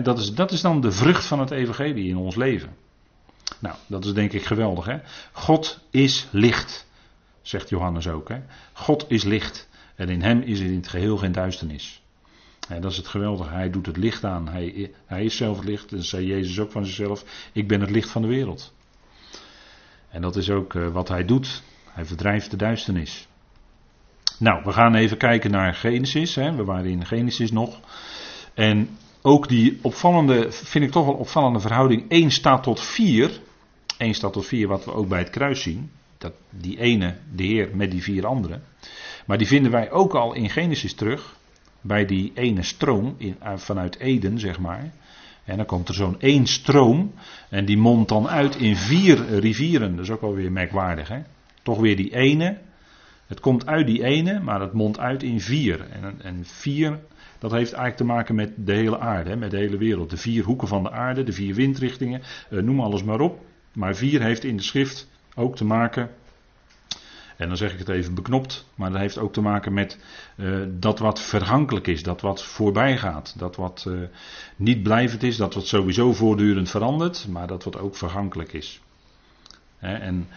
dat, 0.00 0.18
is, 0.18 0.34
dat 0.34 0.52
is 0.52 0.60
dan 0.60 0.80
de 0.80 0.92
vrucht 0.92 1.24
van 1.24 1.40
het 1.40 1.50
evangelie 1.50 2.08
in 2.08 2.16
ons 2.16 2.34
leven. 2.34 2.76
Nou, 3.58 3.76
dat 3.86 4.04
is 4.04 4.12
denk 4.12 4.32
ik 4.32 4.44
geweldig. 4.44 4.84
Hè? 4.84 4.98
God 5.32 5.78
is 5.90 6.28
licht, 6.30 6.86
zegt 7.42 7.68
Johannes 7.68 8.08
ook. 8.08 8.28
Hè? 8.28 8.40
God 8.72 9.04
is 9.08 9.24
licht 9.24 9.68
en 9.94 10.08
in 10.08 10.22
hem 10.22 10.40
is 10.40 10.60
er 10.60 10.66
in 10.66 10.76
het 10.76 10.88
geheel 10.88 11.16
geen 11.16 11.32
duisternis. 11.32 12.02
dat 12.68 12.90
is 12.90 12.96
het 12.96 13.08
geweldige. 13.08 13.50
Hij 13.50 13.70
doet 13.70 13.86
het 13.86 13.96
licht 13.96 14.24
aan. 14.24 14.48
Hij, 14.48 14.92
hij 15.06 15.24
is 15.24 15.36
zelf 15.36 15.56
het 15.56 15.66
licht. 15.66 15.92
En 15.92 16.02
zei 16.02 16.26
Jezus 16.26 16.60
ook 16.60 16.70
van 16.70 16.84
zichzelf: 16.84 17.24
Ik 17.52 17.68
ben 17.68 17.80
het 17.80 17.90
licht 17.90 18.10
van 18.10 18.22
de 18.22 18.28
wereld. 18.28 18.74
En 20.08 20.22
dat 20.22 20.36
is 20.36 20.50
ook 20.50 20.74
uh, 20.74 20.88
wat 20.88 21.08
hij 21.08 21.24
doet. 21.24 21.62
Hij 21.84 22.04
verdrijft 22.04 22.50
de 22.50 22.56
duisternis. 22.56 23.28
Nou, 24.38 24.64
we 24.64 24.72
gaan 24.72 24.94
even 24.94 25.16
kijken 25.16 25.50
naar 25.50 25.74
Genesis. 25.74 26.34
Hè. 26.34 26.54
We 26.54 26.64
waren 26.64 26.90
in 26.90 27.06
Genesis 27.06 27.50
nog. 27.50 27.80
En 28.54 28.98
ook 29.22 29.48
die 29.48 29.78
opvallende, 29.82 30.52
vind 30.52 30.84
ik 30.84 30.90
toch 30.90 31.06
wel 31.06 31.14
opvallende 31.14 31.60
verhouding 31.60 32.04
1 32.08 32.30
staat 32.30 32.62
tot 32.62 32.80
4. 32.80 33.40
1 33.96 34.14
staat 34.14 34.32
tot 34.32 34.46
4, 34.46 34.68
wat 34.68 34.84
we 34.84 34.92
ook 34.92 35.08
bij 35.08 35.18
het 35.18 35.30
kruis 35.30 35.62
zien. 35.62 35.90
Dat 36.18 36.32
die 36.50 36.78
ene, 36.78 37.16
de 37.34 37.44
Heer, 37.44 37.70
met 37.74 37.90
die 37.90 38.02
vier 38.02 38.26
anderen. 38.26 38.62
Maar 39.26 39.38
die 39.38 39.46
vinden 39.46 39.70
wij 39.70 39.90
ook 39.90 40.14
al 40.14 40.32
in 40.32 40.50
Genesis 40.50 40.94
terug. 40.94 41.36
Bij 41.80 42.04
die 42.04 42.32
ene 42.34 42.62
stroom 42.62 43.14
in, 43.18 43.36
eh, 43.40 43.56
vanuit 43.56 43.98
Eden, 43.98 44.38
zeg 44.38 44.58
maar. 44.58 44.92
En 45.44 45.56
dan 45.56 45.66
komt 45.66 45.88
er 45.88 45.94
zo'n 45.94 46.20
één 46.20 46.46
stroom. 46.46 47.12
En 47.48 47.64
die 47.64 47.76
mondt 47.76 48.08
dan 48.08 48.28
uit 48.28 48.56
in 48.56 48.76
vier 48.76 49.38
rivieren. 49.38 49.96
Dat 49.96 50.04
is 50.04 50.10
ook 50.10 50.20
wel 50.20 50.34
weer 50.34 50.52
merkwaardig. 50.52 51.08
Hè? 51.08 51.22
Toch 51.62 51.78
weer 51.78 51.96
die 51.96 52.14
ene. 52.14 52.58
Het 53.26 53.40
komt 53.40 53.66
uit 53.66 53.86
die 53.86 54.04
ene, 54.04 54.40
maar 54.40 54.60
het 54.60 54.72
mondt 54.72 54.98
uit 54.98 55.22
in 55.22 55.40
vier. 55.40 55.80
En, 55.90 56.20
en 56.22 56.44
vier 56.44 56.98
dat 57.42 57.50
heeft 57.50 57.72
eigenlijk 57.72 57.96
te 57.96 58.04
maken 58.04 58.34
met 58.34 58.52
de 58.56 58.72
hele 58.72 58.98
aarde, 58.98 59.36
met 59.36 59.50
de 59.50 59.56
hele 59.56 59.76
wereld. 59.76 60.10
De 60.10 60.16
vier 60.16 60.44
hoeken 60.44 60.68
van 60.68 60.82
de 60.82 60.90
aarde, 60.90 61.22
de 61.22 61.32
vier 61.32 61.54
windrichtingen, 61.54 62.22
eh, 62.50 62.58
noem 62.58 62.80
alles 62.80 63.02
maar 63.02 63.20
op. 63.20 63.44
Maar 63.72 63.94
vier 63.94 64.22
heeft 64.22 64.44
in 64.44 64.56
de 64.56 64.62
schrift 64.62 65.08
ook 65.34 65.56
te 65.56 65.64
maken 65.64 66.10
En 67.36 67.48
dan 67.48 67.56
zeg 67.56 67.72
ik 67.72 67.78
het 67.78 67.88
even 67.88 68.14
beknopt, 68.14 68.66
maar 68.74 68.90
dat 68.90 69.00
heeft 69.00 69.18
ook 69.18 69.32
te 69.32 69.40
maken 69.40 69.72
met 69.72 69.98
uh, 70.36 70.62
dat 70.78 70.98
wat 70.98 71.20
vergankelijk 71.20 71.86
is, 71.86 72.02
dat 72.02 72.20
wat 72.20 72.42
voorbij 72.42 72.98
gaat, 72.98 73.34
dat 73.38 73.56
wat 73.56 73.84
uh, 73.88 74.00
niet 74.56 74.82
blijvend 74.82 75.22
is, 75.22 75.36
dat 75.36 75.54
wat 75.54 75.66
sowieso 75.66 76.12
voortdurend 76.12 76.70
verandert, 76.70 77.26
maar 77.28 77.46
dat 77.46 77.64
wat 77.64 77.78
ook 77.78 77.96
vergankelijk 77.96 78.52
is. 78.52 78.80
Hè, 79.78 79.94
en 79.94 80.28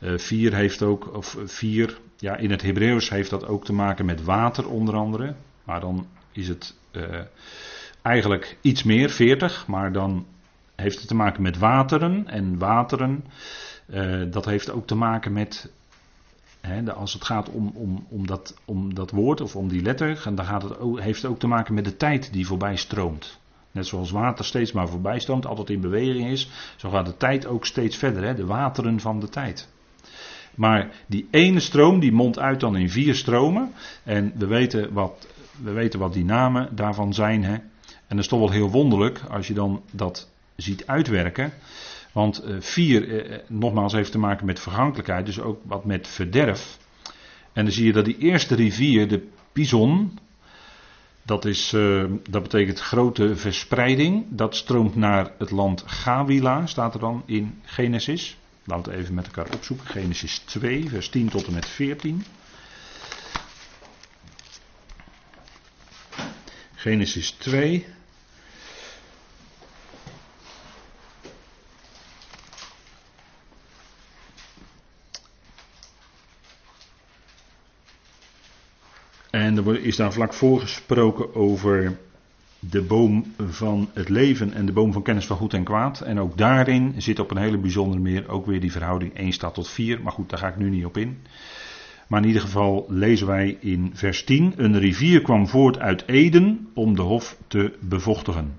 vier 0.00 0.54
heeft 0.54 0.82
ook, 0.82 1.16
of 1.16 1.36
vier, 1.44 1.98
ja, 2.16 2.36
in 2.36 2.50
het 2.50 2.62
Hebreeuws 2.62 3.10
heeft 3.10 3.30
dat 3.30 3.46
ook 3.46 3.64
te 3.64 3.72
maken 3.72 4.04
met 4.04 4.24
water 4.24 4.68
onder 4.68 4.94
andere, 4.94 5.34
maar 5.64 5.80
dan 5.80 6.06
is 6.38 6.48
het 6.48 6.74
eigenlijk 8.02 8.58
iets 8.60 8.82
meer, 8.82 9.10
40, 9.10 9.66
maar 9.66 9.92
dan 9.92 10.26
heeft 10.76 10.98
het 10.98 11.08
te 11.08 11.14
maken 11.14 11.42
met 11.42 11.58
wateren 11.58 12.28
en 12.28 12.58
wateren. 12.58 13.24
dat 14.30 14.44
heeft 14.44 14.70
ook 14.70 14.86
te 14.86 14.94
maken 14.94 15.32
met 15.32 15.70
als 16.94 17.12
het 17.12 17.24
gaat 17.24 17.50
om, 17.50 17.70
om, 17.74 18.06
om, 18.08 18.26
dat, 18.26 18.56
om 18.64 18.94
dat 18.94 19.10
woord 19.10 19.40
of 19.40 19.56
om 19.56 19.68
die 19.68 19.82
letter, 19.82 20.22
dan 20.34 20.44
gaat 20.44 20.62
het 20.62 20.78
ook, 20.78 21.00
heeft 21.00 21.22
het 21.22 21.30
ook 21.30 21.38
te 21.38 21.46
maken 21.46 21.74
met 21.74 21.84
de 21.84 21.96
tijd 21.96 22.32
die 22.32 22.46
voorbij 22.46 22.76
stroomt. 22.76 23.38
Net 23.70 23.86
zoals 23.86 24.10
water 24.10 24.44
steeds 24.44 24.72
maar 24.72 24.88
voorbij 24.88 25.18
stroomt, 25.18 25.46
altijd 25.46 25.70
in 25.70 25.80
beweging 25.80 26.30
is, 26.30 26.50
zo 26.76 26.90
gaat 26.90 27.06
de 27.06 27.16
tijd 27.16 27.46
ook 27.46 27.66
steeds 27.66 27.96
verder, 27.96 28.22
hè, 28.22 28.34
de 28.34 28.46
wateren 28.46 29.00
van 29.00 29.20
de 29.20 29.28
tijd. 29.28 29.68
Maar 30.54 30.90
die 31.06 31.28
ene 31.30 31.60
stroom 31.60 32.00
die 32.00 32.12
mondt 32.12 32.38
uit 32.38 32.60
dan 32.60 32.76
in 32.76 32.90
vier 32.90 33.14
stromen. 33.14 33.72
En 34.04 34.32
we 34.34 34.46
weten 34.46 34.92
wat, 34.92 35.26
we 35.62 35.72
weten 35.72 35.98
wat 35.98 36.12
die 36.12 36.24
namen 36.24 36.76
daarvan 36.76 37.14
zijn. 37.14 37.44
Hè. 37.44 37.52
En 37.52 38.16
dat 38.16 38.18
is 38.18 38.28
toch 38.28 38.38
wel 38.38 38.50
heel 38.50 38.70
wonderlijk 38.70 39.20
als 39.30 39.46
je 39.46 39.54
dan 39.54 39.82
dat 39.90 40.30
ziet 40.56 40.86
uitwerken. 40.86 41.52
Want 42.12 42.44
uh, 42.44 42.56
vier, 42.60 43.08
uh, 43.08 43.38
nogmaals, 43.48 43.92
heeft 43.92 44.12
te 44.12 44.18
maken 44.18 44.46
met 44.46 44.60
vergankelijkheid, 44.60 45.26
dus 45.26 45.40
ook 45.40 45.60
wat 45.64 45.84
met 45.84 46.08
verderf. 46.08 46.78
En 47.52 47.64
dan 47.64 47.72
zie 47.72 47.86
je 47.86 47.92
dat 47.92 48.04
die 48.04 48.18
eerste 48.18 48.54
rivier, 48.54 49.08
de 49.08 49.28
Pison, 49.52 50.18
dat, 51.22 51.44
is, 51.44 51.70
dat 52.30 52.42
betekent 52.42 52.80
grote 52.80 53.36
verspreiding. 53.36 54.24
Dat 54.28 54.56
stroomt 54.56 54.96
naar 54.96 55.32
het 55.38 55.50
land 55.50 55.82
Gawila, 55.86 56.66
staat 56.66 56.94
er 56.94 57.00
dan 57.00 57.22
in 57.26 57.60
Genesis. 57.62 58.36
Laten 58.64 58.92
we 58.92 58.98
even 58.98 59.14
met 59.14 59.26
elkaar 59.26 59.54
opzoeken. 59.54 59.86
Genesis 59.86 60.38
2, 60.38 60.88
vers 60.88 61.08
10 61.08 61.28
tot 61.28 61.46
en 61.46 61.52
met 61.52 61.66
14. 61.66 62.24
Genesis 66.78 67.30
2. 67.30 67.86
En 79.30 79.56
er 79.56 79.84
is 79.84 79.96
daar 79.96 80.12
vlak 80.12 80.34
voor 80.34 80.60
gesproken 80.60 81.34
over 81.34 81.98
de 82.58 82.82
boom 82.82 83.34
van 83.48 83.90
het 83.94 84.08
leven 84.08 84.52
en 84.52 84.66
de 84.66 84.72
boom 84.72 84.92
van 84.92 85.02
kennis 85.02 85.26
van 85.26 85.36
goed 85.36 85.54
en 85.54 85.64
kwaad. 85.64 86.00
En 86.00 86.20
ook 86.20 86.38
daarin 86.38 86.94
zit 87.02 87.18
op 87.18 87.30
een 87.30 87.36
hele 87.36 87.58
bijzondere 87.58 88.02
manier 88.02 88.28
ook 88.28 88.46
weer 88.46 88.60
die 88.60 88.72
verhouding 88.72 89.14
1 89.14 89.32
staat 89.32 89.54
tot 89.54 89.68
4. 89.68 90.02
Maar 90.02 90.12
goed, 90.12 90.30
daar 90.30 90.38
ga 90.38 90.48
ik 90.48 90.56
nu 90.56 90.70
niet 90.70 90.84
op 90.84 90.96
in. 90.96 91.22
Maar 92.08 92.20
in 92.20 92.26
ieder 92.26 92.42
geval 92.42 92.86
lezen 92.88 93.26
wij 93.26 93.56
in 93.60 93.90
vers 93.94 94.24
10: 94.24 94.52
Een 94.56 94.78
rivier 94.78 95.22
kwam 95.22 95.48
voort 95.48 95.78
uit 95.78 96.04
Eden 96.06 96.68
om 96.74 96.96
de 96.96 97.02
hof 97.02 97.36
te 97.46 97.76
bevochtigen. 97.80 98.54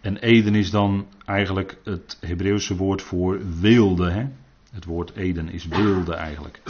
En 0.00 0.16
Eden 0.16 0.54
is 0.54 0.70
dan 0.70 1.06
eigenlijk 1.24 1.78
het 1.84 2.18
Hebreeuwse 2.20 2.76
woord 2.76 3.02
voor 3.02 3.40
weelde. 3.60 4.10
Hè? 4.10 4.26
Het 4.72 4.84
woord 4.84 5.16
Eden 5.16 5.48
is 5.48 5.66
weelde 5.66 6.14
eigenlijk. 6.14 6.62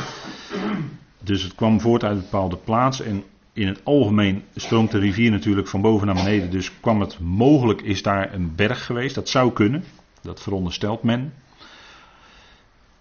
Dus 1.23 1.43
het 1.43 1.55
kwam 1.55 1.81
voort 1.81 2.05
uit 2.05 2.17
een 2.17 2.23
bepaalde 2.23 2.57
plaats 2.57 3.01
en 3.01 3.25
in 3.53 3.67
het 3.67 3.81
algemeen 3.85 4.43
stroomt 4.55 4.91
de 4.91 4.99
rivier 4.99 5.31
natuurlijk 5.31 5.69
van 5.69 5.81
boven 5.81 6.07
naar 6.07 6.15
beneden. 6.15 6.51
Dus 6.51 6.81
kwam 6.81 7.01
het 7.01 7.19
mogelijk, 7.21 7.83
is 7.83 8.03
daar 8.03 8.35
een 8.35 8.55
berg 8.55 8.85
geweest. 8.85 9.15
Dat 9.15 9.29
zou 9.29 9.53
kunnen, 9.53 9.85
dat 10.23 10.43
veronderstelt 10.43 11.03
men. 11.03 11.33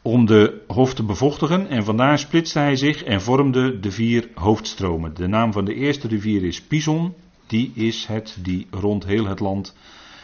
Om 0.06 0.26
de 0.26 0.62
hof 0.68 0.94
te 0.94 1.04
bevochtigen 1.04 1.68
en 1.68 1.84
vandaar 1.84 2.20
splitste 2.20 2.60
hij 2.60 2.76
zich 2.76 3.04
en 3.04 3.22
vormde 3.22 3.80
de 3.80 3.92
vier 3.92 4.30
hoofdstromen. 4.34 5.14
De 5.14 5.28
naam 5.28 5.52
van 5.52 5.66
de 5.66 5.74
eerste 5.74 6.08
rivier 6.08 6.44
is 6.44 6.62
Pison. 6.62 7.14
Die 7.48 7.72
is 7.76 8.06
het 8.06 8.38
die 8.40 8.68
rond 8.72 9.06
heel 9.06 9.26
het 9.26 9.40
land 9.40 9.76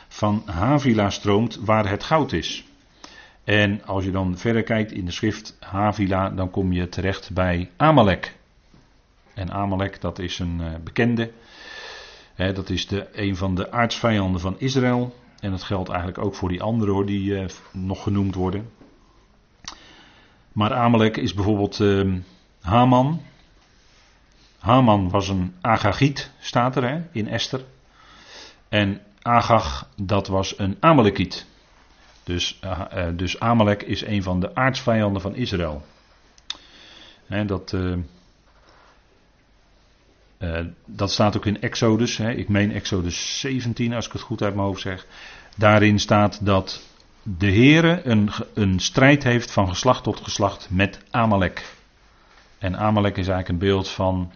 van 0.08 0.44
Havila 0.46 1.10
stroomt 1.10 1.60
waar 1.62 1.90
het 1.90 2.04
goud 2.04 2.32
is. 2.32 2.64
En 3.44 3.86
als 3.86 4.04
je 4.04 4.12
dan 4.12 4.38
verder 4.38 4.64
kijkt 4.64 4.92
in 4.92 5.06
de 5.06 5.12
schrift 5.12 5.58
Havila, 5.60 6.30
dan 6.30 6.50
kom 6.50 6.74
je 6.74 6.90
terecht 6.90 7.34
bij 7.34 7.70
Amalek. 7.78 8.36
En 9.34 9.52
Amalek, 9.52 10.02
dat 10.02 10.20
is 10.20 10.40
een 10.40 10.58
uh, 10.62 10.68
bekende. 10.84 11.32
Dat 12.36 12.70
is 12.70 12.88
de, 12.88 13.08
een 13.14 13.36
van 13.36 13.56
de 13.56 13.72
aardsvijanden 13.72 14.42
van 14.42 14.56
Israël. 14.58 15.16
En 15.40 15.52
dat 15.52 15.64
geldt 15.64 15.90
eigenlijk 15.90 16.26
ook 16.26 16.36
voor 16.36 16.50
die 16.50 16.62
anderen 16.62 16.94
hoor, 16.94 17.06
die 17.06 17.30
uh, 17.30 17.46
nog 17.72 18.04
genoemd 18.04 18.36
worden. 18.36 18.70
Maar 20.52 20.74
Amalek 20.74 21.18
is 21.18 21.34
bijvoorbeeld 21.34 21.80
uh, 21.80 22.16
Haman. 22.62 23.22
Haman 24.60 25.10
was 25.10 25.30
een 25.30 25.56
Agagiet, 25.62 26.32
staat 26.40 26.76
er 26.76 26.90
hè, 26.90 27.02
in 27.12 27.28
Esther. 27.28 27.64
En 28.70 29.02
Agag, 29.22 29.90
dat 29.96 30.28
was 30.28 30.60
een 30.60 30.78
Amalekiet. 30.80 31.46
Dus, 32.24 32.60
uh, 32.64 33.08
dus 33.16 33.40
Amalek 33.40 33.82
is 33.82 34.06
een 34.06 34.24
van 34.24 34.40
de 34.40 34.56
aardsvijanden 34.56 35.22
van 35.22 35.36
Israël. 35.36 35.86
He, 37.26 37.46
dat, 37.46 37.74
uh, 37.74 37.98
dat 40.86 41.12
staat 41.12 41.38
ook 41.38 41.46
in 41.46 41.62
Exodus. 41.62 42.18
Hè. 42.18 42.32
Ik 42.32 42.50
meen 42.50 42.72
Exodus 42.72 43.40
17, 43.40 43.94
als 43.94 44.06
ik 44.06 44.12
het 44.12 44.22
goed 44.22 44.42
uit 44.42 44.56
mijn 44.56 44.68
hoofd 44.68 44.82
zeg. 44.82 45.06
Daarin 45.58 46.00
staat 46.00 46.46
dat 46.46 46.89
de 47.38 47.52
Heere 47.52 48.02
een, 48.04 48.30
een 48.54 48.80
strijd 48.80 49.24
heeft 49.24 49.52
van 49.52 49.70
geslacht 49.70 50.04
tot 50.04 50.20
geslacht 50.20 50.68
met 50.70 51.02
Amalek. 51.10 51.74
En 52.58 52.78
Amalek 52.78 53.18
is 53.18 53.28
eigenlijk 53.28 53.50
een 53.50 53.68
beeld 53.68 53.90
van 53.90 54.32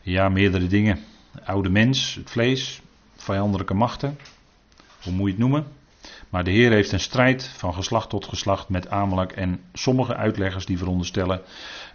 ja, 0.00 0.28
meerdere 0.28 0.66
dingen. 0.66 0.98
oude 1.44 1.68
mens, 1.68 2.14
het 2.14 2.30
vlees, 2.30 2.80
vijandelijke 3.16 3.74
machten. 3.74 4.18
Hoe 5.02 5.12
moet 5.12 5.24
je 5.24 5.30
het 5.30 5.40
noemen? 5.40 5.66
Maar 6.28 6.44
de 6.44 6.50
Heer 6.50 6.70
heeft 6.70 6.92
een 6.92 7.00
strijd 7.00 7.44
van 7.56 7.74
geslacht 7.74 8.08
tot 8.08 8.24
geslacht 8.26 8.68
met 8.68 8.90
Amalek. 8.90 9.32
En 9.32 9.60
sommige 9.72 10.16
uitleggers 10.16 10.66
die 10.66 10.78
veronderstellen 10.78 11.42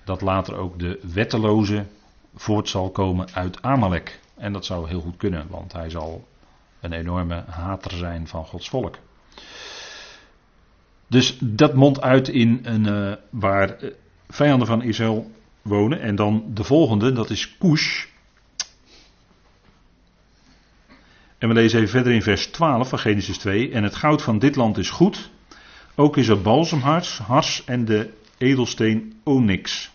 dat 0.04 0.22
later 0.22 0.56
ook 0.56 0.80
de 0.80 1.00
wetteloze 1.14 1.86
voort 2.36 2.70
zal 2.70 2.90
komen 2.90 3.28
uit 3.34 3.62
Amalek. 3.62 4.20
En 4.38 4.54
dat 4.54 4.66
zou 4.66 4.88
heel 4.88 5.02
goed 5.02 5.18
kunnen, 5.18 5.48
want 5.50 5.74
hij 5.74 5.90
zal 5.90 6.28
een 6.80 6.94
enorme 6.94 7.44
hater 7.48 7.92
zijn 7.92 8.28
van 8.28 8.46
Gods 8.46 8.70
volk. 8.70 8.98
Dus 11.10 11.38
dat 11.40 11.74
mondt 11.74 12.02
uit 12.02 12.28
in 12.28 12.60
een, 12.64 12.88
uh, 12.88 13.14
waar 13.30 13.84
uh, 13.84 13.90
vijanden 14.28 14.68
van 14.68 14.82
Israël 14.82 15.32
wonen. 15.62 16.02
En 16.02 16.16
dan 16.16 16.44
de 16.54 16.64
volgende, 16.64 17.12
dat 17.12 17.30
is 17.30 17.58
Kush. 17.58 18.06
En 21.38 21.48
we 21.48 21.54
lezen 21.54 21.80
even 21.80 21.92
verder 21.92 22.14
in 22.14 22.22
vers 22.22 22.48
12 22.48 22.90
van 22.90 23.00
Genesis 23.00 23.38
2. 23.38 23.72
En 23.72 23.84
het 23.84 23.96
goud 23.96 24.22
van 24.22 24.40
dit 24.40 24.56
land 24.56 24.78
is 24.78 24.90
goed. 24.90 25.30
Ook 25.96 26.18
is 26.18 26.28
er 26.28 26.42
balsemhars, 26.42 27.18
hars 27.18 27.66
en 27.66 27.86
de 27.86 28.10
edelsteen 28.38 29.20
onyx. 29.24 29.92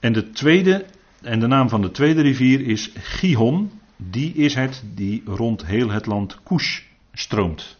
En 0.00 0.12
de 0.12 0.30
tweede, 0.30 0.84
en 1.22 1.40
de 1.40 1.46
naam 1.46 1.68
van 1.68 1.82
de 1.82 1.90
tweede 1.90 2.22
rivier 2.22 2.60
is 2.60 2.90
Gihon. 2.94 3.80
Die 3.96 4.34
is 4.34 4.54
het 4.54 4.82
die 4.94 5.22
rond 5.26 5.66
heel 5.66 5.90
het 5.90 6.06
land 6.06 6.42
Kush 6.42 6.80
stroomt. 7.12 7.75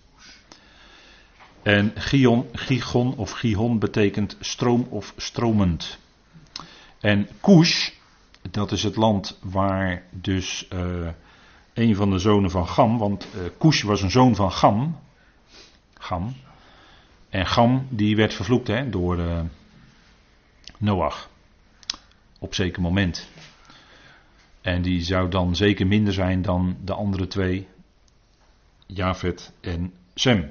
En 1.67 1.93
Gion, 1.95 2.49
Gigon 2.53 3.17
of 3.17 3.31
Gihon 3.31 3.79
betekent 3.79 4.37
stroom 4.41 4.87
of 4.91 5.13
stromend. 5.17 5.99
En 7.01 7.29
Kush, 7.41 7.91
dat 8.51 8.73
is 8.73 8.83
het 8.83 8.97
land 8.97 9.39
waar 9.43 10.03
dus 10.11 10.69
uh, 10.73 11.09
een 11.75 11.97
van 11.97 12.11
de 12.11 12.19
zonen 12.19 12.51
van 12.51 12.69
Gam, 12.69 12.99
want 12.99 13.29
uh, 13.35 13.43
Kush 13.59 13.83
was 13.83 14.03
een 14.03 14.11
zoon 14.11 14.35
van 14.35 14.53
Gam. 14.53 14.99
Gam. 15.99 16.37
En 17.29 17.47
Gam 17.47 17.87
die 17.91 18.17
werd 18.17 18.35
vervloekt 18.35 18.67
hè, 18.67 18.91
door 18.91 19.19
uh, 19.19 19.41
Noach. 20.79 21.31
Op 22.39 22.55
zeker 22.55 22.83
moment. 22.83 23.29
En 24.61 24.83
die 24.83 25.01
zou 25.01 25.29
dan 25.29 25.57
zeker 25.57 25.87
minder 25.87 26.13
zijn 26.13 26.43
dan 26.43 26.77
de 26.85 26.95
andere 26.95 27.27
twee. 27.27 27.69
Jafet 28.87 29.53
en 29.61 29.93
Sem. 30.15 30.51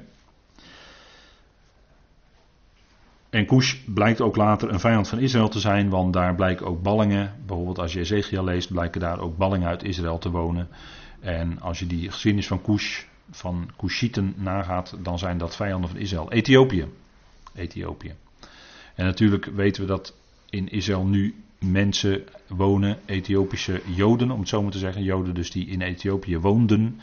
En 3.35 3.45
Kush 3.45 3.75
blijkt 3.85 4.21
ook 4.21 4.35
later 4.35 4.69
een 4.69 4.79
vijand 4.79 5.07
van 5.07 5.19
Israël 5.19 5.49
te 5.49 5.59
zijn, 5.59 5.89
want 5.89 6.13
daar 6.13 6.35
blijken 6.35 6.65
ook 6.65 6.81
ballingen. 6.81 7.33
Bijvoorbeeld 7.45 7.79
als 7.79 7.93
je 7.93 7.99
Ezekiel 7.99 8.43
leest, 8.43 8.71
blijken 8.71 9.01
daar 9.01 9.19
ook 9.19 9.37
ballingen 9.37 9.67
uit 9.67 9.83
Israël 9.83 10.17
te 10.17 10.29
wonen. 10.29 10.67
En 11.19 11.61
als 11.61 11.79
je 11.79 11.87
die 11.87 12.11
geschiedenis 12.11 12.47
van 12.47 12.61
Kush, 12.61 13.03
van 13.31 13.69
Kushieten 13.77 14.33
nagaat, 14.37 14.97
dan 15.03 15.19
zijn 15.19 15.37
dat 15.37 15.55
vijanden 15.55 15.89
van 15.89 15.99
Israël. 15.99 16.31
Ethiopië. 16.31 16.87
Ethiopië. 17.55 18.15
En 18.95 19.05
natuurlijk 19.05 19.45
weten 19.45 19.81
we 19.81 19.87
dat 19.87 20.15
in 20.49 20.67
Israël 20.67 21.05
nu 21.05 21.43
mensen 21.59 22.23
wonen, 22.47 22.97
Ethiopische 23.05 23.81
Joden, 23.95 24.31
om 24.31 24.39
het 24.39 24.49
zo 24.49 24.61
maar 24.61 24.71
te 24.71 24.77
zeggen. 24.77 25.03
Joden 25.03 25.35
dus 25.35 25.51
die 25.51 25.67
in 25.67 25.81
Ethiopië 25.81 26.37
woonden, 26.37 26.99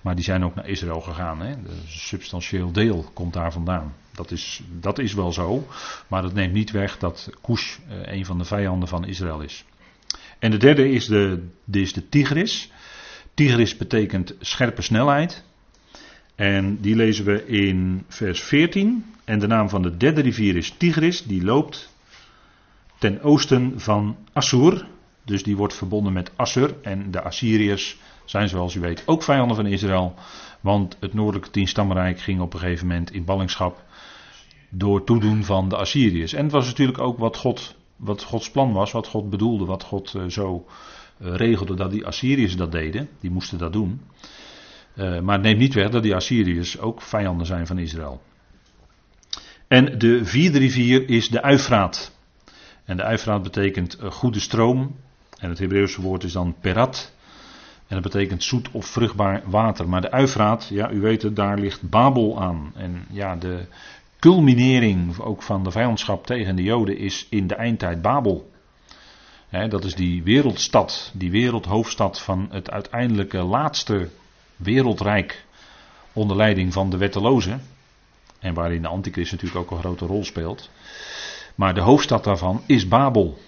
maar 0.00 0.14
die 0.14 0.24
zijn 0.24 0.44
ook 0.44 0.54
naar 0.54 0.68
Israël 0.68 1.00
gegaan. 1.00 1.40
Hè. 1.40 1.52
Een 1.52 1.66
substantieel 1.86 2.72
deel 2.72 3.10
komt 3.14 3.32
daar 3.32 3.52
vandaan. 3.52 3.94
Dat 4.14 4.30
is, 4.30 4.62
dat 4.80 4.98
is 4.98 5.14
wel 5.14 5.32
zo, 5.32 5.66
maar 6.08 6.22
dat 6.22 6.34
neemt 6.34 6.52
niet 6.52 6.70
weg 6.70 6.98
dat 6.98 7.30
Cush 7.42 7.76
eh, 7.88 8.12
een 8.12 8.24
van 8.24 8.38
de 8.38 8.44
vijanden 8.44 8.88
van 8.88 9.06
Israël 9.06 9.40
is. 9.40 9.64
En 10.38 10.50
de 10.50 10.56
derde 10.56 10.90
is 10.90 11.06
de, 11.06 11.46
is 11.70 11.92
de 11.92 12.08
Tigris. 12.08 12.70
Tigris 13.34 13.76
betekent 13.76 14.34
scherpe 14.40 14.82
snelheid. 14.82 15.44
En 16.34 16.80
die 16.80 16.96
lezen 16.96 17.24
we 17.24 17.46
in 17.46 18.04
vers 18.08 18.42
14. 18.42 19.04
En 19.24 19.38
de 19.38 19.46
naam 19.46 19.68
van 19.68 19.82
de 19.82 19.96
derde 19.96 20.20
rivier 20.20 20.56
is 20.56 20.70
Tigris, 20.70 21.22
die 21.22 21.44
loopt 21.44 21.89
ten 23.00 23.22
oosten 23.22 23.80
van 23.80 24.16
Assur. 24.32 24.86
Dus 25.24 25.42
die 25.42 25.56
wordt 25.56 25.74
verbonden 25.74 26.12
met 26.12 26.30
Assur. 26.36 26.74
En 26.82 27.10
de 27.10 27.22
Assyriërs 27.22 27.96
zijn 28.24 28.48
zoals 28.48 28.74
u 28.74 28.80
weet 28.80 29.02
ook 29.06 29.22
vijanden 29.22 29.56
van 29.56 29.66
Israël. 29.66 30.14
Want 30.60 30.96
het 31.00 31.14
noordelijke 31.14 31.50
tienstammenrijk 31.50 32.20
ging 32.20 32.40
op 32.40 32.54
een 32.54 32.60
gegeven 32.60 32.86
moment 32.86 33.12
in 33.12 33.24
ballingschap 33.24 33.84
door 34.68 35.04
toedoen 35.04 35.44
van 35.44 35.68
de 35.68 35.76
Assyriërs. 35.76 36.32
En 36.32 36.42
het 36.42 36.52
was 36.52 36.66
natuurlijk 36.66 36.98
ook 36.98 37.18
wat, 37.18 37.36
God, 37.36 37.76
wat 37.96 38.22
Gods 38.22 38.50
plan 38.50 38.72
was, 38.72 38.92
wat 38.92 39.06
God 39.06 39.30
bedoelde, 39.30 39.64
wat 39.64 39.82
God 39.82 40.14
uh, 40.14 40.22
zo 40.26 40.66
uh, 41.18 41.34
regelde 41.34 41.74
dat 41.74 41.90
die 41.90 42.06
Assyriërs 42.06 42.56
dat 42.56 42.72
deden. 42.72 43.08
Die 43.20 43.30
moesten 43.30 43.58
dat 43.58 43.72
doen. 43.72 44.00
Uh, 44.94 45.20
maar 45.20 45.34
het 45.34 45.44
neemt 45.44 45.58
niet 45.58 45.74
weg 45.74 45.90
dat 45.90 46.02
die 46.02 46.14
Assyriërs 46.14 46.78
ook 46.78 47.02
vijanden 47.02 47.46
zijn 47.46 47.66
van 47.66 47.78
Israël. 47.78 48.22
En 49.68 49.98
de 49.98 50.24
vierde 50.24 50.58
rivier 50.58 51.08
is 51.08 51.28
de 51.28 51.42
Uifraat. 51.42 52.18
En 52.90 52.96
de 52.96 53.02
Uifraat 53.02 53.42
betekent 53.42 53.98
goede 54.10 54.40
stroom. 54.40 54.96
En 55.38 55.48
het 55.48 55.58
Hebreeuwse 55.58 56.00
woord 56.00 56.24
is 56.24 56.32
dan 56.32 56.54
perat. 56.60 57.12
En 57.86 58.02
dat 58.02 58.12
betekent 58.12 58.42
zoet 58.42 58.70
of 58.70 58.86
vruchtbaar 58.86 59.42
water. 59.44 59.88
Maar 59.88 60.00
de 60.00 60.10
Uifraat, 60.10 60.68
ja, 60.70 60.90
u 60.90 61.00
weet 61.00 61.22
het, 61.22 61.36
daar 61.36 61.58
ligt 61.58 61.90
Babel 61.90 62.40
aan. 62.40 62.72
En 62.74 63.06
ja, 63.10 63.36
de 63.36 63.66
culminering 64.18 65.18
ook 65.18 65.42
van 65.42 65.64
de 65.64 65.70
vijandschap 65.70 66.26
tegen 66.26 66.56
de 66.56 66.62
Joden 66.62 66.98
is 66.98 67.26
in 67.28 67.46
de 67.46 67.54
eindtijd 67.54 68.02
Babel. 68.02 68.50
dat 69.68 69.84
is 69.84 69.94
die 69.94 70.22
wereldstad, 70.22 71.12
die 71.14 71.30
wereldhoofdstad 71.30 72.20
van 72.20 72.48
het 72.50 72.70
uiteindelijke 72.70 73.42
laatste 73.42 74.08
wereldrijk 74.56 75.44
onder 76.12 76.36
leiding 76.36 76.72
van 76.72 76.90
de 76.90 76.96
wettelozen. 76.96 77.62
En 78.38 78.54
waarin 78.54 78.82
de 78.82 78.88
antichrist 78.88 79.32
natuurlijk 79.32 79.60
ook 79.60 79.70
een 79.70 79.84
grote 79.84 80.06
rol 80.06 80.24
speelt. 80.24 80.70
Maar 81.60 81.74
de 81.74 81.80
hoofdstad 81.80 82.24
daarvan 82.24 82.62
is 82.66 82.88
Babel. 82.88 83.38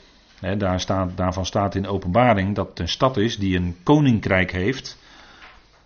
daar 0.59 0.81
staat, 0.81 1.17
daarvan 1.17 1.47
staat 1.47 1.75
in 1.75 1.87
openbaring 1.87 2.55
dat 2.55 2.69
het 2.69 2.79
een 2.79 2.89
stad 2.89 3.17
is 3.17 3.39
die 3.39 3.57
een 3.57 3.77
koninkrijk 3.83 4.53
heeft 4.53 4.99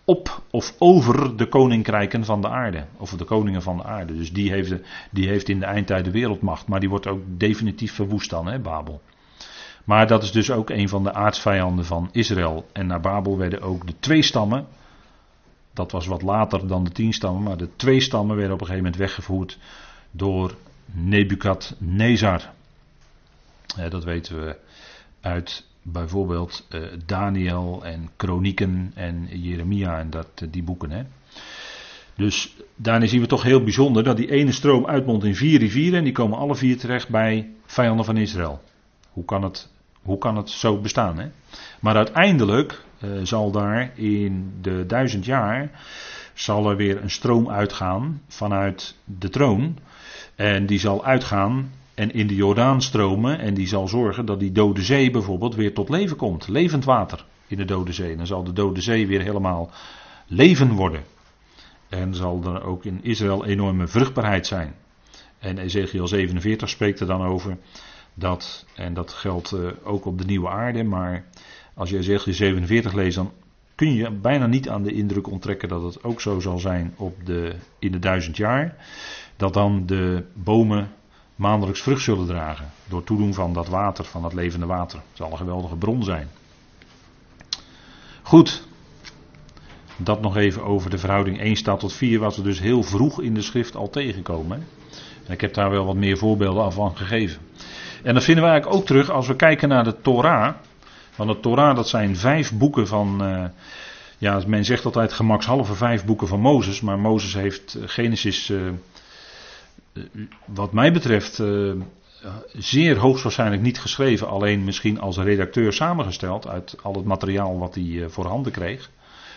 op 0.04 0.42
of 0.50 0.74
over 0.78 1.36
de 1.36 1.46
koninkrijken 1.46 2.24
van 2.24 2.40
de 2.40 2.48
aarde. 2.48 2.84
Of 2.96 3.10
de 3.10 3.24
koningen 3.24 3.62
van 3.62 3.76
de 3.76 3.84
aarde. 3.84 4.16
Dus 4.16 4.32
die 4.32 4.50
heeft, 4.50 4.74
die 5.10 5.28
heeft 5.28 5.48
in 5.48 5.58
de 5.58 5.64
eindtijd 5.64 6.04
de 6.04 6.10
wereldmacht. 6.10 6.66
Maar 6.66 6.80
die 6.80 6.88
wordt 6.88 7.06
ook 7.06 7.20
definitief 7.26 7.94
verwoest 7.94 8.30
dan, 8.30 8.62
Babel. 8.62 9.00
Maar 9.84 10.06
dat 10.06 10.22
is 10.22 10.32
dus 10.32 10.50
ook 10.50 10.70
een 10.70 10.88
van 10.88 11.02
de 11.02 11.12
aardsvijanden 11.12 11.84
van 11.84 12.08
Israël. 12.12 12.66
En 12.72 12.86
naar 12.86 13.00
Babel 13.00 13.38
werden 13.38 13.62
ook 13.62 13.86
de 13.86 13.94
twee 13.98 14.22
stammen. 14.22 14.66
Dat 15.72 15.92
was 15.92 16.06
wat 16.06 16.22
later 16.22 16.66
dan 16.66 16.84
de 16.84 16.90
tien 16.90 17.12
stammen. 17.12 17.42
Maar 17.42 17.56
de 17.56 17.76
twee 17.76 18.00
stammen 18.00 18.36
werden 18.36 18.54
op 18.54 18.60
een 18.60 18.66
gegeven 18.66 18.90
moment 18.90 19.02
weggevoerd 19.02 19.58
door 20.10 20.54
Nebukadnezar. 20.92 22.50
dat 23.88 24.04
weten 24.04 24.44
we 24.44 24.56
uit 25.20 25.64
bijvoorbeeld 25.82 26.66
uh, 26.70 26.86
Daniel 27.06 27.84
en 27.84 28.10
Kronieken 28.16 28.92
en 28.94 29.28
Jeremia 29.30 29.98
en 29.98 30.10
dat, 30.10 30.28
eh, 30.34 30.48
die 30.50 30.62
boeken. 30.62 30.90
Hè. 30.90 31.02
Dus 32.14 32.56
daarin 32.74 33.08
zien 33.08 33.20
we 33.20 33.26
toch 33.26 33.42
heel 33.42 33.62
bijzonder 33.62 34.04
dat 34.04 34.16
die 34.16 34.30
ene 34.30 34.52
stroom 34.52 34.86
uitmondt 34.86 35.24
in 35.24 35.36
vier 35.36 35.58
rivieren 35.58 35.98
en 35.98 36.04
die 36.04 36.12
komen 36.12 36.38
alle 36.38 36.54
vier 36.54 36.78
terecht 36.78 37.08
bij 37.08 37.50
vijanden 37.66 38.04
van 38.04 38.16
Israël. 38.16 38.62
Hoe 39.10 39.24
kan 39.24 39.42
het, 39.42 39.68
hoe 40.02 40.18
kan 40.18 40.36
het 40.36 40.50
zo 40.50 40.80
bestaan? 40.80 41.18
Hè? 41.18 41.28
Maar 41.80 41.96
uiteindelijk 41.96 42.84
zal 43.22 43.50
daar 43.50 43.98
in 43.98 44.52
de 44.60 44.84
duizend 44.86 45.24
jaar 45.24 45.70
zal 46.34 46.70
er 46.70 46.76
weer 46.76 47.02
een 47.02 47.10
stroom 47.10 47.50
uitgaan 47.50 48.20
vanuit 48.28 48.96
de 49.04 49.28
troon. 49.28 49.78
En 50.36 50.66
die 50.66 50.78
zal 50.78 51.04
uitgaan 51.04 51.72
en 51.94 52.12
in 52.12 52.26
de 52.26 52.34
Jordaan 52.34 52.82
stromen. 52.82 53.38
En 53.38 53.54
die 53.54 53.66
zal 53.66 53.88
zorgen 53.88 54.26
dat 54.26 54.40
die 54.40 54.52
Dode 54.52 54.82
Zee 54.82 55.10
bijvoorbeeld 55.10 55.54
weer 55.54 55.74
tot 55.74 55.88
leven 55.88 56.16
komt. 56.16 56.48
Levend 56.48 56.84
water 56.84 57.24
in 57.46 57.56
de 57.56 57.64
Dode 57.64 57.92
Zee. 57.92 58.16
Dan 58.16 58.26
zal 58.26 58.44
de 58.44 58.52
Dode 58.52 58.80
Zee 58.80 59.06
weer 59.06 59.22
helemaal 59.22 59.70
leven 60.26 60.70
worden. 60.72 61.04
En 61.88 62.14
zal 62.14 62.42
er 62.44 62.64
ook 62.64 62.84
in 62.84 62.98
Israël 63.02 63.44
enorme 63.44 63.86
vruchtbaarheid 63.86 64.46
zijn. 64.46 64.74
En 65.38 65.58
Ezekiel 65.58 66.08
47 66.08 66.68
spreekt 66.68 67.00
er 67.00 67.06
dan 67.06 67.22
over 67.22 67.56
dat, 68.14 68.66
en 68.74 68.94
dat 68.94 69.12
geldt 69.12 69.52
uh, 69.52 69.70
ook 69.82 70.04
op 70.04 70.18
de 70.18 70.24
nieuwe 70.24 70.48
aarde, 70.48 70.84
maar 70.84 71.24
als 71.74 71.90
je 71.90 71.98
Ezekiel 71.98 72.32
47 72.32 72.92
leest, 72.92 73.16
dan 73.16 73.32
kun 73.76 73.94
je 73.94 74.10
bijna 74.10 74.46
niet 74.46 74.68
aan 74.68 74.82
de 74.82 74.92
indruk 74.92 75.26
onttrekken 75.26 75.68
dat 75.68 75.82
het 75.82 76.04
ook 76.04 76.20
zo 76.20 76.40
zal 76.40 76.58
zijn 76.58 76.94
op 76.96 77.26
de, 77.26 77.54
in 77.78 77.92
de 77.92 77.98
duizend 77.98 78.36
jaar. 78.36 78.76
Dat 79.36 79.54
dan 79.54 79.86
de 79.86 80.24
bomen 80.34 80.88
maandelijks 81.34 81.80
vrucht 81.80 82.02
zullen 82.02 82.26
dragen. 82.26 82.70
Door 82.88 83.04
toedoen 83.04 83.34
van 83.34 83.52
dat 83.52 83.68
water, 83.68 84.04
van 84.04 84.22
dat 84.22 84.32
levende 84.32 84.66
water. 84.66 84.98
Het 84.98 85.16
zal 85.16 85.30
een 85.30 85.36
geweldige 85.36 85.76
bron 85.76 86.04
zijn. 86.04 86.28
Goed. 88.22 88.66
Dat 89.96 90.20
nog 90.20 90.36
even 90.36 90.62
over 90.62 90.90
de 90.90 90.98
verhouding 90.98 91.40
1 91.40 91.56
staat 91.56 91.80
tot 91.80 91.92
4, 91.92 92.18
wat 92.18 92.36
we 92.36 92.42
dus 92.42 92.60
heel 92.60 92.82
vroeg 92.82 93.22
in 93.22 93.34
de 93.34 93.42
schrift 93.42 93.76
al 93.76 93.90
tegenkomen. 93.90 94.66
En 95.26 95.32
ik 95.32 95.40
heb 95.40 95.54
daar 95.54 95.70
wel 95.70 95.84
wat 95.84 95.96
meer 95.96 96.18
voorbeelden 96.18 96.62
af 96.62 96.74
van 96.74 96.96
gegeven. 96.96 97.40
En 98.02 98.14
dat 98.14 98.24
vinden 98.24 98.44
we 98.44 98.50
eigenlijk 98.50 98.80
ook 98.80 98.86
terug 98.86 99.10
als 99.10 99.26
we 99.26 99.36
kijken 99.36 99.68
naar 99.68 99.84
de 99.84 100.00
Torah. 100.00 100.54
Want 101.16 101.30
de 101.30 101.40
Torah, 101.40 101.76
dat 101.76 101.88
zijn 101.88 102.16
vijf 102.16 102.52
boeken 102.52 102.86
van. 102.86 103.28
Uh, 103.28 103.44
ja, 104.18 104.42
men 104.46 104.64
zegt 104.64 104.84
altijd 104.84 105.12
gemakshalve 105.12 105.74
vijf 105.74 106.04
boeken 106.04 106.28
van 106.28 106.40
Mozes. 106.40 106.80
Maar 106.80 106.98
Mozes 106.98 107.34
heeft 107.34 107.78
Genesis. 107.80 108.48
Uh, 108.48 108.70
wat 110.44 110.72
mij 110.72 110.92
betreft 110.92 111.42
zeer 112.52 112.96
hoogstwaarschijnlijk 112.96 113.62
niet 113.62 113.80
geschreven, 113.80 114.28
alleen 114.28 114.64
misschien 114.64 115.00
als 115.00 115.16
redacteur 115.16 115.72
samengesteld 115.72 116.48
uit 116.48 116.76
al 116.82 116.94
het 116.94 117.04
materiaal 117.04 117.58
wat 117.58 117.74
hij 117.74 118.04
voorhanden 118.08 118.52
kreeg. 118.52 118.90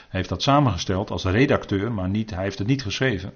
Hij 0.10 0.20
heeft 0.20 0.30
dat 0.30 0.44
samengesteld 0.44 1.12
als 1.12 1.24
redacteur, 1.24 1.92
maar 1.92 2.10
niet, 2.10 2.30
hij 2.30 2.44
heeft 2.44 2.58
het 2.58 2.68
niet 2.68 2.84
geschreven. 2.84 3.32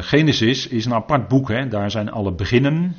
Genesis 0.00 0.66
is 0.66 0.84
een 0.84 0.94
apart 0.94 1.28
boek, 1.28 1.48
hè? 1.48 1.68
daar 1.68 1.90
zijn 1.90 2.10
alle 2.10 2.32
beginnen. 2.32 2.96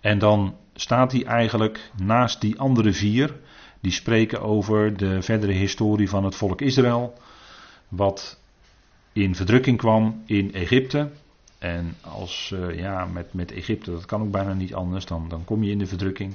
En 0.00 0.18
dan 0.18 0.54
staat 0.74 1.12
hij 1.12 1.24
eigenlijk 1.24 1.90
naast 1.96 2.40
die 2.40 2.58
andere 2.58 2.92
vier, 2.92 3.40
die 3.80 3.92
spreken 3.92 4.42
over 4.42 4.96
de 4.96 5.22
verdere 5.22 5.52
historie 5.52 6.08
van 6.08 6.24
het 6.24 6.34
volk 6.34 6.60
Israël, 6.60 7.14
wat 7.88 8.40
in 9.12 9.34
verdrukking 9.34 9.78
kwam 9.78 10.22
in 10.26 10.54
Egypte. 10.54 11.10
En 11.58 11.96
als, 12.00 12.52
uh, 12.54 12.78
ja, 12.78 13.04
met, 13.04 13.32
met 13.32 13.52
Egypte, 13.52 13.90
dat 13.90 14.04
kan 14.04 14.22
ook 14.22 14.30
bijna 14.30 14.52
niet 14.52 14.74
anders, 14.74 15.06
dan, 15.06 15.28
dan 15.28 15.44
kom 15.44 15.62
je 15.62 15.70
in 15.70 15.78
de 15.78 15.86
verdrukking. 15.86 16.34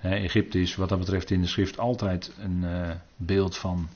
Egypte 0.00 0.60
is 0.60 0.76
wat 0.76 0.88
dat 0.88 0.98
betreft 0.98 1.30
in 1.30 1.40
de 1.40 1.46
schrift 1.46 1.78
altijd 1.78 2.32
een 2.38 2.62
uh, 2.62 2.90
beeld 3.16 3.56
van 3.56 3.88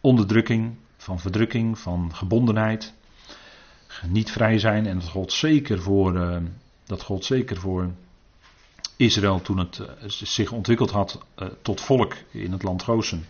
onderdrukking, 0.00 0.74
van 0.96 1.20
verdrukking, 1.20 1.78
van 1.78 2.14
gebondenheid. 2.14 2.92
Niet 4.06 4.30
vrij 4.30 4.58
zijn 4.58 4.86
en 4.86 4.98
dat 4.98 5.08
God 5.08 5.32
zeker 5.32 5.80
voor, 5.82 6.16
uh, 6.16 6.36
dat 6.86 7.02
God 7.02 7.24
zeker 7.24 7.56
voor 7.56 7.90
Israël 8.98 9.40
toen 9.40 9.58
het 9.58 9.80
zich 10.06 10.52
ontwikkeld 10.52 10.90
had 10.90 11.18
tot 11.62 11.80
volk 11.80 12.14
in 12.30 12.52
het 12.52 12.62
land 12.62 12.82
Gozen. 12.82 13.26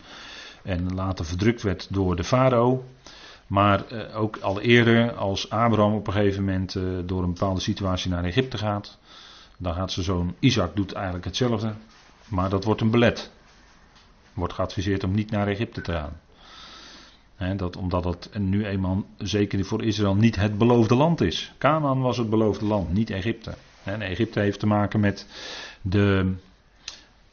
En 0.63 0.93
later 0.93 1.25
verdrukt 1.25 1.61
werd 1.61 1.87
door 1.89 2.15
de 2.15 2.23
farao. 2.23 2.83
Maar 3.49 3.87
eh, 3.87 4.19
ook 4.19 4.37
al 4.37 4.61
eerder, 4.61 5.13
als 5.13 5.49
Abraham 5.49 5.93
op 5.93 6.07
een 6.07 6.13
gegeven 6.13 6.43
moment 6.43 6.75
eh, 6.75 6.83
door 7.05 7.23
een 7.23 7.33
bepaalde 7.33 7.59
situatie 7.59 8.11
naar 8.11 8.23
Egypte 8.23 8.57
gaat, 8.57 8.97
dan 9.57 9.73
gaat 9.73 9.91
zijn 9.91 10.05
zoon 10.05 10.35
Isaac 10.39 10.75
doet 10.75 10.93
eigenlijk 10.93 11.25
hetzelfde, 11.25 11.73
maar 12.27 12.49
dat 12.49 12.63
wordt 12.63 12.81
een 12.81 12.91
belet. 12.91 13.31
Wordt 14.33 14.53
geadviseerd 14.53 15.03
om 15.03 15.11
niet 15.11 15.31
naar 15.31 15.47
Egypte 15.47 15.81
te 15.81 15.91
gaan. 15.91 17.57
dat, 17.57 17.75
omdat 17.75 18.03
het 18.03 18.29
nu 18.37 18.65
eenmaal 18.65 19.05
zeker 19.17 19.65
voor 19.65 19.83
Israël 19.83 20.15
niet 20.15 20.35
het 20.35 20.57
beloofde 20.57 20.95
land 20.95 21.21
is. 21.21 21.53
Canaan 21.57 22.01
was 22.01 22.17
het 22.17 22.29
beloofde 22.29 22.65
land, 22.65 22.93
niet 22.93 23.09
Egypte. 23.09 23.53
En 23.93 24.01
Egypte 24.01 24.39
heeft 24.39 24.59
te 24.59 24.67
maken 24.67 24.99
met 24.99 25.27
de 25.81 26.33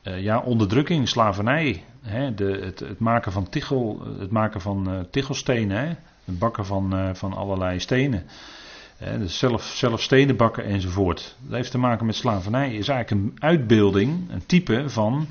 uh, 0.03 0.23
ja, 0.23 0.41
onderdrukking, 0.41 1.09
slavernij. 1.09 1.85
Hè, 2.03 2.35
de, 2.35 2.59
het, 2.63 2.81
het, 2.81 2.99
maken 2.99 3.33
van 3.33 3.49
tichel, 3.49 4.03
het 4.19 4.31
maken 4.31 4.61
van 4.61 4.93
uh, 4.93 5.01
tichelstenen, 5.11 5.77
hè, 5.77 5.87
het 6.25 6.39
bakken 6.39 6.67
van, 6.67 6.95
uh, 6.95 7.15
van 7.15 7.33
allerlei 7.33 7.81
stenen. 7.81 8.27
dus 9.19 9.39
zelf, 9.39 9.63
zelf 9.63 10.03
stenen 10.03 10.37
bakken 10.37 10.65
enzovoort. 10.65 11.37
Dat 11.41 11.57
heeft 11.57 11.71
te 11.71 11.79
maken 11.79 12.07
met 12.07 12.15
slavernij. 12.15 12.75
Is 12.75 12.89
eigenlijk 12.89 13.11
een 13.11 13.37
uitbeelding, 13.39 14.31
een 14.31 14.47
type 14.47 14.89
van 14.89 15.27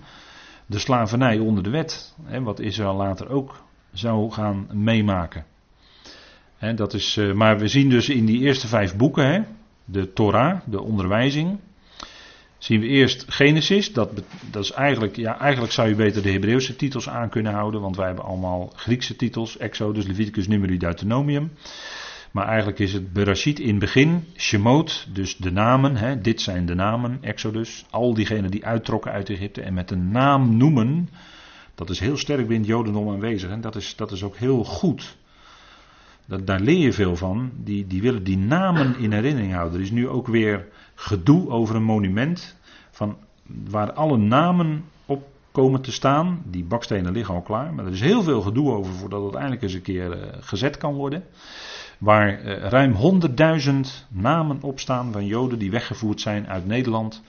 de 0.65 0.79
slavernij 0.79 1.39
onder 1.39 1.63
de 1.63 1.69
wet. 1.69 2.13
wat 2.41 2.59
Israël 2.59 2.95
later 2.95 3.29
ook 3.29 3.63
zou 3.93 4.31
gaan 4.31 4.67
meemaken. 4.71 5.45
dat 6.75 6.93
is, 6.93 7.17
eh, 7.17 7.33
maar 7.33 7.57
we 7.57 7.67
zien 7.67 7.89
dus 7.89 8.09
in 8.09 8.25
die 8.25 8.41
eerste 8.41 8.67
vijf 8.67 8.95
boeken, 8.95 9.47
de 9.85 10.13
Torah, 10.13 10.59
de 10.65 10.81
onderwijzing, 10.81 11.59
zien 12.57 12.79
we 12.79 12.87
eerst 12.87 13.25
Genesis. 13.27 13.93
Dat, 13.93 14.11
dat 14.51 14.63
is 14.63 14.71
eigenlijk, 14.71 15.15
ja, 15.15 15.39
eigenlijk 15.39 15.73
zou 15.73 15.87
je 15.87 15.95
beter 15.95 16.21
de 16.21 16.31
Hebreeuwse 16.31 16.75
titels 16.75 17.09
aan 17.09 17.29
kunnen 17.29 17.53
houden, 17.53 17.81
want 17.81 17.95
wij 17.95 18.05
hebben 18.05 18.25
allemaal 18.25 18.71
Griekse 18.75 19.15
titels: 19.15 19.57
Exodus, 19.57 20.07
Leviticus, 20.07 20.47
Numeri, 20.47 20.77
Deuteronomium. 20.77 21.51
Maar 22.31 22.47
eigenlijk 22.47 22.79
is 22.79 22.93
het 22.93 23.13
Berashit 23.13 23.59
in 23.59 23.79
begin, 23.79 24.25
Shemot, 24.37 25.07
dus 25.13 25.37
de 25.37 25.51
namen, 25.51 25.95
hè, 25.95 26.21
dit 26.21 26.41
zijn 26.41 26.65
de 26.65 26.75
namen, 26.75 27.17
Exodus, 27.21 27.85
al 27.89 28.13
diegenen 28.13 28.51
die 28.51 28.65
uittrokken 28.65 29.11
uit 29.11 29.29
Egypte 29.29 29.61
en 29.61 29.73
met 29.73 29.91
een 29.91 30.11
naam 30.11 30.57
noemen, 30.57 31.09
dat 31.75 31.89
is 31.89 31.99
heel 31.99 32.17
sterk 32.17 32.47
binnen 32.47 32.57
het 32.57 32.67
Jodendom 32.67 33.09
aanwezig 33.09 33.49
en 33.49 33.61
dat 33.61 33.75
is, 33.75 33.95
dat 33.95 34.11
is 34.11 34.23
ook 34.23 34.35
heel 34.37 34.63
goed. 34.63 35.15
Dat, 36.25 36.47
daar 36.47 36.59
leer 36.59 36.77
je 36.77 36.93
veel 36.93 37.15
van, 37.15 37.51
die, 37.55 37.87
die 37.87 38.01
willen 38.01 38.23
die 38.23 38.37
namen 38.37 38.97
in 38.97 39.11
herinnering 39.11 39.53
houden. 39.53 39.77
Er 39.77 39.83
is 39.83 39.91
nu 39.91 40.07
ook 40.07 40.27
weer 40.27 40.67
gedoe 40.95 41.49
over 41.49 41.75
een 41.75 41.83
monument 41.83 42.55
van, 42.91 43.17
waar 43.69 43.93
alle 43.93 44.17
namen 44.17 44.83
op 45.05 45.27
komen 45.51 45.81
te 45.81 45.91
staan. 45.91 46.43
Die 46.45 46.63
bakstenen 46.63 47.11
liggen 47.11 47.35
al 47.35 47.41
klaar, 47.41 47.73
maar 47.73 47.85
er 47.85 47.91
is 47.91 48.01
heel 48.01 48.23
veel 48.23 48.41
gedoe 48.41 48.71
over 48.71 48.93
voordat 48.93 49.25
het 49.25 49.33
eindelijk 49.33 49.61
eens 49.61 49.73
een 49.73 49.81
keer 49.81 50.17
uh, 50.17 50.23
gezet 50.39 50.77
kan 50.77 50.93
worden 50.93 51.23
waar 51.97 52.39
eh, 52.39 52.69
ruim 52.69 53.21
100.000 54.05 54.07
namen 54.07 54.57
op 54.61 54.79
staan 54.79 55.11
van 55.11 55.25
Joden 55.25 55.59
die 55.59 55.71
weggevoerd 55.71 56.21
zijn 56.21 56.47
uit 56.47 56.65
Nederland 56.65 57.21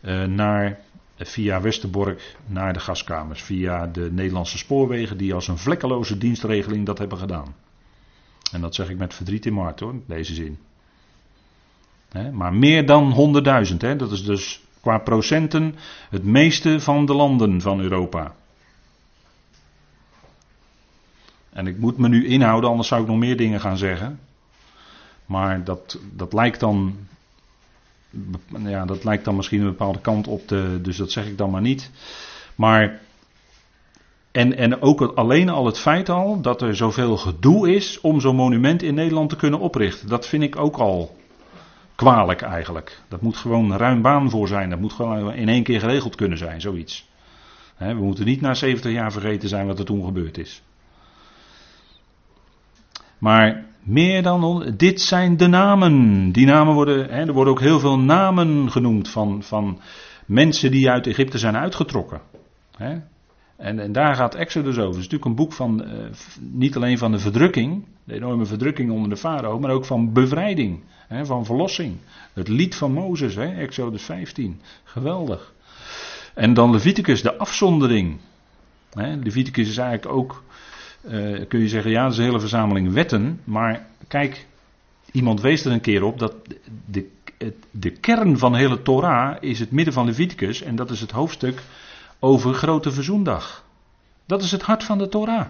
eh, 0.00 0.24
naar, 0.24 0.78
via 1.16 1.60
Westerbork 1.60 2.36
naar 2.46 2.72
de 2.72 2.80
gaskamers. 2.80 3.42
Via 3.42 3.86
de 3.86 4.12
Nederlandse 4.12 4.58
spoorwegen 4.58 5.16
die 5.16 5.34
als 5.34 5.48
een 5.48 5.58
vlekkeloze 5.58 6.18
dienstregeling 6.18 6.86
dat 6.86 6.98
hebben 6.98 7.18
gedaan. 7.18 7.54
En 8.54 8.60
dat 8.60 8.74
zeg 8.74 8.88
ik 8.88 8.98
met 8.98 9.14
verdriet 9.14 9.46
in 9.46 9.54
maart 9.54 9.80
hoor, 9.80 9.94
deze 10.06 10.34
zin. 10.34 10.58
maar 12.32 12.54
meer 12.54 12.86
dan 12.86 13.34
100.000, 13.72 13.76
dat 13.96 14.12
is 14.12 14.24
dus 14.24 14.62
qua 14.80 14.98
procenten 14.98 15.74
het 16.10 16.24
meeste 16.24 16.80
van 16.80 17.06
de 17.06 17.14
landen 17.14 17.60
van 17.60 17.80
Europa. 17.80 18.34
En 21.50 21.66
ik 21.66 21.78
moet 21.78 21.98
me 21.98 22.08
nu 22.08 22.26
inhouden, 22.26 22.70
anders 22.70 22.88
zou 22.88 23.02
ik 23.02 23.06
nog 23.08 23.18
meer 23.18 23.36
dingen 23.36 23.60
gaan 23.60 23.78
zeggen. 23.78 24.20
Maar 25.26 25.64
dat, 25.64 25.98
dat 26.12 26.32
lijkt 26.32 26.60
dan. 26.60 26.96
Ja, 28.58 28.84
dat 28.84 29.04
lijkt 29.04 29.24
dan 29.24 29.36
misschien 29.36 29.60
een 29.60 29.66
bepaalde 29.66 30.00
kant 30.00 30.26
op 30.26 30.46
te. 30.46 30.78
Dus 30.82 30.96
dat 30.96 31.10
zeg 31.10 31.26
ik 31.26 31.38
dan 31.38 31.50
maar 31.50 31.60
niet. 31.60 31.90
Maar. 32.54 33.00
En, 34.34 34.56
en 34.56 34.82
ook 34.82 35.00
alleen 35.00 35.48
al 35.48 35.66
het 35.66 35.78
feit 35.78 36.08
al 36.08 36.40
dat 36.40 36.62
er 36.62 36.76
zoveel 36.76 37.16
gedoe 37.16 37.74
is 37.74 38.00
om 38.00 38.20
zo'n 38.20 38.36
monument 38.36 38.82
in 38.82 38.94
Nederland 38.94 39.28
te 39.28 39.36
kunnen 39.36 39.60
oprichten. 39.60 40.08
Dat 40.08 40.26
vind 40.26 40.42
ik 40.42 40.56
ook 40.56 40.76
al 40.76 41.16
kwalijk 41.94 42.42
eigenlijk. 42.42 43.00
Dat 43.08 43.20
moet 43.20 43.36
gewoon 43.36 43.76
ruim 43.76 44.02
baan 44.02 44.30
voor 44.30 44.48
zijn. 44.48 44.70
Dat 44.70 44.80
moet 44.80 44.92
gewoon 44.92 45.32
in 45.32 45.48
één 45.48 45.62
keer 45.62 45.80
geregeld 45.80 46.14
kunnen 46.14 46.38
zijn, 46.38 46.60
zoiets. 46.60 47.08
we 47.78 47.94
moeten 47.94 48.24
niet 48.24 48.40
na 48.40 48.54
70 48.54 48.92
jaar 48.92 49.12
vergeten 49.12 49.48
zijn 49.48 49.66
wat 49.66 49.78
er 49.78 49.84
toen 49.84 50.04
gebeurd 50.04 50.38
is. 50.38 50.62
Maar 53.18 53.64
meer 53.82 54.22
dan. 54.22 54.72
Dit 54.76 55.00
zijn 55.00 55.36
de 55.36 55.46
namen. 55.46 56.32
Die 56.32 56.46
namen 56.46 56.74
worden. 56.74 57.10
Er 57.10 57.32
worden 57.32 57.52
ook 57.52 57.60
heel 57.60 57.80
veel 57.80 57.98
namen 57.98 58.70
genoemd 58.70 59.08
van, 59.08 59.42
van 59.42 59.80
mensen 60.26 60.70
die 60.70 60.90
uit 60.90 61.06
Egypte 61.06 61.38
zijn 61.38 61.56
uitgetrokken. 61.56 62.20
Hè. 62.76 62.96
En, 63.64 63.78
en, 63.78 63.92
daar 63.92 64.14
gaat 64.14 64.34
Exodus 64.34 64.76
over. 64.76 64.86
Het 64.86 64.96
is 64.96 65.02
natuurlijk 65.02 65.24
een 65.24 65.34
boek 65.34 65.52
van. 65.52 65.82
Uh, 65.82 65.90
niet 66.40 66.76
alleen 66.76 66.98
van 66.98 67.12
de 67.12 67.18
verdrukking. 67.18 67.84
De 68.04 68.14
enorme 68.14 68.46
verdrukking 68.46 68.90
onder 68.90 69.08
de 69.08 69.16
farao. 69.16 69.58
Maar 69.58 69.70
ook 69.70 69.84
van 69.84 70.12
bevrijding. 70.12 70.80
Hè, 71.08 71.26
van 71.26 71.44
verlossing. 71.44 71.96
Het 72.32 72.48
lied 72.48 72.74
van 72.74 72.92
Mozes. 72.92 73.34
Hè, 73.34 73.54
Exodus 73.54 74.02
15. 74.02 74.60
Geweldig. 74.84 75.52
En 76.34 76.54
dan 76.54 76.70
Leviticus, 76.70 77.22
de 77.22 77.36
afzondering. 77.36 78.16
Hè, 78.92 79.16
Leviticus 79.16 79.68
is 79.68 79.76
eigenlijk 79.76 80.16
ook 80.16 80.42
uh, 81.08 81.40
kun 81.48 81.60
je 81.60 81.68
zeggen, 81.68 81.90
ja, 81.90 82.02
dat 82.02 82.12
is 82.12 82.18
een 82.18 82.24
hele 82.24 82.40
verzameling 82.40 82.92
wetten. 82.92 83.40
Maar 83.44 83.86
kijk, 84.08 84.46
iemand 85.12 85.40
wees 85.40 85.64
er 85.64 85.72
een 85.72 85.80
keer 85.80 86.02
op 86.02 86.18
dat 86.18 86.34
de, 86.86 87.08
de, 87.38 87.54
de 87.70 87.90
kern 87.90 88.38
van 88.38 88.52
de 88.52 88.58
hele 88.58 88.82
Torah 88.82 89.36
is 89.40 89.58
het 89.58 89.70
midden 89.70 89.94
van 89.94 90.06
Leviticus. 90.06 90.62
En 90.62 90.76
dat 90.76 90.90
is 90.90 91.00
het 91.00 91.10
hoofdstuk 91.10 91.62
over 92.24 92.54
Grote 92.54 92.92
Verzoendag. 92.92 93.64
Dat 94.26 94.42
is 94.42 94.50
het 94.50 94.62
hart 94.62 94.84
van 94.84 94.98
de 94.98 95.08
Torah. 95.08 95.46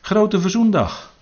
Grote 0.00 0.40
Verzoendag. 0.40 1.12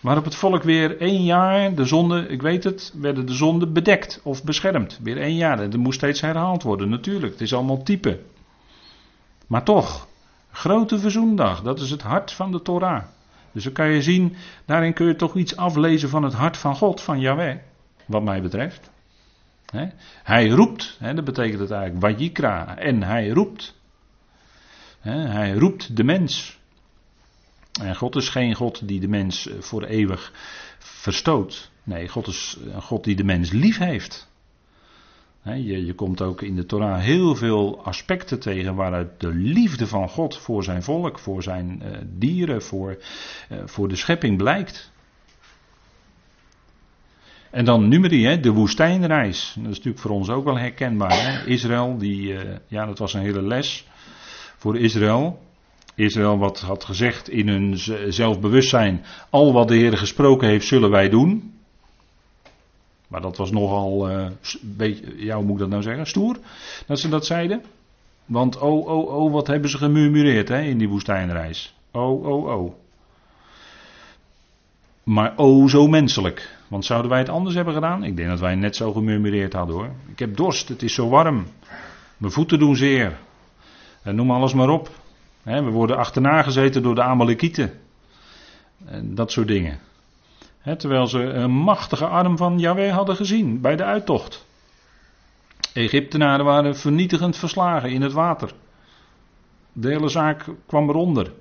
Waarop 0.00 0.24
het 0.24 0.34
volk 0.34 0.62
weer 0.62 1.00
één 1.00 1.24
jaar, 1.24 1.74
de 1.74 1.84
zonde, 1.84 2.26
ik 2.28 2.42
weet 2.42 2.64
het, 2.64 2.92
werden 2.96 3.26
de 3.26 3.32
zonden 3.32 3.72
bedekt 3.72 4.20
of 4.22 4.44
beschermd. 4.44 4.98
Weer 5.02 5.18
één 5.18 5.36
jaar. 5.36 5.60
En 5.60 5.70
dat 5.70 5.80
moest 5.80 5.98
steeds 5.98 6.20
herhaald 6.20 6.62
worden, 6.62 6.88
natuurlijk. 6.88 7.32
Het 7.32 7.40
is 7.40 7.54
allemaal 7.54 7.82
type. 7.82 8.20
Maar 9.46 9.62
toch, 9.62 10.08
Grote 10.50 10.98
verzoendag, 10.98 11.62
dat 11.62 11.80
is 11.80 11.90
het 11.90 12.02
hart 12.02 12.32
van 12.32 12.52
de 12.52 12.62
Torah. 12.62 13.02
Dus 13.52 13.64
dan 13.64 13.72
kan 13.72 13.88
je 13.88 14.02
zien, 14.02 14.36
daarin 14.64 14.92
kun 14.92 15.06
je 15.06 15.16
toch 15.16 15.34
iets 15.34 15.56
aflezen 15.56 16.08
van 16.08 16.22
het 16.22 16.34
hart 16.34 16.56
van 16.56 16.76
God, 16.76 17.00
van 17.00 17.20
Yahweh, 17.20 17.56
wat 18.06 18.22
mij 18.22 18.42
betreft. 18.42 18.91
Hij 20.22 20.48
roept, 20.48 20.98
dat 21.00 21.24
betekent 21.24 21.60
het 21.60 21.70
eigenlijk, 21.70 22.02
Wajikra, 22.02 22.78
en 22.78 23.02
hij 23.02 23.28
roept. 23.28 23.80
Hij 25.00 25.52
roept 25.52 25.96
de 25.96 26.04
mens. 26.04 26.60
En 27.80 27.96
God 27.96 28.16
is 28.16 28.28
geen 28.28 28.54
God 28.54 28.88
die 28.88 29.00
de 29.00 29.08
mens 29.08 29.48
eh, 29.48 29.60
voor 29.60 29.84
eeuwig 29.84 30.32
verstoot. 30.78 31.70
Nee, 31.82 32.08
God 32.08 32.26
is 32.26 32.58
een 32.72 32.82
God 32.82 33.04
die 33.04 33.16
de 33.16 33.24
mens 33.24 33.50
lief 33.50 33.78
heeft. 33.78 34.30
Je, 35.42 35.86
je, 35.86 35.94
komt 35.94 36.20
ook 36.20 36.42
in 36.42 36.56
de 36.56 36.66
Torah 36.66 37.00
heel 37.00 37.34
veel 37.34 37.84
aspecten 37.84 38.40
tegen 38.40 38.74
waaruit 38.74 39.20
de 39.20 39.34
liefde 39.34 39.86
van 39.86 40.08
God 40.08 40.38
voor 40.38 40.64
zijn 40.64 40.82
volk, 40.82 41.18
voor 41.18 41.42
zijn 41.42 41.82
uh, 41.82 41.98
dieren, 42.04 42.62
voor, 42.62 42.98
uh, 43.50 43.58
voor 43.64 43.88
de 43.88 43.96
schepping 43.96 44.36
blijkt. 44.36 44.92
En 47.52 47.64
dan 47.64 47.88
numeri, 47.88 48.24
hè, 48.24 48.40
de 48.40 48.50
woestijnreis. 48.50 49.52
Dat 49.56 49.70
is 49.70 49.76
natuurlijk 49.76 49.98
voor 49.98 50.10
ons 50.10 50.28
ook 50.28 50.44
wel 50.44 50.58
herkenbaar. 50.58 51.22
Hè? 51.22 51.46
Israël, 51.46 51.98
die, 51.98 52.32
uh, 52.32 52.40
ja, 52.66 52.86
dat 52.86 52.98
was 52.98 53.14
een 53.14 53.20
hele 53.20 53.42
les 53.42 53.86
voor 54.56 54.78
Israël. 54.78 55.40
Israël 55.94 56.38
wat 56.38 56.60
had 56.60 56.84
gezegd 56.84 57.28
in 57.28 57.48
hun 57.48 57.78
zelfbewustzijn, 58.12 59.04
al 59.30 59.52
wat 59.52 59.68
de 59.68 59.74
Heer 59.74 59.96
gesproken 59.96 60.48
heeft, 60.48 60.66
zullen 60.66 60.90
wij 60.90 61.08
doen. 61.08 61.54
Maar 63.08 63.20
dat 63.20 63.36
was 63.36 63.50
nogal, 63.50 64.10
uh, 64.10 64.26
beetje, 64.60 65.24
ja, 65.24 65.36
hoe 65.36 65.44
moet 65.44 65.54
ik 65.54 65.58
dat 65.58 65.68
nou 65.68 65.82
zeggen, 65.82 66.06
stoer, 66.06 66.38
dat 66.86 67.00
ze 67.00 67.08
dat 67.08 67.26
zeiden. 67.26 67.62
Want 68.26 68.58
oh, 68.58 68.86
oh, 68.86 69.14
oh, 69.14 69.32
wat 69.32 69.46
hebben 69.46 69.70
ze 69.70 69.78
gemurmureerd 69.78 70.48
hè, 70.48 70.60
in 70.60 70.78
die 70.78 70.88
woestijnreis. 70.88 71.74
Oh, 71.90 72.24
oh, 72.24 72.46
oh. 72.46 72.74
Maar 75.04 75.32
oh, 75.36 75.68
zo 75.68 75.86
menselijk. 75.86 76.56
Want 76.68 76.84
zouden 76.84 77.10
wij 77.10 77.18
het 77.18 77.28
anders 77.28 77.54
hebben 77.54 77.74
gedaan? 77.74 78.04
Ik 78.04 78.16
denk 78.16 78.28
dat 78.28 78.40
wij 78.40 78.54
net 78.54 78.76
zo 78.76 78.92
gemurmureerd 78.92 79.52
hadden 79.52 79.74
hoor. 79.74 79.90
Ik 80.10 80.18
heb 80.18 80.36
dorst, 80.36 80.68
het 80.68 80.82
is 80.82 80.94
zo 80.94 81.08
warm. 81.08 81.46
Mijn 82.16 82.32
voeten 82.32 82.58
doen 82.58 82.76
zeer. 82.76 83.18
En 84.02 84.14
noem 84.14 84.30
alles 84.30 84.54
maar 84.54 84.68
op. 84.68 84.90
we 85.42 85.70
worden 85.70 85.96
achterna 85.96 86.42
gezeten 86.42 86.82
door 86.82 86.94
de 86.94 87.02
Amalekieten. 87.02 87.72
En 88.84 89.14
dat 89.14 89.32
soort 89.32 89.48
dingen 89.48 89.80
terwijl 90.62 91.06
ze 91.06 91.18
een 91.18 91.50
machtige 91.50 92.06
arm 92.06 92.36
van 92.36 92.58
Yahweh 92.58 92.92
hadden 92.94 93.16
gezien 93.16 93.60
bij 93.60 93.76
de 93.76 93.84
uittocht. 93.84 94.46
Egyptenaren 95.72 96.44
waren 96.44 96.76
vernietigend 96.76 97.36
verslagen 97.36 97.90
in 97.90 98.02
het 98.02 98.12
water. 98.12 98.52
De 99.72 99.88
hele 99.88 100.08
zaak 100.08 100.44
kwam 100.66 100.88
eronder. 100.88 101.32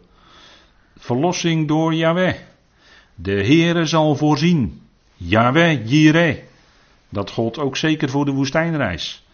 Verlossing 0.97 1.68
door 1.68 1.93
Yahweh. 1.93 2.36
De 3.22 3.32
Heere 3.32 3.86
zal 3.86 4.15
voorzien. 4.15 4.82
Yahweh 5.15 5.88
Jireh. 5.89 6.38
Dat 7.09 7.32
gold 7.32 7.59
ook 7.59 7.78
zeker 7.78 8.09
voor 8.09 8.26
de 8.26 8.32
woestijnreis. 8.32 9.26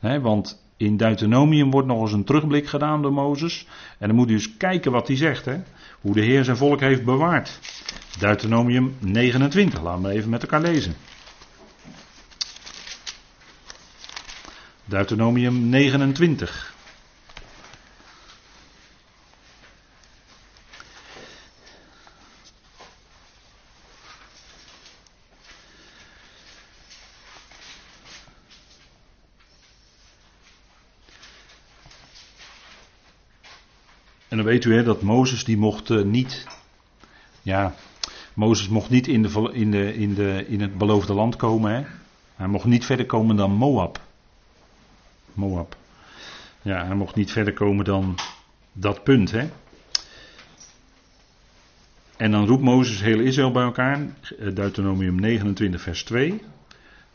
want 0.00 0.62
in 0.76 0.96
Deuteronomium 0.96 1.70
wordt 1.70 1.88
nog 1.88 2.00
eens 2.00 2.12
een 2.12 2.24
terugblik 2.24 2.66
gedaan 2.66 3.02
door 3.02 3.12
Mozes. 3.12 3.66
En 3.98 4.06
dan 4.06 4.16
moet 4.16 4.30
u 4.30 4.32
eens 4.32 4.56
kijken 4.56 4.92
wat 4.92 5.06
hij 5.06 5.16
zegt. 5.16 5.46
Hoe 6.00 6.14
de 6.14 6.20
Heer 6.20 6.44
zijn 6.44 6.56
volk 6.56 6.80
heeft 6.80 7.04
bewaard. 7.04 7.58
Deuteronomium 8.18 8.94
29, 8.98 9.82
laten 9.82 10.02
we 10.02 10.10
even 10.10 10.30
met 10.30 10.42
elkaar 10.42 10.60
lezen. 10.60 10.94
Deuteronomium 14.84 15.68
29. 15.68 16.75
En 34.36 34.42
dan 34.42 34.50
weet 34.50 34.64
u 34.64 34.74
hè, 34.74 34.82
dat 34.82 35.02
Mozes 35.02 35.44
die 35.44 35.56
mocht 35.56 35.90
uh, 35.90 36.04
niet, 36.04 36.46
ja, 37.42 37.74
Mozes 38.34 38.68
mocht 38.68 38.90
niet 38.90 39.06
in, 39.06 39.22
de, 39.22 39.50
in, 39.52 39.70
de, 39.70 39.94
in, 39.94 40.14
de, 40.14 40.44
in 40.48 40.60
het 40.60 40.78
beloofde 40.78 41.14
land 41.14 41.36
komen. 41.36 41.74
Hè. 41.74 41.84
Hij 42.34 42.46
mocht 42.46 42.64
niet 42.64 42.84
verder 42.84 43.06
komen 43.06 43.36
dan 43.36 43.50
Moab. 43.50 44.00
Moab. 45.34 45.76
Ja, 46.62 46.86
hij 46.86 46.94
mocht 46.94 47.14
niet 47.14 47.32
verder 47.32 47.52
komen 47.52 47.84
dan 47.84 48.14
dat 48.72 49.02
punt. 49.02 49.30
Hè. 49.30 49.48
En 52.16 52.30
dan 52.30 52.46
roept 52.46 52.62
Mozes 52.62 53.00
heel 53.00 53.20
Israël 53.20 53.52
bij 53.52 53.64
elkaar. 53.64 54.06
Deuteronomium 54.54 55.20
29, 55.20 55.80
vers 55.80 56.04
2. 56.04 56.42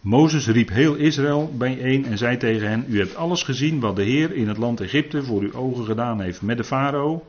Mozes 0.01 0.47
riep 0.47 0.69
heel 0.69 0.95
Israël 0.95 1.53
bijeen 1.57 2.05
en 2.05 2.17
zei 2.17 2.37
tegen 2.37 2.69
hen: 2.69 2.85
U 2.87 2.97
hebt 2.97 3.15
alles 3.15 3.43
gezien 3.43 3.79
wat 3.79 3.95
de 3.95 4.03
Heer 4.03 4.33
in 4.33 4.47
het 4.47 4.57
land 4.57 4.81
Egypte 4.81 5.23
voor 5.23 5.41
uw 5.41 5.53
ogen 5.53 5.85
gedaan 5.85 6.21
heeft 6.21 6.41
met 6.41 6.57
de 6.57 6.63
farao, 6.63 7.27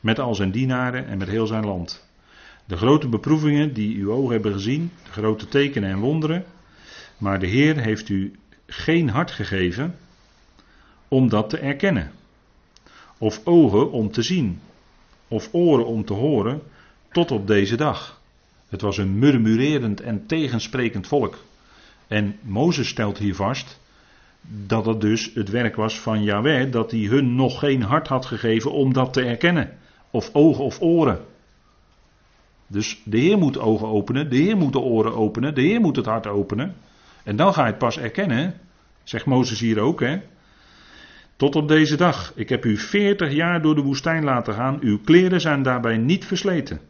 met 0.00 0.18
al 0.18 0.34
zijn 0.34 0.50
dienaren 0.50 1.06
en 1.06 1.18
met 1.18 1.28
heel 1.28 1.46
zijn 1.46 1.64
land. 1.64 2.08
De 2.64 2.76
grote 2.76 3.08
beproevingen 3.08 3.72
die 3.72 3.96
uw 3.98 4.12
ogen 4.12 4.32
hebben 4.32 4.52
gezien, 4.52 4.92
de 5.04 5.10
grote 5.10 5.48
tekenen 5.48 5.90
en 5.90 5.98
wonderen. 5.98 6.44
Maar 7.18 7.38
de 7.38 7.46
Heer 7.46 7.80
heeft 7.80 8.08
u 8.08 8.32
geen 8.66 9.08
hart 9.08 9.30
gegeven 9.30 9.96
om 11.08 11.28
dat 11.28 11.50
te 11.50 11.58
erkennen, 11.58 12.10
of 13.18 13.40
ogen 13.44 13.90
om 13.90 14.10
te 14.10 14.22
zien, 14.22 14.60
of 15.28 15.48
oren 15.52 15.86
om 15.86 16.04
te 16.04 16.12
horen, 16.12 16.62
tot 17.12 17.30
op 17.30 17.46
deze 17.46 17.76
dag. 17.76 18.20
Het 18.68 18.80
was 18.80 18.98
een 18.98 19.18
murmurerend 19.18 20.00
en 20.00 20.26
tegensprekend 20.26 21.06
volk. 21.06 21.38
En 22.10 22.38
Mozes 22.42 22.88
stelt 22.88 23.18
hier 23.18 23.34
vast 23.34 23.80
dat 24.66 24.86
het 24.86 25.00
dus 25.00 25.30
het 25.34 25.48
werk 25.48 25.76
was 25.76 26.00
van 26.00 26.22
Yahweh, 26.22 26.72
dat 26.72 26.90
hij 26.90 27.00
hun 27.00 27.34
nog 27.34 27.58
geen 27.58 27.82
hart 27.82 28.08
had 28.08 28.26
gegeven 28.26 28.72
om 28.72 28.92
dat 28.92 29.12
te 29.12 29.22
erkennen. 29.22 29.76
Of 30.10 30.30
ogen 30.32 30.64
of 30.64 30.80
oren. 30.80 31.20
Dus 32.66 33.00
de 33.04 33.18
Heer 33.18 33.38
moet 33.38 33.58
ogen 33.58 33.88
openen, 33.88 34.30
de 34.30 34.36
Heer 34.36 34.56
moet 34.56 34.72
de 34.72 34.78
oren 34.78 35.16
openen, 35.16 35.54
de 35.54 35.60
Heer 35.60 35.80
moet 35.80 35.96
het 35.96 36.06
hart 36.06 36.26
openen. 36.26 36.74
En 37.24 37.36
dan 37.36 37.54
ga 37.54 37.64
je 37.64 37.70
het 37.70 37.78
pas 37.78 37.98
erkennen, 37.98 38.54
zegt 39.04 39.26
Mozes 39.26 39.60
hier 39.60 39.80
ook. 39.80 40.00
Hè? 40.00 40.20
Tot 41.36 41.56
op 41.56 41.68
deze 41.68 41.96
dag. 41.96 42.32
Ik 42.34 42.48
heb 42.48 42.64
u 42.64 42.76
veertig 42.76 43.32
jaar 43.32 43.62
door 43.62 43.74
de 43.74 43.82
woestijn 43.82 44.24
laten 44.24 44.54
gaan. 44.54 44.78
Uw 44.80 44.98
kleren 44.98 45.40
zijn 45.40 45.62
daarbij 45.62 45.96
niet 45.96 46.24
versleten. 46.24 46.80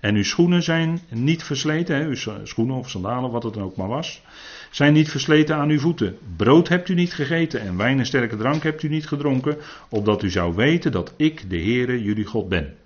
En 0.00 0.14
uw 0.14 0.24
schoenen 0.24 0.62
zijn 0.62 1.00
niet 1.08 1.42
versleten, 1.42 1.96
hè, 1.96 2.06
uw 2.06 2.44
schoenen 2.44 2.76
of 2.76 2.90
sandalen, 2.90 3.30
wat 3.30 3.42
het 3.42 3.54
dan 3.54 3.62
ook 3.62 3.76
maar 3.76 3.88
was, 3.88 4.22
zijn 4.70 4.92
niet 4.92 5.10
versleten 5.10 5.56
aan 5.56 5.68
uw 5.68 5.78
voeten. 5.78 6.18
Brood 6.36 6.68
hebt 6.68 6.88
u 6.88 6.94
niet 6.94 7.14
gegeten 7.14 7.60
en 7.60 7.76
wijn 7.76 7.98
en 7.98 8.06
sterke 8.06 8.36
drank 8.36 8.62
hebt 8.62 8.82
u 8.82 8.88
niet 8.88 9.06
gedronken, 9.06 9.56
opdat 9.88 10.22
u 10.22 10.30
zou 10.30 10.54
weten 10.54 10.92
dat 10.92 11.12
ik, 11.16 11.50
de 11.50 11.58
Heere, 11.58 12.02
jullie 12.02 12.24
God 12.24 12.48
ben. 12.48 12.76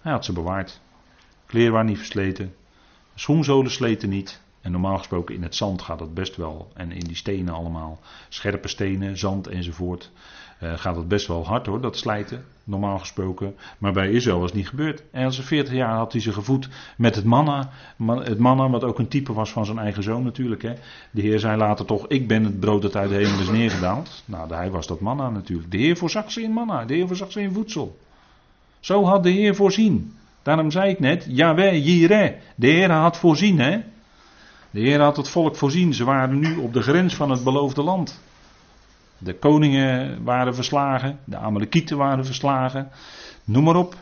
Hij 0.00 0.12
had 0.12 0.24
ze 0.24 0.32
bewaard. 0.32 0.80
Kleren 1.46 1.72
waren 1.72 1.86
niet 1.86 1.98
versleten, 1.98 2.54
schoenzolen 3.14 3.70
sleten 3.70 4.08
niet. 4.08 4.40
En 4.60 4.72
normaal 4.72 4.98
gesproken 4.98 5.34
in 5.34 5.42
het 5.42 5.54
zand 5.54 5.82
gaat 5.82 5.98
dat 5.98 6.14
best 6.14 6.36
wel. 6.36 6.70
En 6.74 6.92
in 6.92 7.04
die 7.04 7.16
stenen 7.16 7.54
allemaal. 7.54 8.00
Scherpe 8.28 8.68
stenen, 8.68 9.18
zand 9.18 9.46
enzovoort. 9.46 10.10
Uh, 10.62 10.72
gaat 10.76 10.96
het 10.96 11.08
best 11.08 11.26
wel 11.26 11.46
hard 11.46 11.66
hoor, 11.66 11.80
dat 11.80 11.96
slijten, 11.96 12.44
normaal 12.64 12.98
gesproken. 12.98 13.54
Maar 13.78 13.92
bij 13.92 14.10
Israël 14.10 14.38
was 14.38 14.48
het 14.48 14.58
niet 14.58 14.68
gebeurd. 14.68 15.02
En 15.10 15.24
als 15.24 15.40
40 15.40 15.74
jaar 15.74 15.96
had 15.96 16.12
hij 16.12 16.20
ze 16.20 16.32
gevoed 16.32 16.68
met 16.96 17.14
het 17.14 17.24
manna. 17.24 17.70
Het 18.06 18.38
manna, 18.38 18.70
wat 18.70 18.84
ook 18.84 18.98
een 18.98 19.08
type 19.08 19.32
was 19.32 19.50
van 19.50 19.64
zijn 19.64 19.78
eigen 19.78 20.02
zoon 20.02 20.22
natuurlijk. 20.22 20.62
Hè. 20.62 20.72
De 21.10 21.20
Heer 21.20 21.38
zei 21.38 21.56
later 21.56 21.84
toch, 21.84 22.08
ik 22.08 22.28
ben 22.28 22.44
het 22.44 22.60
brood 22.60 22.82
dat 22.82 22.96
uit 22.96 23.08
de 23.08 23.14
hemel 23.14 23.40
is 23.40 23.48
neergedaald. 23.48 24.22
Nou, 24.24 24.54
hij 24.54 24.70
was 24.70 24.86
dat 24.86 25.00
manna 25.00 25.30
natuurlijk. 25.30 25.70
De 25.70 25.78
Heer 25.78 25.96
voorzag 25.96 26.32
ze 26.32 26.42
in 26.42 26.50
manna, 26.50 26.84
de 26.84 26.94
Heer 26.94 27.06
voorzag 27.06 27.32
ze 27.32 27.40
in 27.40 27.52
voedsel. 27.52 27.98
Zo 28.80 29.04
had 29.04 29.22
de 29.22 29.30
Heer 29.30 29.54
voorzien. 29.54 30.14
Daarom 30.42 30.70
zei 30.70 30.90
ik 30.90 31.00
net, 31.00 31.26
Yahweh, 31.28 31.84
Jireh. 31.84 32.32
De 32.54 32.66
Heer 32.66 32.90
had 32.90 33.16
voorzien, 33.16 33.58
hè. 33.58 33.80
De 34.70 34.80
Heer 34.80 35.00
had 35.00 35.16
het 35.16 35.28
volk 35.28 35.56
voorzien. 35.56 35.94
Ze 35.94 36.04
waren 36.04 36.38
nu 36.38 36.56
op 36.56 36.72
de 36.72 36.82
grens 36.82 37.14
van 37.14 37.30
het 37.30 37.44
beloofde 37.44 37.82
land. 37.82 38.20
De 39.26 39.34
koningen 39.34 40.24
waren 40.24 40.54
verslagen, 40.54 41.18
de 41.24 41.36
Amalekieten 41.36 41.96
waren 41.96 42.24
verslagen, 42.24 42.88
noem 43.44 43.64
maar 43.64 43.76
op. 43.76 43.94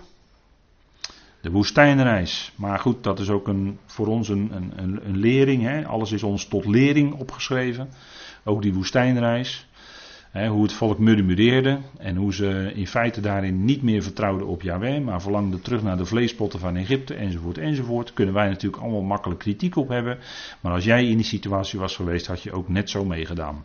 De 1.40 1.50
woestijnreis. 1.50 2.52
Maar 2.56 2.78
goed, 2.78 3.02
dat 3.02 3.18
is 3.18 3.30
ook 3.30 3.48
een, 3.48 3.78
voor 3.86 4.06
ons 4.06 4.28
een, 4.28 4.50
een, 4.52 5.00
een 5.06 5.16
lering. 5.16 5.62
Hè? 5.62 5.86
Alles 5.86 6.12
is 6.12 6.22
ons 6.22 6.46
tot 6.46 6.64
lering 6.64 7.14
opgeschreven. 7.14 7.88
Ook 8.44 8.62
die 8.62 8.74
woestijnreis. 8.74 9.66
Hè, 10.30 10.48
hoe 10.48 10.62
het 10.62 10.72
volk 10.72 10.98
murmureerde 10.98 11.78
en 11.98 12.16
hoe 12.16 12.34
ze 12.34 12.72
in 12.74 12.86
feite 12.86 13.20
daarin 13.20 13.64
niet 13.64 13.82
meer 13.82 14.02
vertrouwden 14.02 14.46
op 14.46 14.62
Yahweh, 14.62 15.04
maar 15.04 15.22
verlangden 15.22 15.62
terug 15.62 15.82
naar 15.82 15.96
de 15.96 16.06
vleespotten 16.06 16.60
van 16.60 16.76
Egypte 16.76 17.14
enzovoort 17.14 17.58
enzovoort. 17.58 18.12
Kunnen 18.12 18.34
wij 18.34 18.48
natuurlijk 18.48 18.82
allemaal 18.82 19.02
makkelijk 19.02 19.40
kritiek 19.40 19.76
op 19.76 19.88
hebben. 19.88 20.18
Maar 20.60 20.72
als 20.72 20.84
jij 20.84 21.06
in 21.06 21.16
die 21.16 21.26
situatie 21.26 21.78
was 21.78 21.96
geweest, 21.96 22.26
had 22.26 22.42
je 22.42 22.52
ook 22.52 22.68
net 22.68 22.90
zo 22.90 23.04
meegedaan. 23.04 23.64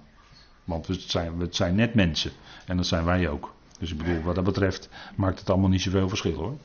Want 0.69 0.87
we 0.87 0.93
zijn, 0.99 1.37
we 1.37 1.47
zijn 1.49 1.75
net 1.75 1.93
mensen. 1.93 2.31
En 2.65 2.77
dat 2.77 2.85
zijn 2.85 3.05
wij 3.05 3.29
ook. 3.29 3.53
Dus 3.79 3.91
ik 3.91 3.97
bedoel, 3.97 4.21
wat 4.21 4.35
dat 4.35 4.43
betreft 4.43 4.89
maakt 5.15 5.39
het 5.39 5.49
allemaal 5.49 5.69
niet 5.69 5.81
zoveel 5.81 6.09
verschil 6.09 6.33
hoor. 6.33 6.57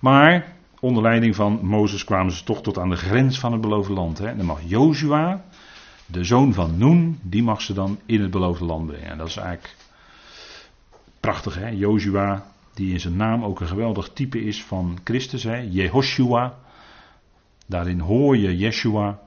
Maar 0.00 0.56
onder 0.80 1.02
leiding 1.02 1.34
van 1.34 1.58
Mozes 1.62 2.04
kwamen 2.04 2.32
ze 2.32 2.44
toch 2.44 2.62
tot 2.62 2.78
aan 2.78 2.88
de 2.88 2.96
grens 2.96 3.38
van 3.38 3.52
het 3.52 3.60
beloofde 3.60 3.92
land. 3.92 4.18
Hè. 4.18 4.26
En 4.26 4.36
dan 4.36 4.46
mag 4.46 4.60
Jozua, 4.64 5.44
de 6.06 6.24
zoon 6.24 6.54
van 6.54 6.78
Noen, 6.78 7.18
die 7.22 7.42
mag 7.42 7.62
ze 7.62 7.72
dan 7.72 7.98
in 8.06 8.20
het 8.20 8.30
beloofde 8.30 8.64
land 8.64 8.86
brengen. 8.86 9.10
En 9.10 9.18
dat 9.18 9.28
is 9.28 9.36
eigenlijk 9.36 9.76
prachtig 11.20 11.54
hè. 11.54 11.68
Jozua, 11.68 12.46
die 12.74 12.92
in 12.92 13.00
zijn 13.00 13.16
naam 13.16 13.44
ook 13.44 13.60
een 13.60 13.66
geweldig 13.66 14.10
type 14.12 14.44
is 14.44 14.64
van 14.64 14.98
Christus. 15.04 15.42
Hè. 15.42 15.56
Jehoshua. 15.56 16.58
Daarin 17.66 18.00
hoor 18.00 18.36
je 18.36 18.56
Yeshua. 18.56 19.18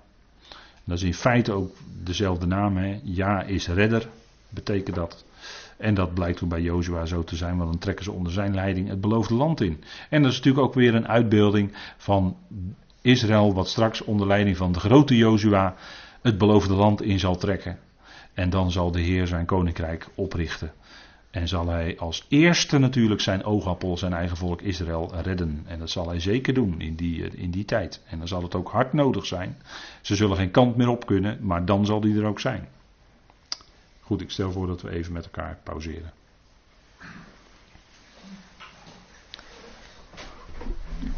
Dat 0.83 0.97
is 0.97 1.03
in 1.03 1.13
feite 1.13 1.51
ook 1.51 1.75
dezelfde 2.03 2.45
naam. 2.45 2.77
Hè. 2.77 2.99
Ja 3.03 3.43
is 3.43 3.67
redder, 3.67 4.07
betekent 4.49 4.95
dat. 4.95 5.25
En 5.77 5.93
dat 5.93 6.13
blijkt 6.13 6.43
ook 6.43 6.49
bij 6.49 6.61
Jozua 6.61 7.05
zo 7.05 7.23
te 7.23 7.35
zijn, 7.35 7.57
want 7.57 7.69
dan 7.69 7.79
trekken 7.79 8.03
ze 8.05 8.11
onder 8.11 8.31
zijn 8.31 8.53
leiding 8.53 8.87
het 8.87 9.01
beloofde 9.01 9.33
land 9.33 9.61
in. 9.61 9.83
En 10.09 10.21
dat 10.21 10.31
is 10.31 10.37
natuurlijk 10.37 10.65
ook 10.65 10.73
weer 10.73 10.95
een 10.95 11.07
uitbeelding 11.07 11.71
van 11.97 12.37
Israël, 13.01 13.53
wat 13.53 13.67
straks 13.67 14.01
onder 14.01 14.27
leiding 14.27 14.57
van 14.57 14.71
de 14.71 14.79
grote 14.79 15.17
Jozua 15.17 15.75
het 16.21 16.37
beloofde 16.37 16.73
land 16.73 17.01
in 17.01 17.19
zal 17.19 17.35
trekken. 17.37 17.79
En 18.33 18.49
dan 18.49 18.71
zal 18.71 18.91
de 18.91 19.01
Heer 19.01 19.27
zijn 19.27 19.45
koninkrijk 19.45 20.07
oprichten. 20.15 20.71
En 21.33 21.47
zal 21.47 21.67
hij 21.67 21.97
als 21.97 22.25
eerste 22.29 22.77
natuurlijk 22.77 23.21
zijn 23.21 23.43
oogappel, 23.43 23.97
zijn 23.97 24.13
eigen 24.13 24.37
volk 24.37 24.61
Israël, 24.61 25.11
redden. 25.21 25.63
En 25.65 25.79
dat 25.79 25.89
zal 25.89 26.07
hij 26.07 26.19
zeker 26.19 26.53
doen 26.53 26.81
in 26.81 26.95
die, 26.95 27.27
in 27.27 27.51
die 27.51 27.65
tijd. 27.65 28.01
En 28.05 28.17
dan 28.17 28.27
zal 28.27 28.41
het 28.43 28.55
ook 28.55 28.69
hard 28.69 28.93
nodig 28.93 29.25
zijn. 29.25 29.57
Ze 30.01 30.15
zullen 30.15 30.37
geen 30.37 30.51
kant 30.51 30.75
meer 30.75 30.87
op 30.87 31.05
kunnen, 31.05 31.37
maar 31.41 31.65
dan 31.65 31.85
zal 31.85 31.99
die 31.99 32.17
er 32.17 32.25
ook 32.25 32.39
zijn. 32.39 32.67
Goed, 34.01 34.21
ik 34.21 34.29
stel 34.29 34.51
voor 34.51 34.67
dat 34.67 34.81
we 34.81 34.89
even 34.89 35.13
met 35.13 35.25
elkaar 35.25 35.59
pauzeren. 35.63 36.11